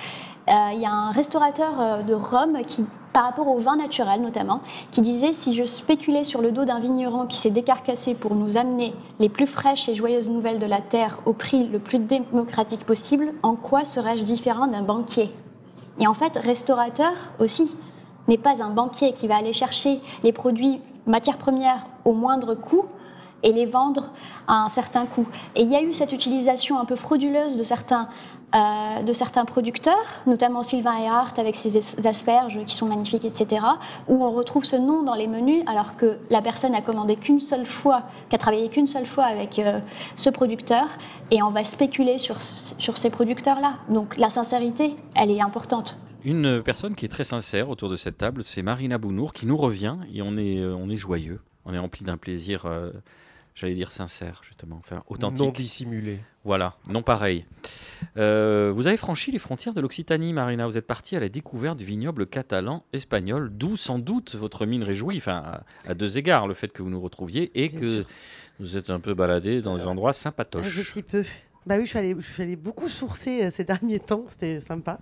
euh, 0.49 0.53
il 0.73 0.81
y 0.81 0.87
a 0.87 0.91
un 0.91 1.11
restaurateur 1.13 1.79
euh, 1.79 2.03
de 2.03 2.15
Rome 2.15 2.63
qui 2.67 2.85
par 3.13 3.25
rapport 3.25 3.47
au 3.49 3.59
vin 3.59 3.77
naturel 3.77 4.23
notamment 4.23 4.63
qui 4.91 5.03
disait 5.03 5.35
si 5.35 5.55
je 5.55 5.65
spéculais 5.65 6.25
sur 6.25 6.41
le 6.41 6.51
dos 6.51 6.65
d'un 6.65 6.81
vigneron 6.81 7.27
qui 7.27 7.37
s'est 7.37 7.51
décarcassé 7.51 8.15
pour 8.15 8.35
nous 8.35 8.57
amener 8.57 8.95
les 9.21 9.29
plus 9.29 9.47
fraîches 9.47 9.91
et 9.91 9.95
joyeuses 9.95 10.31
nouvelles 10.31 10.59
de 10.59 10.67
la 10.67 10.81
terre 10.81 11.21
au 11.27 11.35
prix 11.35 11.69
le 11.69 11.79
plus 11.79 11.99
démocratique 11.99 12.87
possible 12.87 13.35
en 13.43 13.57
quoi 13.57 13.85
serais-je 13.85 14.25
différent 14.25 14.67
d'un 14.67 14.83
banquier? 14.83 15.31
Et 16.01 16.07
en 16.07 16.15
fait, 16.15 16.37
restaurateur 16.37 17.13
aussi 17.39 17.75
n'est 18.29 18.39
pas 18.39 18.63
un 18.63 18.71
banquier 18.71 19.13
qui 19.13 19.29
va 19.29 19.37
aller 19.37 19.53
chercher 19.53 20.01
les 20.23 20.33
produits 20.33 20.81
matières 21.07 21.39
premières 21.39 21.87
au 22.05 22.13
moindre 22.13 22.55
coût 22.55 22.87
et 23.43 23.53
les 23.53 23.67
vendre 23.67 24.11
à 24.47 24.65
un 24.65 24.69
certain 24.69 25.07
coût. 25.07 25.27
Et 25.57 25.63
il 25.63 25.71
y 25.71 25.77
a 25.77 25.83
eu 25.83 25.93
cette 25.93 26.13
utilisation 26.13 26.79
un 26.79 26.85
peu 26.85 26.97
frauduleuse 26.97 27.57
de 27.57 27.63
certains, 27.63 28.09
euh, 28.55 29.03
de 29.03 29.13
certains 29.13 29.45
producteurs, 29.45 29.95
notamment 30.27 30.63
Sylvain 30.63 30.97
et 30.99 31.09
Hart 31.09 31.39
avec 31.39 31.57
ses 31.57 32.07
asperges 32.07 32.63
qui 32.65 32.75
sont 32.75 32.87
magnifiques, 32.87 33.25
etc., 33.25 33.65
où 34.09 34.25
on 34.25 34.31
retrouve 34.31 34.65
ce 34.65 34.77
nom 34.77 35.03
dans 35.03 35.15
les 35.15 35.27
menus 35.27 35.63
alors 35.67 35.97
que 35.97 36.19
la 36.31 36.43
personne 36.43 36.75
a 36.75 36.83
commandé 36.83 37.17
qu'une 37.17 37.41
seule 37.41 37.67
fois, 37.67 38.03
qu'a 38.29 38.39
travaillé 38.39 38.69
qu'une 38.69 38.87
seule 38.87 39.07
fois 39.07 39.25
avec 39.25 39.59
euh, 39.59 39.81
ce 40.17 40.31
producteur, 40.31 40.85
et 41.31 41.43
on 41.43 41.51
va 41.51 41.65
spéculer 41.65 42.19
sur, 42.19 42.43
sur 42.43 42.99
ces 42.99 43.11
producteurs-là. 43.11 43.75
Donc 43.89 44.17
la 44.19 44.29
sincérité, 44.29 44.97
elle 45.15 45.31
est 45.31 45.41
importante. 45.41 45.99
Une 46.25 46.63
personne 46.63 46.95
qui 46.95 47.07
est 47.07 47.09
très 47.09 47.25
sincère 47.25 47.69
autour 47.69 47.89
de 47.89 47.97
cette 47.97 48.19
table, 48.19 48.45
c'est 48.45 48.63
Marina 48.63 48.99
Bounour, 48.99 49.33
qui 49.33 49.47
nous 49.47 49.57
revient 49.57 49.97
et 50.15 50.23
on 50.23 50.37
est, 50.37 50.59
euh, 50.59 50.77
on 50.77 50.89
est 50.89 50.97
joyeux, 50.97 51.41
on 51.65 51.73
est 51.75 51.79
rempli 51.79 52.05
d'un 52.05 52.17
plaisir 52.17 52.67
j'allais 53.55 53.75
dire 53.75 53.93
sincère, 53.93 54.41
justement, 54.45 54.77
enfin 54.77 55.03
authentique. 55.09 55.45
Non 55.45 55.53
dissimulé. 55.53 56.21
Voilà, 56.45 56.77
non 56.89 57.03
pareil. 57.03 57.47
Euh, 58.17 58.73
vous 58.75 58.87
avez 58.87 58.97
franchi 58.97 59.31
les 59.31 59.39
frontières 59.39 59.75
de 59.75 59.81
l'Occitanie, 59.81 60.33
Marina. 60.33 60.67
Vous 60.67 60.77
êtes 60.77 60.87
parti 60.87 61.15
à 61.17 61.21
la 61.21 61.29
découverte 61.29 61.79
du 61.79 61.85
vignoble 61.85 62.27
catalan 62.27 62.85
espagnol, 62.93 63.51
d'où 63.53 63.77
sans 63.77 63.99
doute 63.99 64.35
votre 64.35 64.67
mine 64.67 64.83
réjouit, 64.83 65.19
enfin 65.19 65.61
à, 65.87 65.95
deux 65.95 66.19
égards, 66.19 66.49
le 66.49 66.55
fait 66.55 66.73
que 66.73 66.83
vous 66.83 66.91
nous 66.91 67.01
retrouviez 67.01 67.51
et 67.55 67.69
que 67.69 68.05
vous 68.59 68.77
êtes 68.77 68.91
un 68.91 69.01
peu 69.01 69.15
baladé 69.15 69.63
dans 69.63 69.77
des 69.77 69.87
endroits 69.87 70.13
sympatoches. 70.13 70.67
Un 70.67 70.83
petit 70.83 71.03
peu. 71.03 71.25
Bah 71.65 71.77
oui, 71.77 71.85
je 71.85 71.91
suis 71.91 71.99
allée, 71.99 72.17
je 72.19 72.33
suis 72.33 72.43
allée 72.43 72.57
beaucoup 72.57 72.89
sourcer 72.89 73.45
euh, 73.45 73.51
ces 73.53 73.63
derniers 73.63 74.01
temps, 74.01 74.25
c'était 74.27 74.59
sympa. 74.59 74.99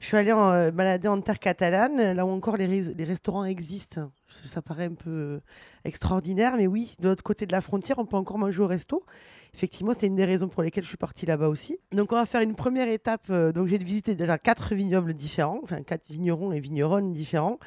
Je 0.00 0.06
suis 0.06 0.16
allée 0.16 0.32
en, 0.32 0.50
euh, 0.50 0.70
balader 0.70 1.08
en 1.08 1.20
terre 1.20 1.38
catalane, 1.38 2.14
là 2.14 2.24
où 2.24 2.30
encore 2.30 2.56
les, 2.56 2.66
les 2.66 3.04
restaurants 3.04 3.44
existent. 3.44 4.10
Ça 4.46 4.62
paraît 4.62 4.86
un 4.86 4.94
peu 4.94 5.10
euh, 5.10 5.40
extraordinaire, 5.84 6.54
mais 6.56 6.66
oui, 6.66 6.94
de 7.00 7.08
l'autre 7.08 7.22
côté 7.22 7.44
de 7.44 7.52
la 7.52 7.60
frontière, 7.60 7.98
on 7.98 8.06
peut 8.06 8.16
encore 8.16 8.38
manger 8.38 8.62
au 8.62 8.66
resto. 8.66 9.04
Effectivement, 9.52 9.92
c'est 9.98 10.06
une 10.06 10.16
des 10.16 10.24
raisons 10.24 10.48
pour 10.48 10.62
lesquelles 10.62 10.84
je 10.84 10.88
suis 10.88 10.96
partie 10.96 11.26
là-bas 11.26 11.48
aussi. 11.48 11.78
Donc, 11.92 12.12
on 12.12 12.16
va 12.16 12.24
faire 12.24 12.40
une 12.40 12.54
première 12.54 12.88
étape. 12.88 13.26
euh, 13.28 13.52
donc, 13.52 13.68
j'ai 13.68 13.76
visité 13.76 14.14
déjà 14.14 14.38
quatre 14.38 14.74
vignobles 14.74 15.12
différents, 15.12 15.60
enfin 15.62 15.82
quatre 15.82 16.08
vignerons 16.08 16.52
et 16.52 16.60
vigneronnes 16.60 17.12
différents. 17.12 17.58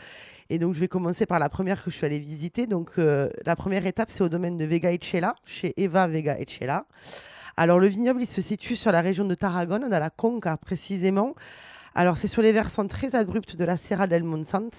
Et 0.50 0.58
donc, 0.58 0.74
je 0.74 0.80
vais 0.80 0.88
commencer 0.88 1.28
par 1.28 1.38
la 1.38 1.50
première 1.50 1.84
que 1.84 1.92
je 1.92 1.96
suis 1.96 2.06
allée 2.06 2.20
visiter. 2.20 2.66
Donc, 2.66 2.94
euh, 2.98 3.30
la 3.46 3.56
première 3.56 3.86
étape, 3.86 4.10
c'est 4.10 4.24
au 4.24 4.30
domaine 4.30 4.58
de 4.58 4.66
Vega 4.66 4.92
Etchela, 4.92 5.36
chez 5.46 5.74
Eva 5.78 6.08
Vega 6.08 6.40
Etchela. 6.40 6.88
Alors, 7.58 7.80
le 7.80 7.86
vignoble, 7.86 8.24
il 8.24 8.28
se 8.28 8.42
situe 8.42 8.76
sur 8.76 8.92
la 8.92 9.02
région 9.02 9.26
de 9.26 9.36
Tarragone, 9.36 9.88
dans 9.88 10.00
la 10.00 10.10
Conca 10.10 10.58
précisément. 10.58 11.36
Alors, 11.96 12.18
c'est 12.18 12.28
sur 12.28 12.42
les 12.42 12.52
versants 12.52 12.88
très 12.88 13.14
abrupts 13.14 13.56
de 13.56 13.64
la 13.64 13.78
Serra 13.78 14.08
del 14.08 14.24
Montsant, 14.24 14.72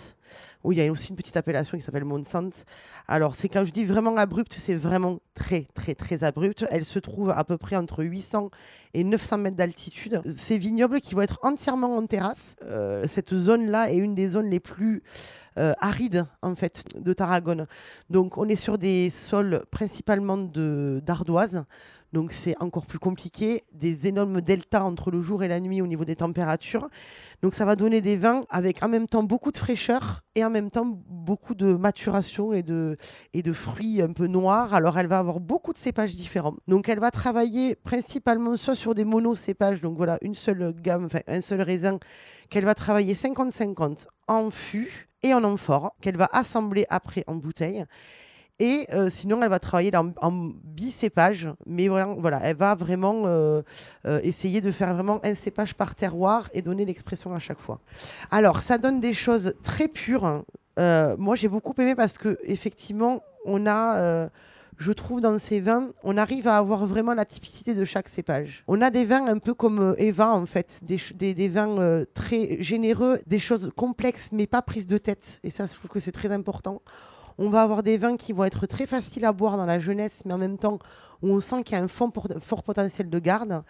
où 0.65 0.73
il 0.73 0.79
y 0.79 0.83
a 0.83 0.91
aussi 0.91 1.11
une 1.11 1.17
petite 1.17 1.37
appellation 1.37 1.77
qui 1.77 1.85
s'appelle 1.85 2.05
Montsant. 2.05 2.51
Alors, 3.09 3.35
c'est 3.35 3.49
quand 3.49 3.65
je 3.65 3.73
dis 3.73 3.85
vraiment 3.85 4.17
abrupte, 4.17 4.57
c'est 4.59 4.77
vraiment 4.77 5.19
très, 5.35 5.67
très, 5.75 5.95
très 5.95 6.25
abrupt. 6.25 6.65
Elle 6.71 6.85
se 6.85 6.99
trouve 6.99 7.31
à 7.31 7.45
peu 7.45 7.59
près 7.59 7.77
entre 7.77 8.03
800 8.03 8.51
et 8.95 9.05
900 9.05 9.39
mètres 9.39 9.57
d'altitude. 9.57 10.23
Ces 10.31 10.59
vignobles 10.59 11.01
qui 11.01 11.15
vont 11.15 11.23
être 11.23 11.39
entièrement 11.43 11.97
en 11.97 12.07
terrasse. 12.07 12.57
Euh, 12.63 13.05
cette 13.13 13.35
zone-là 13.35 13.93
est 13.93 13.97
une 13.97 14.15
des 14.15 14.29
zones 14.29 14.49
les 14.49 14.61
plus 14.61 15.03
euh, 15.59 15.73
arides, 15.81 16.27
en 16.43 16.57
fait, 16.57 16.85
de 16.99 17.13
Tarragone. 17.13 17.67
Donc, 18.11 18.39
on 18.39 18.49
est 18.49 18.57
sur 18.57 18.79
des 18.79 19.11
sols 19.11 19.65
principalement 19.71 20.37
d'ardoise. 20.37 21.65
Donc, 22.13 22.33
c'est 22.33 22.55
encore 22.61 22.87
plus 22.87 22.99
compliqué. 22.99 23.65
Des 23.73 24.07
énormes 24.07 24.41
deltas 24.41 24.85
entre 24.85 25.11
le 25.11 25.21
jour 25.21 25.43
et 25.43 25.49
la 25.49 25.61
nuit 25.61 25.83
au 25.83 25.87
niveau 25.87 26.05
des 26.05 26.17
températures. 26.17 26.89
Donc, 27.43 27.55
ça 27.55 27.65
va 27.65 27.77
donner 27.77 28.01
des 28.01 28.17
vins 28.17 28.43
avec 28.51 28.83
en 28.85 28.89
même 28.89 29.09
temps 29.09 29.25
beaucoup 29.25 29.53
de 29.53 29.57
fraîcheur 29.57 30.14
et 30.35 30.45
en 30.45 30.51
même 30.51 30.71
temps 30.71 30.87
beaucoup 31.09 31.55
de 31.55 31.75
maturation 31.75 32.53
et 32.53 32.63
de, 32.63 32.97
et 33.33 33.43
de 33.43 33.53
fruits 33.53 34.03
un 34.03 34.13
peu 34.13 34.27
noirs. 34.27 34.75
Alors, 34.75 34.99
elle 34.99 35.07
va 35.07 35.19
avoir 35.19 35.41
beaucoup 35.41 35.73
de 35.73 35.79
cépages 35.79 36.15
différents. 36.15 36.55
Donc, 36.69 36.89
elle 36.89 37.01
va 37.01 37.11
travailler 37.11 37.75
principalement 37.77 38.57
soit 38.57 38.75
sur 38.75 38.95
des 38.95 39.05
monocépages, 39.05 39.81
donc 39.81 39.97
voilà, 39.97 40.19
une 40.23 40.35
seule 40.35 40.75
gamme, 40.81 41.07
enfin, 41.07 41.21
un 41.27 41.41
seul 41.41 41.63
raisin, 41.63 41.99
qu'elle 42.51 42.65
va 42.65 42.75
travailler 42.75 43.15
50-50 43.15 44.07
en 44.29 44.51
fût 44.51 45.09
et 45.23 45.35
en 45.35 45.43
amphore, 45.45 45.97
qu'elle 46.01 46.17
va 46.17 46.29
assembler 46.33 46.87
après 46.91 47.25
en 47.27 47.37
bouteille. 47.37 47.85
Et 48.61 48.87
euh, 48.93 49.11
sinon, 49.11 49.43
elle 49.43 49.49
va 49.49 49.59
travailler 49.59 49.95
en, 49.97 50.13
en 50.23 50.51
bicépage, 50.63 51.49
mais 51.67 51.89
voilà, 51.89 52.41
elle 52.43 52.57
va 52.57 52.77
vraiment 52.77 53.25
euh, 53.27 53.63
euh, 54.07 54.21
essayer 54.23 54.61
de 54.61 54.71
faire 54.71 54.95
vraiment 54.95 55.19
un 55.25 55.35
cépage 55.35 55.75
par 55.75 55.97
terroir 55.97 56.49
et 56.55 56.63
donner 56.63 56.85
l'expression 56.85 57.35
à 57.35 57.41
chaque 57.41 57.59
fois. 57.59 57.81
Alors, 58.31 58.61
ça 58.61 58.79
donne 58.79 59.01
des 59.01 59.15
choses 59.15 59.55
très 59.65 59.89
pures. 59.89 60.25
hein. 60.25 60.45
Moi, 61.19 61.35
j'ai 61.35 61.49
beaucoup 61.49 61.75
aimé 61.79 61.97
parce 61.97 62.17
que 62.17 62.39
effectivement, 62.45 63.23
on 63.45 63.67
a, 63.67 64.29
je 64.77 64.93
trouve, 64.93 65.21
dans 65.21 65.37
ces 65.41 65.61
vins, 65.61 65.91
on 66.05 66.17
arrive 66.17 66.47
à 66.47 66.57
avoir 66.59 66.87
vraiment 66.87 67.15
la 67.15 67.25
typicité 67.25 67.75
de 67.75 67.85
chaque 67.85 68.09
cépage. 68.09 68.63
On 68.69 68.81
a 68.83 68.91
des 68.91 69.05
vins 69.05 69.27
un 69.27 69.39
peu 69.39 69.55
comme 69.55 69.97
Eva, 69.99 70.31
en 70.31 70.47
fait, 70.47 70.81
des, 70.83 71.49
vins 71.49 72.05
très 72.15 72.63
généreux, 72.63 73.19
des 73.27 73.41
choses 73.41 73.73
complexes, 73.75 74.31
mais 74.33 74.47
pas 74.47 74.63
prises 74.63 74.87
de 74.87 74.99
tête. 74.99 75.41
Et 75.43 75.51
ça, 75.51 75.67
je 75.67 75.75
trouve 75.75 75.91
que 75.91 76.01
c'est 76.01 76.13
très 76.13 76.31
important. 76.31 76.83
On 77.39 77.51
va 77.51 77.63
avoir 77.63 77.83
des 77.83 77.99
vins 77.99 78.17
qui 78.17 78.33
vont 78.33 78.45
être 78.45 78.67
très 78.67 78.87
faciles 78.87 79.25
à 79.25 79.33
boire 79.33 79.57
dans 79.57 79.67
la 79.67 79.81
jeunesse, 79.81 80.23
mais 80.25 80.33
en 80.33 80.39
même 80.39 80.57
temps 80.57 80.79
où 81.23 81.31
on 81.31 81.41
sent 81.41 81.65
qu'il 81.65 81.77
y 81.77 81.81
a 81.81 81.83
un 81.83 81.89
fort, 81.89 82.13
potentiel 82.63 83.11
de 83.11 83.19
garde. 83.19 83.63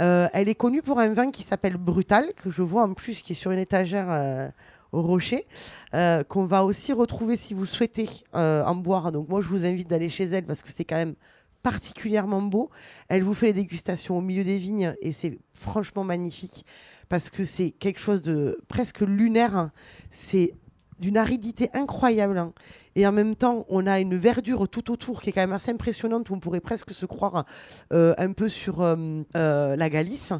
Euh, 0.00 0.28
elle 0.32 0.48
est 0.48 0.54
connue 0.54 0.82
pour 0.82 1.00
un 1.00 1.08
vin 1.08 1.30
qui 1.30 1.42
s'appelle 1.42 1.76
Brutal, 1.76 2.32
que 2.34 2.50
je 2.50 2.62
vois 2.62 2.82
en 2.82 2.94
plus 2.94 3.22
qui 3.22 3.32
est 3.32 3.36
sur 3.36 3.50
une 3.50 3.58
étagère 3.58 4.10
euh, 4.10 4.48
au 4.92 5.02
rocher, 5.02 5.46
euh, 5.94 6.22
qu'on 6.22 6.46
va 6.46 6.64
aussi 6.64 6.92
retrouver 6.92 7.36
si 7.36 7.54
vous 7.54 7.66
souhaitez 7.66 8.08
en 8.32 8.74
boire. 8.74 9.10
Donc 9.10 9.28
moi, 9.28 9.40
je 9.40 9.48
vous 9.48 9.64
invite 9.64 9.88
d'aller 9.88 10.08
chez 10.08 10.24
elle 10.24 10.44
parce 10.44 10.62
que 10.62 10.70
c'est 10.70 10.84
quand 10.84 10.96
même 10.96 11.14
particulièrement 11.62 12.42
beau. 12.42 12.70
Elle 13.08 13.22
vous 13.22 13.34
fait 13.34 13.46
les 13.46 13.52
dégustations 13.54 14.18
au 14.18 14.20
milieu 14.20 14.44
des 14.44 14.58
vignes 14.58 14.94
et 15.00 15.12
c'est 15.12 15.38
franchement 15.54 16.04
magnifique 16.04 16.64
parce 17.08 17.30
que 17.30 17.44
c'est 17.44 17.70
quelque 17.70 18.00
chose 18.00 18.22
de 18.22 18.58
presque 18.68 19.00
lunaire. 19.00 19.56
hein. 19.56 19.72
C'est 20.10 20.54
d'une 20.98 21.16
aridité 21.16 21.70
incroyable. 21.74 22.52
Et 22.98 23.06
en 23.06 23.12
même 23.12 23.36
temps, 23.36 23.64
on 23.68 23.86
a 23.86 24.00
une 24.00 24.16
verdure 24.16 24.68
tout 24.68 24.90
autour 24.90 25.22
qui 25.22 25.30
est 25.30 25.32
quand 25.32 25.42
même 25.42 25.52
assez 25.52 25.70
impressionnante, 25.70 26.30
où 26.30 26.34
on 26.34 26.40
pourrait 26.40 26.58
presque 26.58 26.90
se 26.90 27.06
croire 27.06 27.44
euh, 27.92 28.12
un 28.18 28.32
peu 28.32 28.48
sur 28.48 28.82
euh, 28.82 29.22
euh, 29.36 29.76
la 29.76 29.88
Galice. 29.88 30.32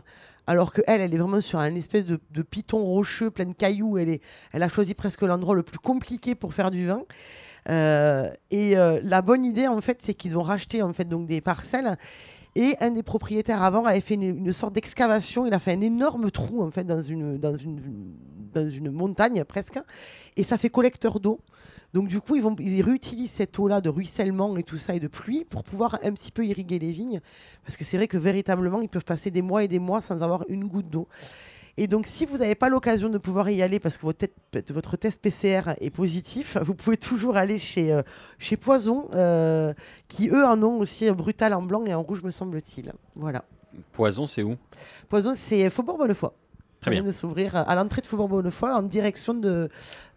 Alors 0.48 0.72
que 0.72 0.80
elle, 0.88 1.00
elle 1.00 1.14
est 1.14 1.18
vraiment 1.18 1.40
sur 1.40 1.60
un 1.60 1.72
espèce 1.76 2.04
de, 2.04 2.42
piton 2.42 2.78
rocheux, 2.78 3.30
plein 3.30 3.44
de 3.44 3.52
cailloux. 3.52 3.96
Elle, 3.96 4.18
a 4.60 4.68
choisi 4.68 4.94
presque 4.94 5.22
l'endroit 5.22 5.54
le 5.54 5.62
plus 5.62 5.78
compliqué 5.78 6.34
pour 6.34 6.52
faire 6.52 6.72
du 6.72 6.88
vin. 6.88 7.04
Et 8.50 8.74
la 8.74 9.22
bonne 9.22 9.44
idée, 9.44 9.68
en 9.68 9.80
fait, 9.80 10.00
c'est 10.02 10.14
qu'ils 10.14 10.36
ont 10.36 10.42
racheté 10.42 10.82
en 10.82 10.92
fait 10.92 11.04
donc 11.04 11.28
des 11.28 11.40
parcelles. 11.40 11.96
Et 12.56 12.74
un 12.80 12.90
des 12.90 13.04
propriétaires 13.04 13.62
avant 13.62 13.84
avait 13.84 14.00
fait 14.00 14.14
une, 14.14 14.52
sorte 14.52 14.72
d'excavation. 14.72 15.46
Il 15.46 15.54
a 15.54 15.60
fait 15.60 15.74
un 15.74 15.80
énorme 15.80 16.32
trou 16.32 16.60
en 16.60 16.72
fait 16.72 16.82
dans 16.82 17.02
une 17.02 18.90
montagne 18.90 19.44
presque. 19.44 19.78
Et 20.36 20.42
ça 20.42 20.58
fait 20.58 20.70
collecteur 20.70 21.20
d'eau. 21.20 21.40
Donc 21.94 22.08
du 22.08 22.20
coup, 22.20 22.36
ils, 22.36 22.42
vont, 22.42 22.54
ils 22.58 22.82
réutilisent 22.82 23.30
cette 23.30 23.58
eau-là 23.58 23.80
de 23.80 23.88
ruissellement 23.88 24.56
et 24.58 24.62
tout 24.62 24.76
ça 24.76 24.94
et 24.94 25.00
de 25.00 25.08
pluie 25.08 25.44
pour 25.44 25.62
pouvoir 25.64 25.98
un 26.02 26.12
petit 26.12 26.30
peu 26.30 26.44
irriguer 26.44 26.78
les 26.78 26.90
vignes. 26.92 27.20
Parce 27.64 27.76
que 27.76 27.84
c'est 27.84 27.96
vrai 27.96 28.08
que 28.08 28.18
véritablement, 28.18 28.80
ils 28.82 28.88
peuvent 28.88 29.04
passer 29.04 29.30
des 29.30 29.42
mois 29.42 29.64
et 29.64 29.68
des 29.68 29.78
mois 29.78 30.02
sans 30.02 30.22
avoir 30.22 30.44
une 30.48 30.64
goutte 30.66 30.88
d'eau. 30.90 31.08
Et 31.80 31.86
donc, 31.86 32.06
si 32.06 32.26
vous 32.26 32.38
n'avez 32.38 32.56
pas 32.56 32.68
l'occasion 32.68 33.08
de 33.08 33.18
pouvoir 33.18 33.48
y 33.50 33.62
aller 33.62 33.78
parce 33.78 33.96
que 33.98 34.02
votre, 34.02 34.18
tête- 34.18 34.70
votre 34.72 34.96
test 34.96 35.22
PCR 35.22 35.74
est 35.80 35.90
positif, 35.90 36.56
vous 36.62 36.74
pouvez 36.74 36.96
toujours 36.96 37.36
aller 37.36 37.58
chez, 37.60 37.92
euh, 37.92 38.02
chez 38.38 38.56
Poison, 38.56 39.08
euh, 39.14 39.72
qui 40.08 40.28
eux 40.28 40.44
en 40.44 40.60
ont 40.62 40.80
aussi 40.80 41.08
brutal 41.12 41.54
en 41.54 41.62
blanc 41.62 41.86
et 41.86 41.94
en 41.94 42.02
rouge, 42.02 42.22
me 42.22 42.32
semble-t-il. 42.32 42.92
Voilà. 43.14 43.44
Poison, 43.92 44.26
c'est 44.26 44.42
où? 44.42 44.56
Poison, 45.08 45.34
c'est 45.36 45.70
Faubourg 45.70 45.98
Bonnefoy. 45.98 46.30
Très 46.80 46.92
bien. 46.92 47.02
de 47.02 47.10
s'ouvrir 47.10 47.56
à 47.56 47.74
l'entrée 47.74 48.00
de 48.00 48.06
Faubourg 48.06 48.28
Bonnefoy 48.28 48.70
en 48.72 48.82
direction 48.82 49.34
de 49.34 49.68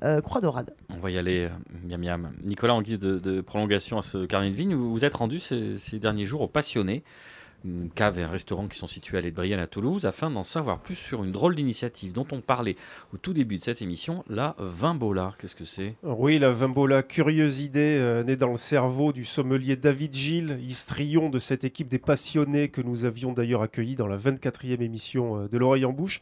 euh, 0.03 0.21
Croix-Dorade. 0.21 0.73
On 0.95 0.99
va 0.99 1.09
y 1.09 1.17
aller, 1.17 1.45
euh, 1.45 1.49
miam 1.87 2.01
miam. 2.01 2.31
Nicolas, 2.43 2.75
en 2.75 2.81
guise 2.81 2.99
de, 2.99 3.17
de 3.17 3.41
prolongation 3.41 3.97
à 3.97 4.01
ce 4.03 4.25
carnet 4.25 4.51
de 4.51 4.55
vigne, 4.55 4.75
vous 4.75 4.91
vous 4.91 5.03
êtes 5.05 5.15
rendu 5.15 5.39
ces, 5.39 5.77
ces 5.77 5.97
derniers 5.99 6.25
jours 6.25 6.41
au 6.41 6.47
Passionné, 6.47 7.03
une 7.65 7.89
cave 7.89 8.19
et 8.19 8.23
un 8.23 8.29
restaurant 8.29 8.67
qui 8.67 8.77
sont 8.77 8.87
situés 8.87 9.17
à 9.17 9.21
l'Ébrienne 9.21 9.59
à 9.59 9.67
Toulouse, 9.67 10.05
afin 10.05 10.29
d'en 10.29 10.43
savoir 10.43 10.79
plus 10.79 10.95
sur 10.95 11.23
une 11.23 11.31
drôle 11.31 11.55
d'initiative 11.55 12.13
dont 12.13 12.27
on 12.31 12.41
parlait 12.41 12.75
au 13.13 13.17
tout 13.17 13.33
début 13.33 13.57
de 13.57 13.63
cette 13.63 13.81
émission, 13.81 14.23
la 14.29 14.55
Vimbola. 14.59 15.33
Qu'est-ce 15.37 15.55
que 15.55 15.65
c'est? 15.65 15.95
Oui, 16.03 16.39
la 16.39 16.51
Vimbola, 16.51 17.03
curieuse 17.03 17.61
idée 17.61 17.97
euh, 17.99 18.23
née 18.23 18.35
dans 18.35 18.49
le 18.49 18.57
cerveau 18.57 19.13
du 19.13 19.25
sommelier 19.25 19.75
David 19.75 20.13
Gilles, 20.13 20.59
histrion 20.67 21.29
de 21.29 21.39
cette 21.39 21.63
équipe 21.63 21.87
des 21.87 21.99
passionnés 21.99 22.69
que 22.69 22.81
nous 22.81 23.05
avions 23.05 23.33
d'ailleurs 23.33 23.61
accueilli 23.61 23.95
dans 23.95 24.07
la 24.07 24.17
24e 24.17 24.81
émission 24.81 25.43
euh, 25.43 25.47
de 25.47 25.57
l'oreille 25.57 25.85
en 25.85 25.93
bouche. 25.93 26.21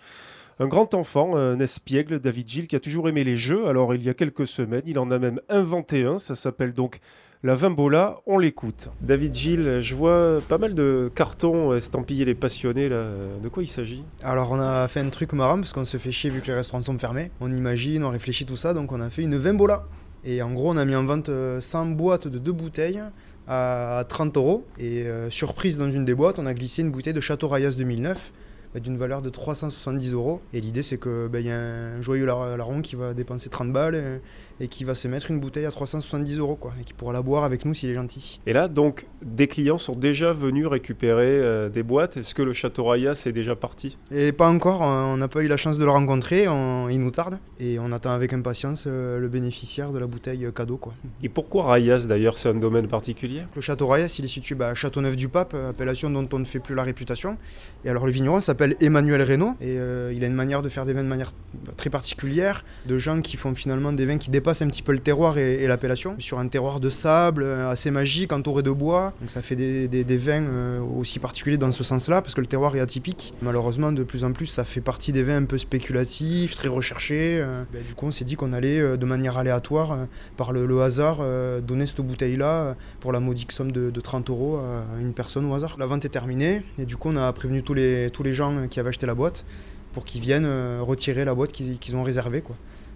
Un 0.61 0.67
grand 0.67 0.93
enfant, 0.93 1.37
un 1.37 1.57
espiègle, 1.61 2.19
David 2.19 2.49
Gilles, 2.49 2.67
qui 2.67 2.75
a 2.75 2.81
toujours 2.81 3.07
aimé 3.07 3.23
les 3.23 3.37
jeux. 3.37 3.67
Alors, 3.67 3.95
il 3.95 4.03
y 4.03 4.09
a 4.09 4.13
quelques 4.13 4.45
semaines, 4.45 4.81
il 4.85 4.99
en 4.99 5.09
a 5.09 5.17
même 5.17 5.39
inventé 5.47 6.03
un. 6.03 6.19
Ça 6.19 6.35
s'appelle 6.35 6.73
donc 6.73 6.99
la 7.43 7.55
Vimbola. 7.55 8.17
On 8.25 8.37
l'écoute. 8.37 8.89
David 9.01 9.33
Gilles, 9.33 9.79
je 9.81 9.95
vois 9.95 10.41
pas 10.47 10.57
mal 10.57 10.75
de 10.75 11.09
cartons 11.15 11.73
estampillés 11.73 12.25
les 12.25 12.35
passionnés. 12.35 12.89
Là. 12.89 13.07
De 13.41 13.49
quoi 13.49 13.63
il 13.63 13.67
s'agit? 13.67 14.03
Alors 14.21 14.51
on 14.51 14.59
a 14.59 14.87
fait 14.87 14.99
un 14.99 15.09
truc 15.09 15.33
marrant 15.33 15.55
parce 15.55 15.71
qu'on 15.71 15.85
se 15.85 15.97
fait 15.97 16.11
chier 16.11 16.29
vu 16.29 16.41
que 16.41 16.47
les 16.47 16.53
restaurants 16.53 16.81
sont 16.81 16.97
fermés. 16.97 17.31
On 17.39 17.51
imagine, 17.51 18.03
on 18.03 18.09
réfléchit 18.09 18.45
tout 18.45 18.57
ça, 18.57 18.73
donc 18.73 18.91
on 18.91 18.99
a 18.99 19.09
fait 19.09 19.23
une 19.23 19.37
vimbola. 19.37 19.85
Et 20.25 20.41
en 20.41 20.51
gros 20.51 20.71
on 20.71 20.77
a 20.77 20.83
mis 20.83 20.95
en 20.95 21.05
vente 21.05 21.29
euh, 21.29 21.61
100 21.61 21.87
boîtes 21.91 22.27
de 22.27 22.37
deux 22.39 22.51
bouteilles 22.51 23.01
à 23.47 24.03
30 24.07 24.35
euros. 24.35 24.65
Et 24.77 25.03
euh, 25.03 25.29
surprise 25.29 25.77
dans 25.77 25.89
une 25.89 26.03
des 26.03 26.13
boîtes, 26.13 26.39
on 26.39 26.45
a 26.45 26.53
glissé 26.53 26.81
une 26.81 26.91
bouteille 26.91 27.13
de 27.13 27.21
Château 27.21 27.47
Rayas 27.47 27.75
2009 27.77 28.33
bah, 28.33 28.39
d'une 28.75 28.97
valeur 28.97 29.21
de 29.21 29.29
370 29.29 30.13
euros. 30.13 30.41
Et 30.53 30.61
l'idée 30.61 30.83
c'est 30.83 30.97
que 30.97 31.27
bah, 31.27 31.39
il 31.39 31.47
y 31.47 31.51
a 31.51 31.59
un 31.59 32.01
joyeux 32.01 32.25
lar- 32.25 32.57
larron 32.57 32.81
qui 32.81 32.95
va 32.95 33.13
dépenser 33.13 33.49
30 33.49 33.71
balles 33.73 34.21
et 34.61 34.67
qui 34.67 34.83
va 34.83 34.93
se 34.93 35.07
mettre 35.07 35.31
une 35.31 35.39
bouteille 35.39 35.65
à 35.65 35.71
370 35.71 36.37
euros 36.37 36.55
quoi, 36.55 36.73
et 36.79 36.83
qui 36.83 36.93
pourra 36.93 37.13
la 37.13 37.21
boire 37.21 37.43
avec 37.45 37.63
nous 37.65 37.73
s'il 37.73 37.89
est 37.89 37.93
gentil. 37.93 38.39
Et 38.45 38.51
là, 38.53 38.67
donc, 38.67 39.07
des 39.23 39.47
clients 39.47 39.77
sont 39.77 39.95
déjà 39.95 40.33
venus 40.33 40.67
récupérer 40.67 41.25
euh, 41.39 41.69
des 41.69 41.81
boîtes. 41.81 42.17
Est-ce 42.17 42.35
que 42.35 42.41
le 42.41 42.51
Château 42.51 42.85
Rayas 42.85 43.23
est 43.25 43.31
déjà 43.31 43.55
parti? 43.55 43.97
Et 44.11 44.33
pas 44.33 44.49
encore, 44.49 44.81
on 44.81 45.15
n'a 45.15 45.29
pas 45.29 45.41
eu 45.43 45.47
la 45.47 45.55
chance 45.55 45.77
de 45.77 45.85
le 45.85 45.91
rencontrer, 45.91 46.47
on- 46.49 46.89
il 46.89 46.99
nous 46.99 47.11
tarde. 47.11 47.39
Et 47.61 47.79
on 47.79 47.91
attend 47.93 48.11
avec 48.11 48.33
impatience 48.33 48.83
euh, 48.87 49.17
le 49.19 49.29
bénéficiaire 49.29 49.91
de 49.93 49.97
la 49.99 50.07
bouteille 50.07 50.45
euh, 50.45 50.51
cadeau. 50.51 50.75
Quoi. 50.77 50.93
Et 51.23 51.29
pourquoi 51.29 51.71
Rayas 51.71 52.05
d'ailleurs 52.07 52.35
C'est 52.35 52.49
un 52.49 52.53
domaine 52.55 52.87
particulier? 52.89 53.43
Le 53.55 53.61
château 53.61 53.87
Rayas, 53.87 54.13
il 54.19 54.25
est 54.25 54.29
situé 54.29 54.55
bah, 54.55 54.67
à 54.69 54.75
Châteauneuf-du-Pape, 54.75 55.53
appellation 55.53 56.09
dont 56.09 56.27
on 56.33 56.39
ne 56.39 56.45
fait 56.45 56.59
plus 56.59 56.75
la 56.75 56.83
réputation. 56.83 57.37
Et 57.85 57.89
alors 57.89 58.05
le 58.05 58.11
vigneron 58.11 58.41
s'appelle 58.41 58.58
Emmanuel 58.79 59.21
Reynaud 59.21 59.55
et 59.61 59.77
euh, 59.79 60.11
il 60.13 60.23
a 60.23 60.27
une 60.27 60.33
manière 60.33 60.61
de 60.61 60.69
faire 60.69 60.85
des 60.85 60.93
vins 60.93 61.03
de 61.03 61.07
manière 61.07 61.31
très 61.77 61.89
particulière, 61.89 62.63
de 62.85 62.97
gens 62.97 63.21
qui 63.21 63.37
font 63.37 63.55
finalement 63.55 63.93
des 63.93 64.05
vins 64.05 64.17
qui 64.17 64.29
dépassent 64.29 64.61
un 64.61 64.67
petit 64.67 64.81
peu 64.83 64.91
le 64.91 64.99
terroir 64.99 65.37
et, 65.37 65.65
l'appellation, 65.67 66.15
sur 66.19 66.39
un 66.39 66.47
terroir 66.47 66.79
de 66.79 66.89
sable 66.89 67.43
euh, 67.43 67.69
assez 67.69 67.91
magique, 67.91 68.31
entouré 68.33 68.63
de 68.63 68.71
bois. 68.71 69.13
Donc 69.19 69.29
ça 69.29 69.41
fait 69.41 69.55
des, 69.55 69.87
des- 69.87 70.17
vins 70.17 70.43
euh, 70.43 70.79
aussi 70.79 71.19
particuliers 71.19 71.57
dans 71.57 71.71
ce 71.71 71.83
sens-là, 71.83 72.21
parce 72.21 72.33
que 72.35 72.41
le 72.41 72.47
terroir 72.47 72.75
est 72.75 72.79
atypique. 72.79 73.33
Malheureusement, 73.41 73.91
de 73.91 74.03
plus 74.03 74.23
en 74.23 74.33
plus, 74.33 74.47
ça 74.47 74.63
fait 74.63 74.81
partie 74.81 75.11
des 75.11 75.23
vins 75.23 75.37
un 75.37 75.45
peu 75.45 75.57
spéculatifs, 75.57 76.55
très 76.55 76.67
recherchés. 76.67 77.43
Ben, 77.71 77.81
du 77.87 77.95
coup, 77.95 78.05
on 78.07 78.11
s'est 78.11 78.25
dit 78.25 78.35
qu'on 78.35 78.53
allait 78.53 78.97
de 78.97 79.05
manière 79.05 79.37
aléatoire, 79.37 79.97
par 80.37 80.51
le, 80.51 80.81
hasard, 80.81 81.19
donner 81.61 81.85
cette 81.85 82.01
bouteille-là 82.01 82.75
pour 82.99 83.11
la 83.11 83.19
modique 83.19 83.51
somme 83.51 83.71
de, 83.71 83.89
de 83.89 84.01
30 84.01 84.29
euros 84.29 84.57
à 84.57 85.01
une 85.01 85.13
personne 85.13 85.45
au 85.49 85.53
hasard. 85.53 85.75
La 85.79 85.85
vente 85.85 86.05
est 86.05 86.09
terminée 86.09 86.63
et 86.77 86.85
du 86.85 86.97
coup 86.97 87.09
on 87.09 87.15
a 87.15 87.31
prévenu 87.33 87.63
tous 87.63 87.73
les, 87.73 88.09
tous 88.11 88.23
les 88.23 88.33
gens 88.33 88.48
euh, 88.57 88.67
qui 88.67 88.79
avaient 88.79 88.89
acheté 88.89 89.05
la 89.05 89.15
boîte 89.15 89.45
pour 89.93 90.05
qu'ils 90.05 90.21
viennent 90.21 90.45
euh, 90.45 90.79
retirer 90.81 91.25
la 91.25 91.33
boîte 91.35 91.51
qu'ils 91.51 91.95
ont 91.95 92.03
réservée. 92.03 92.41
Quoi. 92.41 92.55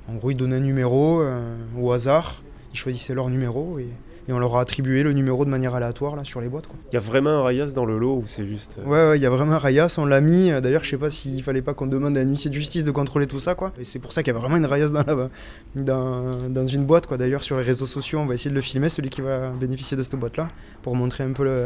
En 0.09 0.15
gros 0.15 0.31
ils 0.31 0.37
donnaient 0.37 0.57
un 0.57 0.59
numéro 0.59 1.21
euh, 1.21 1.55
au 1.79 1.91
hasard, 1.91 2.43
ils 2.73 2.77
choisissaient 2.77 3.13
leur 3.13 3.29
numéro 3.29 3.79
et, 3.79 3.87
et 4.27 4.31
on 4.31 4.39
leur 4.39 4.55
a 4.55 4.61
attribué 4.61 5.03
le 5.03 5.11
numéro 5.11 5.43
de 5.43 5.49
manière 5.49 5.75
aléatoire 5.75 6.15
là, 6.15 6.23
sur 6.23 6.39
les 6.39 6.47
boîtes. 6.47 6.65
Il 6.91 6.93
y 6.93 6.97
a 6.97 7.01
vraiment 7.01 7.31
un 7.31 7.43
Rayas 7.43 7.71
dans 7.75 7.83
le 7.85 7.97
lot 7.97 8.17
ou 8.17 8.23
c'est 8.25 8.45
juste. 8.45 8.77
Ouais, 8.85 9.09
ouais, 9.09 9.17
il 9.17 9.21
y 9.21 9.25
a 9.25 9.29
vraiment 9.29 9.53
un 9.53 9.57
raillasse, 9.57 9.97
on 9.97 10.05
l'a 10.05 10.21
mis. 10.21 10.49
D'ailleurs, 10.61 10.83
je 10.83 10.91
sais 10.91 10.97
pas 10.97 11.09
s'il 11.09 11.43
fallait 11.43 11.61
pas 11.61 11.73
qu'on 11.73 11.87
demande 11.87 12.17
à 12.17 12.21
un 12.21 12.27
huissier 12.27 12.49
de 12.49 12.55
justice 12.55 12.83
de 12.85 12.91
contrôler 12.91 13.27
tout 13.27 13.39
ça, 13.39 13.53
quoi. 13.53 13.73
Et 13.79 13.83
c'est 13.85 13.99
pour 13.99 14.13
ça 14.13 14.23
qu'il 14.23 14.33
y 14.33 14.35
a 14.35 14.39
vraiment 14.39 14.55
une 14.55 14.65
raillasse 14.65 14.93
dans, 14.93 15.03
la- 15.05 15.29
dans, 15.75 16.37
dans 16.49 16.65
une 16.65 16.85
boîte, 16.85 17.05
quoi. 17.07 17.17
D'ailleurs, 17.17 17.43
sur 17.43 17.57
les 17.57 17.63
réseaux 17.63 17.85
sociaux, 17.85 18.19
on 18.19 18.25
va 18.25 18.35
essayer 18.35 18.49
de 18.51 18.55
le 18.55 18.61
filmer, 18.61 18.87
celui 18.87 19.09
qui 19.09 19.19
va 19.19 19.49
bénéficier 19.49 19.97
de 19.97 20.03
cette 20.03 20.15
boîte-là, 20.15 20.47
pour 20.83 20.95
montrer 20.95 21.25
un 21.25 21.33
peu, 21.33 21.43
le, 21.43 21.65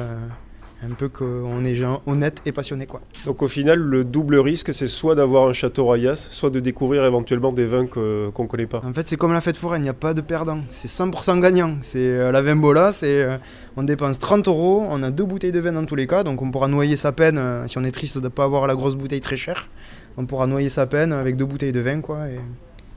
un 0.83 0.93
peu 0.93 1.09
qu'on 1.09 1.65
est 1.65 1.75
gens 1.75 2.01
honnêtes 2.05 2.41
et 2.45 2.51
passionnés, 2.51 2.85
quoi. 2.85 3.01
Donc 3.25 3.41
au 3.41 3.47
final, 3.47 3.79
le 3.79 4.03
double 4.03 4.37
risque, 4.37 4.73
c'est 4.73 4.87
soit 4.87 5.15
d'avoir 5.15 5.47
un 5.47 5.53
château 5.53 5.87
Rayas, 5.87 6.15
soit 6.15 6.49
de 6.51 6.59
découvrir 6.59 7.03
éventuellement 7.03 7.51
des 7.51 7.65
vins 7.65 7.87
que- 7.87 8.29
qu'on 8.29 8.45
connaît 8.47 8.67
pas. 8.67 8.81
En 8.85 8.93
fait, 8.93 9.07
c'est 9.07 9.17
comme 9.17 9.33
la 9.33 9.41
fête 9.41 9.57
foraine, 9.57 9.81
il 9.81 9.85
n'y 9.85 9.89
a 9.89 9.93
pas 9.93 10.13
de 10.13 10.21
perdant. 10.21 10.59
C'est 10.69 10.87
100% 10.87 11.39
gagnant. 11.39 11.77
C'est 11.81 11.97
euh, 11.99 12.31
la 12.31 12.41
Vimbola, 12.41 12.91
c'est 12.91 13.21
euh, 13.23 13.37
on 13.75 13.83
dépense 13.83 14.19
30 14.19 14.47
euros, 14.47 14.85
on 14.87 15.01
a 15.03 15.09
deux 15.09 15.25
bouteilles 15.25 15.51
de 15.51 15.59
vin 15.59 15.71
dans 15.73 15.85
tous 15.85 15.95
les 15.95 16.05
cas, 16.07 16.23
donc 16.23 16.41
on 16.41 16.51
pourra 16.51 16.67
noyer 16.67 16.95
sa 16.95 17.11
peine 17.11 17.37
euh, 17.39 17.67
si 17.67 17.77
on 17.77 17.83
est 17.83 17.91
triste 17.91 18.17
de 18.17 18.23
ne 18.23 18.29
pas 18.29 18.43
avoir 18.43 18.67
la 18.67 18.75
grosse 18.75 18.95
bouteille 18.95 19.21
très 19.21 19.37
chère. 19.37 19.69
On 20.17 20.25
pourra 20.25 20.45
noyer 20.47 20.69
sa 20.69 20.85
peine 20.87 21.11
avec 21.11 21.37
deux 21.37 21.45
bouteilles 21.45 21.71
de 21.71 21.79
vin, 21.79 22.01
quoi. 22.01 22.27
et- 22.29 22.39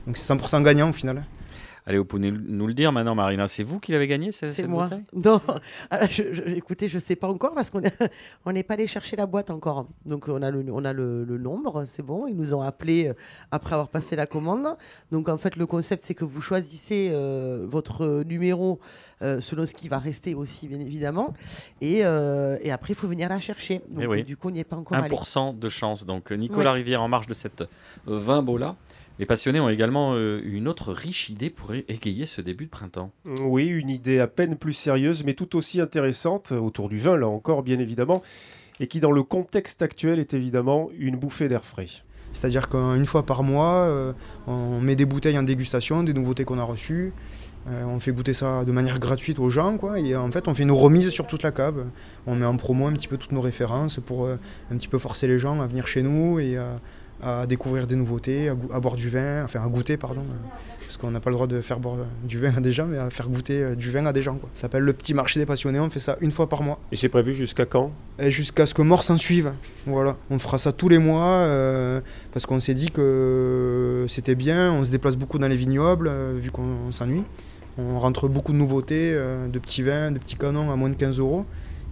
Donc 0.07 0.17
c'est 0.17 0.33
100% 0.33 0.61
gagnant 0.63 0.89
au 0.89 0.93
final. 0.93 1.23
Allez, 1.91 1.97
vous 1.97 2.05
pouvez 2.05 2.31
nous 2.31 2.67
le 2.67 2.73
dire 2.73 2.93
maintenant, 2.93 3.15
Marina. 3.15 3.49
C'est 3.49 3.63
vous 3.63 3.81
qui 3.81 3.91
l'avez 3.91 4.07
gagné, 4.07 4.31
C'est 4.31 4.53
cette 4.53 4.69
moi. 4.69 4.85
bouteille? 4.85 5.03
Non, 5.13 5.41
alors, 5.89 6.07
je, 6.09 6.23
je- 6.31 6.41
écoutez, 6.43 6.87
je 6.87 6.97
sais 6.99 7.17
pas 7.17 7.27
encore 7.27 7.53
parce 7.53 7.69
qu'on 7.69 7.81
est- 7.81 8.01
on 8.45 8.53
n'est 8.53 8.63
pas 8.63 8.75
allé 8.75 8.87
chercher 8.87 9.17
la 9.17 9.25
boîte 9.25 9.49
encore. 9.49 9.87
Donc 10.05 10.29
on 10.29 10.41
a 10.41 10.49
le, 10.51 10.63
on 10.71 10.85
a 10.85 10.93
le, 10.93 11.25
le 11.25 11.37
nombre, 11.37 11.83
c'est 11.89 12.01
bon. 12.01 12.27
Ils 12.27 12.35
nous 12.37 12.53
ont 12.53 12.61
appelé 12.61 13.07
euh, 13.09 13.13
après 13.51 13.73
avoir 13.73 13.89
passé 13.89 14.15
la 14.15 14.25
commande. 14.25 14.77
Donc 15.11 15.27
en 15.27 15.37
fait, 15.37 15.57
le 15.57 15.65
concept, 15.65 16.03
c'est 16.05 16.13
que 16.13 16.23
vous 16.23 16.39
choisissez 16.39 17.09
euh, 17.11 17.65
votre 17.69 18.23
numéro 18.23 18.79
euh, 19.21 19.41
selon 19.41 19.65
ce 19.65 19.73
qui 19.73 19.89
va 19.89 19.99
rester 19.99 20.33
aussi, 20.33 20.69
bien 20.69 20.79
évidemment. 20.79 21.33
Et, 21.81 22.05
euh, 22.05 22.57
et 22.61 22.71
après, 22.71 22.93
il 22.93 22.95
faut 22.95 23.07
venir 23.07 23.27
la 23.27 23.41
chercher. 23.41 23.81
Donc 23.89 23.99
Eh 24.03 24.07
oui. 24.07 24.21
euh, 24.21 24.23
du 24.23 24.37
coup, 24.37 24.47
on 24.47 24.51
n'y 24.51 24.59
est 24.59 24.63
pas 24.63 24.77
encore 24.77 24.97
allé. 24.97 25.13
1% 25.13 25.59
de 25.59 25.67
chance. 25.67 26.05
Donc, 26.05 26.31
Nicolas. 26.31 26.71
Rivière 26.71 27.01
en 27.01 27.09
marge 27.09 27.27
de 27.27 27.33
cette 27.33 27.61
euh, 27.61 27.65
vin 28.17 28.41
là. 28.57 28.77
Les 29.19 29.25
passionnés 29.25 29.59
ont 29.59 29.69
également 29.69 30.13
euh, 30.13 30.41
une 30.43 30.67
autre 30.67 30.93
riche 30.93 31.29
idée 31.29 31.49
pour 31.49 31.73
égayer 31.73 32.25
ce 32.25 32.41
début 32.41 32.65
de 32.65 32.69
printemps. 32.69 33.11
Oui, 33.43 33.67
une 33.67 33.89
idée 33.89 34.19
à 34.19 34.27
peine 34.27 34.55
plus 34.55 34.73
sérieuse, 34.73 35.23
mais 35.23 35.33
tout 35.33 35.55
aussi 35.55 35.79
intéressante, 35.79 36.51
autour 36.51 36.89
du 36.89 36.97
vin 36.97 37.17
là 37.17 37.27
encore, 37.27 37.63
bien 37.63 37.79
évidemment, 37.79 38.23
et 38.79 38.87
qui 38.87 38.99
dans 38.99 39.11
le 39.11 39.23
contexte 39.23 39.81
actuel 39.81 40.19
est 40.19 40.33
évidemment 40.33 40.89
une 40.97 41.17
bouffée 41.17 41.47
d'air 41.47 41.65
frais. 41.65 41.87
C'est-à-dire 42.33 42.69
qu'une 42.69 43.05
fois 43.05 43.25
par 43.25 43.43
mois, 43.43 43.73
euh, 43.73 44.13
on 44.47 44.79
met 44.79 44.95
des 44.95 45.05
bouteilles 45.05 45.37
en 45.37 45.43
dégustation, 45.43 46.03
des 46.03 46.13
nouveautés 46.13 46.45
qu'on 46.45 46.59
a 46.59 46.63
reçues. 46.63 47.13
Euh, 47.67 47.83
on 47.85 47.99
fait 47.99 48.11
goûter 48.11 48.33
ça 48.33 48.65
de 48.65 48.71
manière 48.71 48.99
gratuite 48.99 49.37
aux 49.37 49.49
gens, 49.49 49.77
quoi. 49.77 49.99
Et 49.99 50.15
en 50.15 50.31
fait, 50.31 50.47
on 50.47 50.53
fait 50.53 50.63
une 50.63 50.71
remise 50.71 51.09
sur 51.09 51.27
toute 51.27 51.43
la 51.43 51.51
cave. 51.51 51.85
On 52.25 52.35
met 52.35 52.45
en 52.45 52.57
promo 52.57 52.87
un 52.87 52.93
petit 52.93 53.07
peu 53.07 53.17
toutes 53.17 53.33
nos 53.33 53.41
références 53.41 53.99
pour 54.03 54.25
euh, 54.25 54.37
un 54.71 54.77
petit 54.77 54.87
peu 54.87 54.97
forcer 54.97 55.27
les 55.27 55.37
gens 55.37 55.61
à 55.61 55.67
venir 55.67 55.87
chez 55.87 56.01
nous 56.01 56.39
et 56.39 56.57
à, 56.57 56.79
à 57.21 57.45
découvrir 57.47 57.87
des 57.87 57.95
nouveautés, 57.95 58.49
à, 58.49 58.79
boire 58.79 58.95
du 58.95 59.09
vin, 59.09 59.43
enfin 59.43 59.63
à 59.63 59.67
goûter, 59.67 59.97
pardon. 59.97 60.21
euh, 60.21 60.35
parce 60.91 60.97
qu'on 60.97 61.11
n'a 61.11 61.21
pas 61.21 61.29
le 61.29 61.35
droit 61.35 61.47
de 61.47 61.61
faire 61.61 61.79
boire 61.79 61.99
euh, 61.99 62.27
du 62.27 62.37
vin 62.37 62.53
à 62.53 62.59
des 62.59 62.73
gens, 62.73 62.85
mais 62.85 62.97
à 62.97 63.09
faire 63.09 63.29
goûter 63.29 63.63
euh, 63.63 63.75
du 63.75 63.91
vin 63.91 64.05
à 64.05 64.11
des 64.11 64.21
gens. 64.21 64.35
quoi. 64.35 64.49
Ça 64.53 64.63
s'appelle 64.63 64.83
le 64.83 64.91
petit 64.91 65.13
marché 65.13 65.39
des 65.39 65.45
passionnés. 65.45 65.79
On 65.79 65.89
fait 65.89 66.01
ça 66.01 66.17
une 66.19 66.33
fois 66.33 66.49
par 66.49 66.63
mois. 66.63 66.79
Et 66.91 66.97
c'est 66.97 67.07
prévu 67.07 67.33
jusqu'à 67.33 67.65
quand? 67.65 67.91
Jusqu'à 68.19 68.65
ce 68.65 68.73
que 68.73 68.81
mort 68.81 69.03
s'en 69.03 69.15
suive. 69.15 69.53
Voilà, 69.87 70.17
on 70.29 70.37
fera 70.37 70.59
ça 70.59 70.73
tous 70.73 70.89
les 70.89 70.97
mois 70.97 71.23
euh, 71.23 72.01
parce 72.33 72.45
qu'on 72.45 72.59
s'est 72.59 72.73
dit 72.73 72.91
que 72.91 74.05
c'était 74.09 74.35
bien. 74.35 74.71
On 74.73 74.83
se 74.83 74.91
déplace 74.91 75.15
beaucoup 75.15 75.39
dans 75.39 75.47
les 75.47 75.55
vignobles 75.55 76.09
euh, 76.09 76.37
vu 76.37 76.51
qu'on 76.51 76.91
s'ennuie. 76.91 77.23
On 77.77 77.97
rentre 77.97 78.27
beaucoup 78.27 78.51
de 78.51 78.57
nouveautés, 78.57 79.11
euh, 79.13 79.47
de 79.47 79.59
petits 79.59 79.81
vins, 79.81 80.11
de 80.11 80.19
petits 80.19 80.35
canons 80.35 80.71
à 80.71 80.75
moins 80.75 80.89
de 80.89 80.95
15 80.95 81.19
euros. 81.19 81.45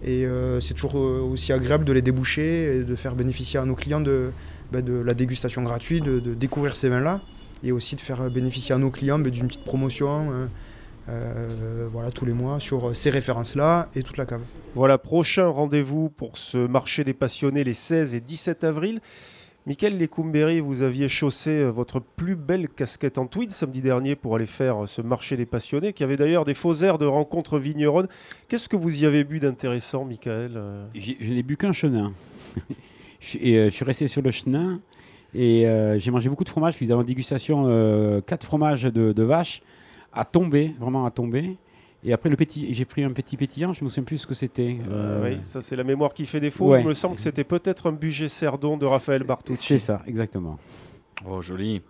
Et 0.03 0.25
c'est 0.61 0.75
toujours 0.75 0.95
aussi 0.95 1.51
agréable 1.51 1.83
de 1.83 1.91
les 1.91 2.01
déboucher 2.01 2.77
et 2.77 2.83
de 2.85 2.95
faire 2.95 3.15
bénéficier 3.15 3.59
à 3.59 3.65
nos 3.65 3.75
clients 3.75 3.99
de, 3.99 4.31
bah, 4.71 4.81
de 4.81 4.93
la 4.93 5.13
dégustation 5.13 5.63
gratuite, 5.63 6.03
de, 6.03 6.19
de 6.19 6.33
découvrir 6.33 6.75
ces 6.75 6.89
vins-là. 6.89 7.21
Et 7.63 7.73
aussi 7.73 7.95
de 7.97 8.01
faire 8.01 8.29
bénéficier 8.31 8.73
à 8.73 8.77
nos 8.77 8.89
clients 8.89 9.19
bah, 9.19 9.29
d'une 9.29 9.47
petite 9.47 9.65
promotion 9.65 10.31
euh, 10.31 10.45
euh, 11.09 11.87
voilà, 11.91 12.11
tous 12.11 12.25
les 12.25 12.33
mois 12.33 12.59
sur 12.59 12.95
ces 12.95 13.09
références-là 13.09 13.89
et 13.95 14.03
toute 14.03 14.17
la 14.17 14.25
cave. 14.25 14.41
Voilà, 14.75 14.97
prochain 14.97 15.47
rendez-vous 15.47 16.09
pour 16.09 16.37
ce 16.37 16.57
marché 16.57 17.03
des 17.03 17.13
passionnés 17.13 17.63
les 17.63 17.73
16 17.73 18.13
et 18.13 18.21
17 18.21 18.63
avril. 18.63 19.01
Michael 19.65 19.97
Lecumberi, 19.99 20.61
vous 20.61 20.83
aviez 20.83 21.07
chaussé 21.07 21.51
euh, 21.51 21.69
votre 21.69 21.99
plus 21.99 22.35
belle 22.35 22.69
casquette 22.69 23.17
en 23.17 23.25
tweed 23.25 23.51
samedi 23.51 23.81
dernier 23.81 24.15
pour 24.15 24.35
aller 24.35 24.45
faire 24.45 24.83
euh, 24.83 24.87
ce 24.87 25.01
marché 25.01 25.35
des 25.35 25.45
passionnés, 25.45 25.93
qui 25.93 26.03
avait 26.03 26.15
d'ailleurs 26.15 26.45
des 26.45 26.53
faux 26.53 26.73
airs 26.73 26.97
de 26.97 27.05
rencontres 27.05 27.59
vigneronnes. 27.59 28.07
Qu'est-ce 28.47 28.69
que 28.69 28.75
vous 28.75 29.01
y 29.01 29.05
avez 29.05 29.23
bu 29.23 29.39
d'intéressant, 29.39 30.05
Michael 30.05 30.53
euh? 30.55 30.87
Je 30.95 31.33
n'ai 31.33 31.43
bu 31.43 31.57
qu'un 31.57 31.73
chenin. 31.73 32.13
Je, 33.19 33.27
suis- 33.27 33.39
et, 33.49 33.57
euh, 33.57 33.65
je 33.65 33.69
suis 33.71 33.85
resté 33.85 34.07
sur 34.07 34.21
le 34.21 34.31
chenin 34.31 34.79
et 35.33 35.67
euh, 35.67 35.99
j'ai 35.99 36.11
mangé 36.11 36.29
beaucoup 36.29 36.43
de 36.43 36.49
fromage. 36.49 36.75
Puis 36.77 36.85
nous 36.85 36.91
avons 36.91 37.01
en 37.01 37.05
dégustation 37.05 37.65
euh, 37.67 38.21
quatre 38.21 38.43
fromages 38.45 38.83
de, 38.83 39.11
de 39.11 39.23
vache 39.23 39.61
à 40.13 40.25
tomber, 40.25 40.73
vraiment 40.79 41.05
à 41.05 41.11
tomber. 41.11 41.57
Et 42.03 42.13
après, 42.13 42.29
le 42.29 42.37
petit, 42.37 42.73
j'ai 42.73 42.85
pris 42.85 43.03
un 43.03 43.11
petit 43.11 43.35
pétillant, 43.35 43.73
je 43.73 43.81
ne 43.81 43.85
me 43.85 43.89
souviens 43.89 44.05
plus 44.05 44.19
ce 44.19 44.27
que 44.27 44.33
c'était. 44.33 44.77
Euh, 44.89 45.25
Euh, 45.25 45.35
oui, 45.35 45.37
ça 45.41 45.59
c'est 45.61 45.75
la 45.75 45.83
mémoire 45.83 46.13
qui 46.13 46.25
fait 46.25 46.39
défaut. 46.39 46.69
ouais. 46.69 46.81
Il 46.81 46.87
me 46.87 46.93
semble 46.93 47.15
que 47.15 47.21
c'était 47.21 47.43
peut-être 47.43 47.89
un 47.89 47.91
budget 47.91 48.29
Cerdon 48.29 48.77
de 48.77 48.85
Raphaël 48.85 49.23
Bartucci. 49.23 49.67
C'est 49.67 49.77
ça, 49.79 50.01
exactement. 50.07 50.57
Oh, 51.29 51.41
joli. 51.41 51.81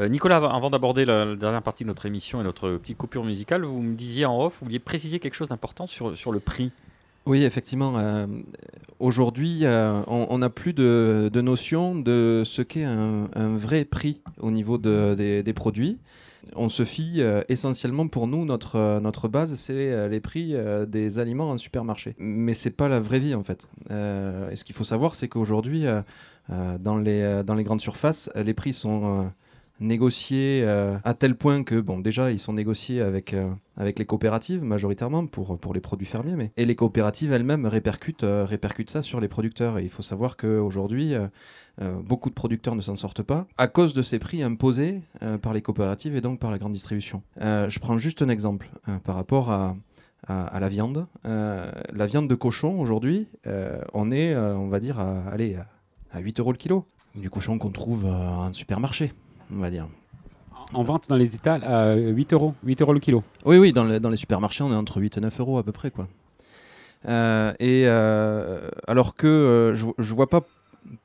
Euh, 0.00 0.08
Nicolas, 0.08 0.38
av- 0.38 0.44
avant 0.46 0.70
d'aborder 0.70 1.04
la, 1.04 1.24
la 1.24 1.36
dernière 1.36 1.62
partie 1.62 1.84
de 1.84 1.88
notre 1.88 2.04
émission 2.06 2.40
et 2.40 2.44
notre 2.44 2.70
petite 2.78 2.96
coupure 2.96 3.22
musicale, 3.24 3.64
vous 3.64 3.80
me 3.80 3.94
disiez 3.94 4.26
en 4.26 4.44
off, 4.44 4.54
vous 4.60 4.64
vouliez 4.66 4.80
préciser 4.80 5.20
quelque 5.20 5.34
chose 5.34 5.48
d'important 5.50 5.86
sur, 5.86 6.16
sur 6.18 6.32
le 6.32 6.40
prix. 6.40 6.72
Oui, 7.26 7.44
effectivement. 7.44 7.98
euh, 7.98 8.26
Aujourd'hui, 9.00 9.60
euh, 9.64 10.02
on 10.06 10.38
n'a 10.38 10.50
plus 10.50 10.72
de, 10.72 11.30
notion 11.34 11.94
de 11.94 12.42
ce 12.44 12.62
qu'est 12.62 12.84
un, 12.84 13.28
vrai 13.56 13.84
prix 13.84 14.22
au 14.38 14.50
niveau 14.50 14.78
de- 14.78 15.14
des, 15.42 15.52
produits. 15.52 15.98
On 16.54 16.68
se 16.68 16.84
fie 16.84 17.16
euh, 17.18 17.42
essentiellement 17.48 18.06
pour 18.08 18.26
nous, 18.28 18.44
notre, 18.44 19.00
notre 19.00 19.28
base, 19.28 19.56
c'est 19.56 20.08
les 20.08 20.20
prix 20.20 20.54
des 20.86 21.18
aliments 21.18 21.50
en 21.50 21.58
supermarché. 21.58 22.14
Mais 22.18 22.54
c'est 22.54 22.70
pas 22.70 22.88
la 22.88 23.00
vraie 23.00 23.18
vie 23.20 23.34
en 23.34 23.42
fait. 23.42 23.66
Et 23.90 24.56
ce 24.56 24.64
qu'il 24.64 24.74
faut 24.74 24.84
savoir, 24.84 25.14
c'est 25.14 25.28
qu'aujourd'hui, 25.28 25.84
dans, 26.48 26.96
les, 26.96 27.42
dans 27.44 27.54
les 27.54 27.64
grandes 27.64 27.80
surfaces, 27.80 28.30
les 28.36 28.54
prix 28.54 28.72
sont 28.72 29.30
négociés 29.80 30.62
euh, 30.64 30.96
à 31.04 31.14
tel 31.14 31.36
point 31.36 31.64
que, 31.64 31.80
bon, 31.80 31.98
déjà, 31.98 32.30
ils 32.30 32.38
sont 32.38 32.52
négociés 32.52 33.00
avec, 33.00 33.34
euh, 33.34 33.50
avec 33.76 33.98
les 33.98 34.04
coopératives 34.04 34.62
majoritairement 34.62 35.26
pour, 35.26 35.58
pour 35.58 35.74
les 35.74 35.80
produits 35.80 36.06
fermiers, 36.06 36.36
mais 36.36 36.52
et 36.56 36.64
les 36.64 36.76
coopératives 36.76 37.32
elles-mêmes 37.32 37.66
répercutent, 37.66 38.24
euh, 38.24 38.44
répercutent 38.44 38.90
ça 38.90 39.02
sur 39.02 39.20
les 39.20 39.28
producteurs. 39.28 39.78
Et 39.78 39.84
il 39.84 39.90
faut 39.90 40.02
savoir 40.02 40.36
qu'aujourd'hui, 40.36 41.14
beaucoup 42.04 42.28
de 42.28 42.34
producteurs 42.34 42.76
ne 42.76 42.80
s'en 42.80 42.96
sortent 42.96 43.22
pas 43.22 43.46
à 43.58 43.66
cause 43.66 43.94
de 43.94 44.02
ces 44.02 44.18
prix 44.18 44.42
imposés 44.42 45.00
par 45.42 45.52
les 45.52 45.60
coopératives 45.60 46.14
et 46.14 46.20
donc 46.20 46.38
par 46.38 46.50
la 46.50 46.58
grande 46.58 46.72
distribution. 46.72 47.22
Je 47.40 47.78
prends 47.78 47.98
juste 47.98 48.22
un 48.22 48.28
exemple 48.28 48.70
par 49.02 49.16
rapport 49.16 49.50
à, 49.50 49.76
à, 50.28 50.60
la 50.60 50.68
viande. 50.68 51.06
La 51.24 52.06
viande 52.06 52.28
de 52.28 52.34
cochon, 52.34 52.80
aujourd'hui, 52.80 53.26
on 53.92 54.10
est, 54.12 54.36
on 54.36 54.68
va 54.68 54.78
dire, 54.78 55.00
à, 55.00 55.28
à, 55.28 55.36
à 56.12 56.20
8 56.20 56.40
euros 56.40 56.52
le 56.52 56.58
kilo. 56.58 56.84
Du 57.16 57.30
cochon 57.30 57.58
qu'on 57.58 57.70
trouve 57.70 58.06
en 58.06 58.52
supermarché, 58.52 59.12
on 59.54 59.60
va 59.60 59.70
dire. 59.70 59.86
En 60.72 60.82
vente 60.82 61.08
dans 61.08 61.16
les 61.16 61.34
étals 61.34 61.62
à 61.64 61.94
8 61.94 62.32
euros, 62.32 62.54
8 62.64 62.80
euros 62.82 62.92
le 62.92 63.00
kilo. 63.00 63.22
Oui, 63.44 63.58
oui, 63.58 63.72
dans, 63.72 63.84
le- 63.84 64.00
dans 64.00 64.10
les 64.10 64.16
supermarchés, 64.16 64.64
on 64.64 64.72
est 64.72 64.76
entre 64.76 64.98
8 65.00 65.18
et 65.18 65.20
9 65.20 65.40
euros 65.40 65.58
à 65.58 65.62
peu 65.62 65.72
près. 65.72 65.90
Quoi. 65.90 66.08
Euh, 67.06 67.52
et 67.60 67.84
euh, 67.86 68.68
alors 68.88 69.14
que 69.14 69.26
euh, 69.26 69.74
je, 69.74 69.86
je 69.98 70.14
vois 70.14 70.28
pas 70.30 70.40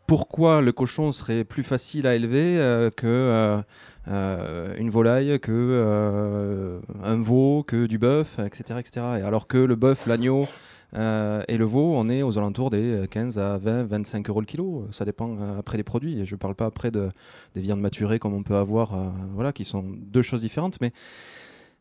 pourquoi 0.08 0.62
le 0.62 0.72
cochon 0.72 1.12
serait 1.12 1.44
plus 1.44 1.64
facile 1.64 2.08
à 2.08 2.16
élever 2.16 2.58
euh, 2.58 2.90
que 2.90 3.06
euh, 3.08 3.62
euh, 4.08 4.74
une 4.78 4.90
volaille, 4.90 5.40
que 5.40 6.80
un 7.04 7.16
veau, 7.22 7.64
que 7.68 7.86
du 7.86 7.98
bœuf, 7.98 8.40
etc., 8.40 8.80
etc. 8.80 9.06
Et 9.20 9.22
alors 9.22 9.48
que 9.48 9.58
le 9.58 9.76
bœuf, 9.76 10.08
l'agneau, 10.08 10.48
Euh, 10.96 11.44
et 11.48 11.58
le 11.58 11.66
veau, 11.66 11.94
on 11.96 12.10
est 12.10 12.24
aux 12.24 12.38
alentours 12.38 12.70
des 12.70 13.06
15 13.10 13.38
à 13.38 13.58
20, 13.58 13.84
25 13.84 14.30
euros 14.30 14.42
le 14.42 14.46
kilo. 14.46 14.88
Ça 14.92 15.06
dépend 15.06 15.38
euh, 15.40 15.60
après 15.60 15.78
des 15.78 15.84
produits. 15.84 16.26
Je 16.26 16.36
ne 16.36 16.40
parle 16.40 16.56
pas 16.56 16.66
après 16.66 16.92
de, 16.92 17.10
des 17.56 17.62
viandes 17.62 17.82
maturées 17.82 18.20
comme 18.20 18.34
on 18.34 18.44
peut 18.44 18.56
avoir, 18.56 18.94
euh, 18.94 19.10
voilà, 19.34 19.54
qui 19.54 19.66
sont 19.66 19.84
deux 19.84 20.22
choses 20.22 20.42
différentes. 20.42 20.80
Mais 20.82 20.92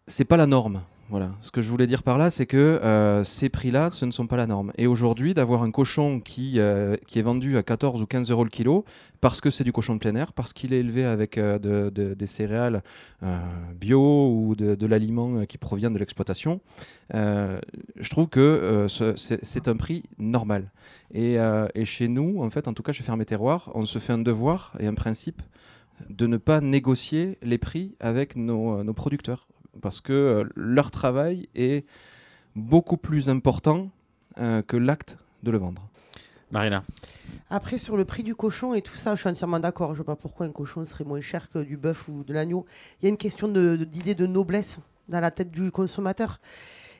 c'est 0.09 0.25
pas 0.25 0.37
la 0.37 0.47
norme. 0.47 0.83
Voilà. 1.11 1.31
Ce 1.41 1.51
que 1.51 1.63
je 1.63 1.71
voulais 1.71 1.87
dire 1.87 2.03
par 2.03 2.19
là, 2.19 2.29
c'est 2.29 2.45
que 2.45 2.59
euh, 2.59 3.25
ces 3.25 3.49
prix-là, 3.49 3.89
ce 3.89 4.05
ne 4.05 4.11
sont 4.11 4.27
pas 4.27 4.37
la 4.37 4.47
norme. 4.47 4.73
Et 4.77 4.87
aujourd'hui, 4.87 5.33
d'avoir 5.33 5.63
un 5.63 5.71
cochon 5.71 6.21
qui, 6.21 6.61
euh, 6.61 6.97
qui 7.07 7.19
est 7.19 7.23
vendu 7.23 7.57
à 7.57 7.63
14 7.63 8.03
ou 8.03 8.07
15 8.07 8.31
euros 8.31 8.45
le 8.45 8.51
kilo, 8.51 8.85
parce 9.23 9.41
que 9.41 9.49
c'est 9.51 9.65
du 9.65 9.73
cochon 9.73 9.95
de 9.95 10.01
plein 10.01 10.15
air, 10.17 10.35
parce 10.35 10.53
qu'il 10.53 10.75
est 10.75 10.81
élevé 10.81 11.07
avec 11.07 11.39
euh, 11.39 11.59
de- 11.59 11.89
de- 11.89 12.13
des 12.13 12.27
céréales 12.27 12.83
bio 13.81 14.29
ou 14.31 14.55
de, 14.55 14.87
l'aliment 14.87 15.47
qui 15.47 15.57
provient 15.57 15.91
de 15.91 15.99
l'exploitation, 15.99 16.61
je 17.15 18.11
trouve 18.11 18.29
que 18.29 18.85
ce- 18.89 19.15
c'est 19.17 19.69
un 19.69 19.77
prix 19.77 20.03
normal. 20.19 20.71
Et, 21.15 21.39
chez 21.85 22.09
nous, 22.09 22.43
en 22.43 22.51
fait, 22.51 22.69
en 22.69 22.75
tout 22.75 22.83
cas 22.83 22.93
chez 22.93 23.03
Ferme 23.03 23.25
Terroir, 23.25 23.71
on 23.75 23.87
se 23.87 23.99
fait 23.99 24.13
un 24.13 24.19
devoir 24.19 24.75
et 24.79 24.87
un 24.87 24.95
principe 24.95 25.41
de 26.11 26.27
ne 26.27 26.37
pas 26.37 26.61
négocier 26.61 27.39
les 27.43 27.59
prix 27.59 27.95
avec 27.99 28.37
nos 28.37 28.93
producteurs 28.95 29.49
parce 29.79 30.01
que 30.01 30.13
euh, 30.13 30.45
leur 30.55 30.91
travail 30.91 31.49
est 31.55 31.85
beaucoup 32.57 32.97
plus 32.97 33.29
important 33.29 33.91
euh, 34.39 34.63
que 34.63 34.77
l'acte 34.77 35.17
de 35.43 35.51
le 35.51 35.59
vendre. 35.59 35.89
Marina. 36.51 36.83
Après, 37.51 37.79
sur 37.79 37.97
le 37.97 38.05
prix 38.05 38.23
du 38.23 38.35
cochon 38.35 38.75
et 38.75 38.83
tout 38.83 38.95
ça, 38.97 39.15
je 39.15 39.21
suis 39.21 39.29
entièrement 39.29 39.61
d'accord. 39.61 39.95
Je 39.95 40.01
ne 40.01 40.05
vois 40.05 40.17
pas 40.17 40.21
pourquoi 40.21 40.47
un 40.47 40.51
cochon 40.53 40.85
serait 40.85 41.05
moins 41.05 41.21
cher 41.21 41.49
que 41.51 41.59
du 41.59 41.77
bœuf 41.77 42.09
ou 42.09 42.25
de 42.25 42.33
l'agneau. 42.33 42.65
Il 43.01 43.05
y 43.05 43.07
a 43.07 43.11
une 43.11 43.17
question 43.19 43.49
de- 43.49 43.77
de- 43.77 43.85
d'idée 43.85 44.15
de, 44.15 44.27
noblesse 44.27 44.79
dans 45.09 45.21
la 45.21 45.31
tête 45.31 45.51
du 45.51 45.71
consommateur. 45.71 46.41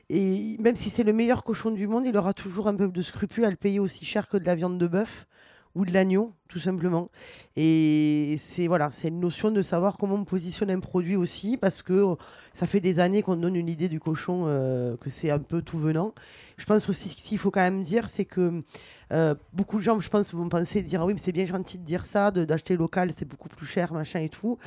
Et 0.09 0.55
même 0.59 0.75
si 0.75 0.89
c'est 0.89 1.03
le 1.03 1.13
meilleur 1.13 1.43
cochon 1.43 1.71
du 1.71 1.87
monde, 1.87 2.05
il 2.05 2.15
aura 2.17 2.33
toujours 2.33 2.67
un 2.67 2.75
peu 2.75 2.87
de 2.87 3.01
scrupule 3.01 3.45
à 3.45 3.49
le 3.49 3.55
payer 3.55 3.79
aussi 3.79 4.05
cher 4.05 4.27
que 4.27 4.37
de 4.37 4.45
la 4.45 4.55
viande 4.55 4.77
de 4.79 4.87
bœuf 4.87 5.27
ou 5.75 5.85
de 5.85 5.93
l'agneau, 5.93 6.33
tout 6.47 6.59
simplement. 6.59 7.09
Et 7.55 8.37
c'est 8.41 8.67
voilà, 8.67 8.89
c'est 8.91 9.09
une 9.09 9.19
notion 9.19 9.51
de 9.51 9.61
savoir 9.61 9.97
comment 9.97 10.15
on 10.15 10.23
positionne 10.25 10.71
un 10.71 10.79
produit 10.79 11.15
aussi, 11.15 11.57
parce 11.57 11.83
que 11.83 11.93
euh, 11.93 12.15
ça 12.53 12.65
fait 12.65 12.79
des 12.79 12.99
années 12.99 13.21
qu'on 13.21 13.35
donne 13.35 13.55
une 13.55 13.69
idée 13.69 13.87
du 13.87 13.99
cochon 13.99 14.45
euh, 14.47 14.97
que 14.97 15.11
c'est 15.11 15.29
un 15.29 15.39
peu 15.39 15.61
tout 15.61 15.77
venant. 15.77 16.13
Je 16.57 16.65
pense 16.65 16.89
aussi 16.89 17.09
qu'il 17.09 17.37
faut 17.37 17.51
quand 17.51 17.61
même 17.61 17.83
dire, 17.83 18.09
c'est 18.09 18.25
que 18.25 18.63
euh, 19.11 19.35
beaucoup 19.53 19.77
de 19.77 19.83
gens, 19.83 19.99
je 19.99 20.09
pense, 20.09 20.33
vont 20.33 20.49
penser 20.49 20.81
dire 20.81 21.03
ah 21.03 21.05
oui, 21.05 21.13
mais 21.13 21.19
c'est 21.23 21.31
bien 21.31 21.45
gentil 21.45 21.77
de 21.77 21.85
dire 21.85 22.05
ça, 22.05 22.31
d'acheter 22.31 22.75
local, 22.75 23.11
c'est 23.15 23.27
beaucoup 23.27 23.49
plus 23.49 23.67
cher, 23.67 23.93
machin 23.93 24.19
et 24.19 24.29
tout. 24.29 24.57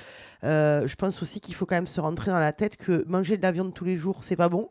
Je 0.42 0.94
pense 0.94 1.20
aussi 1.22 1.40
qu'il 1.40 1.54
faut 1.54 1.66
quand 1.66 1.76
même 1.76 1.88
se 1.88 2.00
rentrer 2.00 2.30
dans 2.30 2.38
la 2.38 2.52
tête 2.52 2.76
que 2.76 3.04
manger 3.08 3.36
de 3.36 3.42
la 3.42 3.50
viande 3.50 3.74
tous 3.74 3.84
les 3.84 3.96
jours, 3.96 4.18
c'est 4.22 4.36
pas 4.36 4.48
bon. 4.48 4.70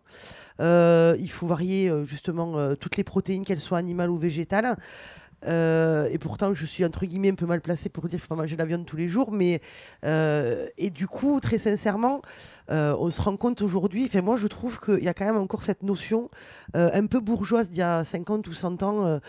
Il 0.60 1.30
faut 1.30 1.48
varier 1.48 1.92
justement 2.06 2.76
toutes 2.76 2.98
les 2.98 3.04
protéines, 3.04 3.44
qu'elles 3.44 3.60
soient 3.60 3.78
animales 3.78 4.10
ou 4.10 4.18
végétales. 4.18 4.78
Euh, 5.48 6.08
et 6.12 6.18
pourtant, 6.18 6.54
je 6.54 6.66
suis 6.66 6.86
entre 6.86 7.06
guillemets 7.06 7.32
un 7.32 7.36
peu 7.36 7.46
mal 7.46 7.62
placée 7.62 7.90
pour 7.90 8.04
dire 8.04 8.12
qu'il 8.12 8.20
faut 8.20 8.36
pas 8.36 8.42
manger 8.42 8.56
de 8.56 8.60
la 8.62 8.66
viande 8.66 8.86
tous 8.86 8.98
les 8.98 9.08
jours. 9.08 9.32
Mais 9.32 9.62
euh, 10.06 10.68
et 10.78 10.90
du 10.90 11.08
coup, 11.08 11.40
très 11.40 11.58
sincèrement, 11.58 12.22
euh, 12.70 12.96
on 13.00 13.10
se 13.10 13.22
rend 13.22 13.38
compte 13.38 13.62
aujourd'hui. 13.62 14.06
Enfin, 14.08 14.22
moi, 14.22 14.38
je 14.38 14.48
trouve 14.48 14.80
qu'il 14.80 15.04
y 15.04 15.08
a 15.08 15.14
quand 15.14 15.26
même 15.26 15.38
encore 15.38 15.64
cette 15.64 15.84
notion 15.84 16.30
un 16.74 17.06
peu 17.06 17.20
bourgeoise 17.20 17.70
d'il 17.70 17.80
y 17.80 17.82
a 17.82 18.04
50 18.04 18.48
ou 18.48 18.54
100 18.54 18.84
ans 18.84 19.20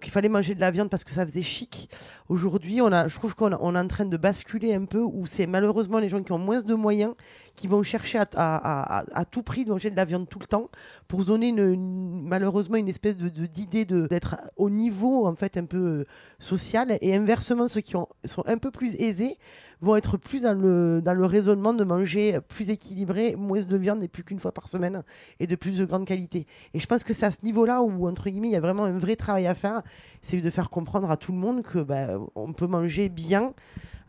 qu'il 0.00 0.12
fallait 0.12 0.28
manger 0.28 0.54
de 0.54 0.60
la 0.60 0.70
viande 0.70 0.90
parce 0.90 1.04
que 1.04 1.12
ça 1.12 1.26
faisait 1.26 1.42
chic. 1.42 1.88
Aujourd'hui, 2.28 2.78
je 2.78 3.14
trouve 3.14 3.34
qu'on 3.34 3.52
est 3.52 3.78
en 3.78 3.88
train 3.88 4.06
de 4.06 4.16
basculer 4.16 4.74
un 4.74 4.84
peu 4.84 5.00
où 5.00 5.26
c'est 5.26 5.46
malheureusement 5.46 5.98
les 5.98 6.08
gens 6.08 6.22
qui 6.22 6.32
ont 6.32 6.38
moins 6.38 6.62
de 6.62 6.74
moyens 6.74 7.14
qui 7.54 7.66
vont 7.66 7.82
chercher 7.82 8.20
à, 8.36 9.24
tout 9.30 9.42
prix 9.42 9.64
de 9.64 9.70
manger 9.70 9.90
de 9.90 9.96
la 9.96 10.04
viande 10.04 10.28
tout 10.28 10.38
le 10.38 10.46
temps 10.46 10.68
pour 11.08 11.22
se 11.22 11.26
donner 11.26 11.52
malheureusement 11.52 12.76
une 12.76 12.88
espèce 12.88 13.16
de 13.16 13.28
d'idée 13.28 13.84
d'être 13.84 14.36
au 14.56 14.70
niveau 14.70 15.26
en 15.26 15.34
fait 15.34 15.49
un 15.56 15.64
peu 15.64 15.78
euh, 15.78 16.04
social. 16.38 16.96
Et 17.00 17.14
inversement 17.14 17.68
ceux 17.68 17.80
qui 17.80 17.96
ont, 17.96 18.08
sont 18.24 18.44
un 18.46 18.58
peu 18.58 18.70
plus 18.70 18.94
aisés 18.96 19.36
vont 19.80 19.96
être 19.96 20.16
plus 20.16 20.42
dans 20.42 20.58
le, 20.58 21.00
dans 21.02 21.14
le 21.14 21.24
raisonnement 21.24 21.72
de 21.72 21.84
manger 21.84 22.38
plus 22.48 22.70
équilibré, 22.70 23.34
moins 23.36 23.62
de 23.62 23.76
viande 23.76 24.02
et 24.02 24.08
plus 24.08 24.24
qu'une 24.24 24.38
fois 24.38 24.52
par 24.52 24.68
semaine 24.68 25.02
et 25.38 25.46
de 25.46 25.56
plus 25.56 25.78
de 25.78 25.84
grande 25.84 26.06
qualité. 26.06 26.46
Et 26.74 26.80
je 26.80 26.86
pense 26.86 27.04
que 27.04 27.14
c'est 27.14 27.26
à 27.26 27.30
ce 27.30 27.44
niveau-là 27.44 27.82
où, 27.82 28.06
entre 28.06 28.28
guillemets, 28.28 28.48
il 28.48 28.52
y 28.52 28.56
a 28.56 28.60
vraiment 28.60 28.84
un 28.84 28.98
vrai 28.98 29.16
travail 29.16 29.46
à 29.46 29.54
faire, 29.54 29.82
c'est 30.22 30.40
de 30.40 30.50
faire 30.50 30.70
comprendre 30.70 31.10
à 31.10 31.16
tout 31.16 31.32
le 31.32 31.38
monde 31.38 31.62
que 31.62 31.78
bah, 31.78 32.18
on 32.34 32.52
peut 32.52 32.66
manger 32.66 33.08
bien, 33.08 33.54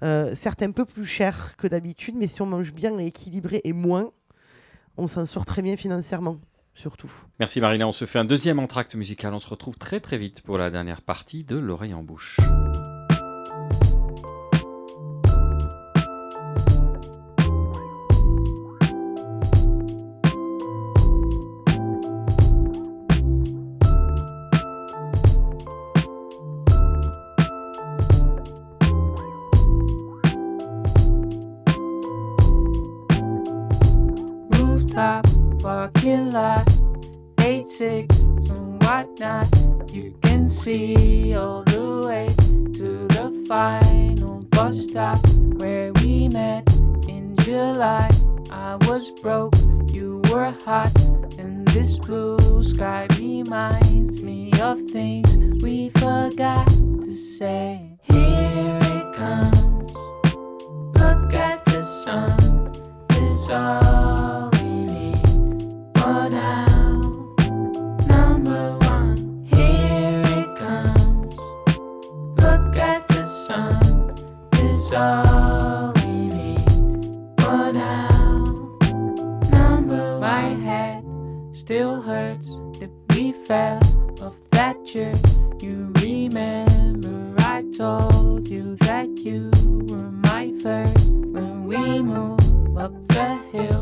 euh, 0.03 0.35
certes 0.35 0.61
un 0.61 0.71
peu 0.71 0.85
plus 0.85 1.05
cher 1.05 1.55
que 1.57 1.67
d'habitude, 1.67 2.15
mais 2.17 2.27
si 2.27 2.41
on 2.41 2.45
mange 2.45 2.73
bien 2.73 2.97
et 2.99 3.07
équilibré 3.07 3.61
et 3.63 3.73
moins, 3.73 4.11
on 4.97 5.07
s'en 5.07 5.25
sort 5.25 5.45
très 5.45 5.61
bien 5.61 5.77
financièrement, 5.77 6.37
Merci 7.39 7.61
Marina, 7.61 7.87
on 7.87 7.91
se 7.91 8.05
fait 8.05 8.19
un 8.19 8.25
deuxième 8.25 8.59
entracte 8.59 8.95
musical. 8.95 9.33
On 9.33 9.39
se 9.39 9.47
retrouve 9.47 9.77
très 9.77 9.99
très 9.99 10.17
vite 10.17 10.41
pour 10.41 10.57
la 10.57 10.69
dernière 10.69 11.01
partie 11.01 11.43
de 11.43 11.57
l'oreille 11.57 11.93
en 11.93 12.03
bouche. 12.03 12.37
And 37.81 38.83
whatnot. 38.83 39.47
You 39.91 40.13
can 40.21 40.49
see 40.49 41.35
all 41.35 41.63
the 41.63 42.03
way 42.05 42.27
to 42.73 43.07
the 43.07 43.43
final 43.47 44.41
bus 44.51 44.87
stop 44.87 45.25
where 45.57 45.91
we 45.93 46.27
met 46.27 46.69
in 47.07 47.35
July. 47.37 48.07
I 48.51 48.75
was 48.87 49.09
broke, 49.21 49.55
you 49.91 50.21
were 50.29 50.53
hot, 50.63 50.95
and 51.39 51.67
this 51.69 51.97
blue 51.97 52.63
sky 52.63 53.07
reminds 53.19 54.21
me 54.21 54.51
of 54.61 54.79
things 54.91 55.63
we 55.63 55.89
forgot 55.89 56.67
to 56.67 57.15
say. 57.15 57.97
Here 58.03 58.79
it 58.83 59.15
comes. 59.15 59.95
Look 60.99 61.33
at 61.33 61.65
the 61.65 61.83
sun. 61.83 62.71
It's 63.09 63.49
all 63.49 64.20
It's 74.91 74.99
all 74.99 75.93
we 76.03 76.27
need 76.27 76.65
for 77.39 77.71
now. 77.71 78.43
Number 79.49 80.19
my 80.19 80.41
head 80.67 81.05
still 81.53 82.01
hurts 82.01 82.45
if 82.81 82.89
we 83.15 83.31
fell 83.31 83.79
off 84.21 84.35
that 84.49 84.85
church. 84.85 85.15
You 85.61 85.93
remember 86.01 87.33
I 87.39 87.63
told 87.73 88.49
you 88.49 88.75
that 88.81 89.07
you 89.19 89.49
were 89.87 90.11
my 90.27 90.51
first 90.61 91.05
when 91.07 91.63
we 91.63 92.01
move 92.01 92.77
up 92.77 92.91
the 93.07 93.39
hill. 93.53 93.81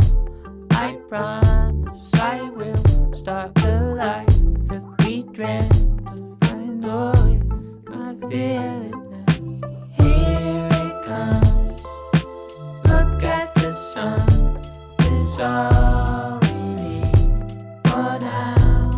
I 0.74 1.00
promise 1.10 2.08
I 2.22 2.52
will 2.52 3.16
start 3.16 3.56
the 3.56 3.96
life 3.98 4.28
that 4.68 4.84
we 5.04 5.24
dreamt 5.24 5.74
of. 6.06 6.38
I 6.54 6.62
know 6.62 7.14
I 7.88 8.30
feel 8.30 8.79
All 15.42 16.38
we 16.42 16.74
need 16.76 17.16
for 17.86 18.20
now. 18.20 18.90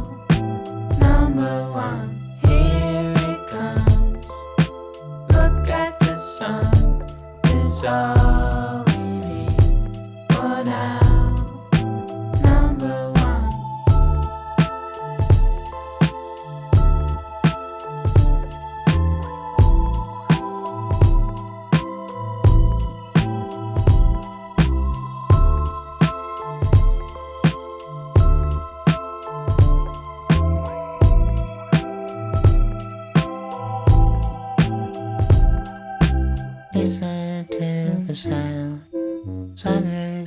Number 0.97 1.69
one, 1.71 2.19
here 2.43 3.13
it 3.15 3.47
comes. 3.47 4.27
Look 5.29 5.69
at 5.69 5.99
the 5.99 6.15
sun. 6.15 7.05
It's 7.43 7.83
all 7.83 8.20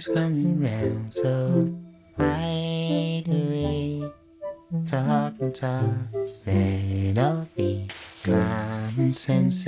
Summer's 0.05 0.21
coming 0.21 0.61
round, 0.61 1.15
so 1.15 1.75
right 2.19 3.25
away. 3.27 4.13
talk 4.87 5.33
and 5.41 5.55
talk. 5.55 5.85
Let 6.45 6.55
it 6.55 7.19
all 7.19 7.49
be 7.57 7.89
common 8.23 9.15
sense. 9.15 9.65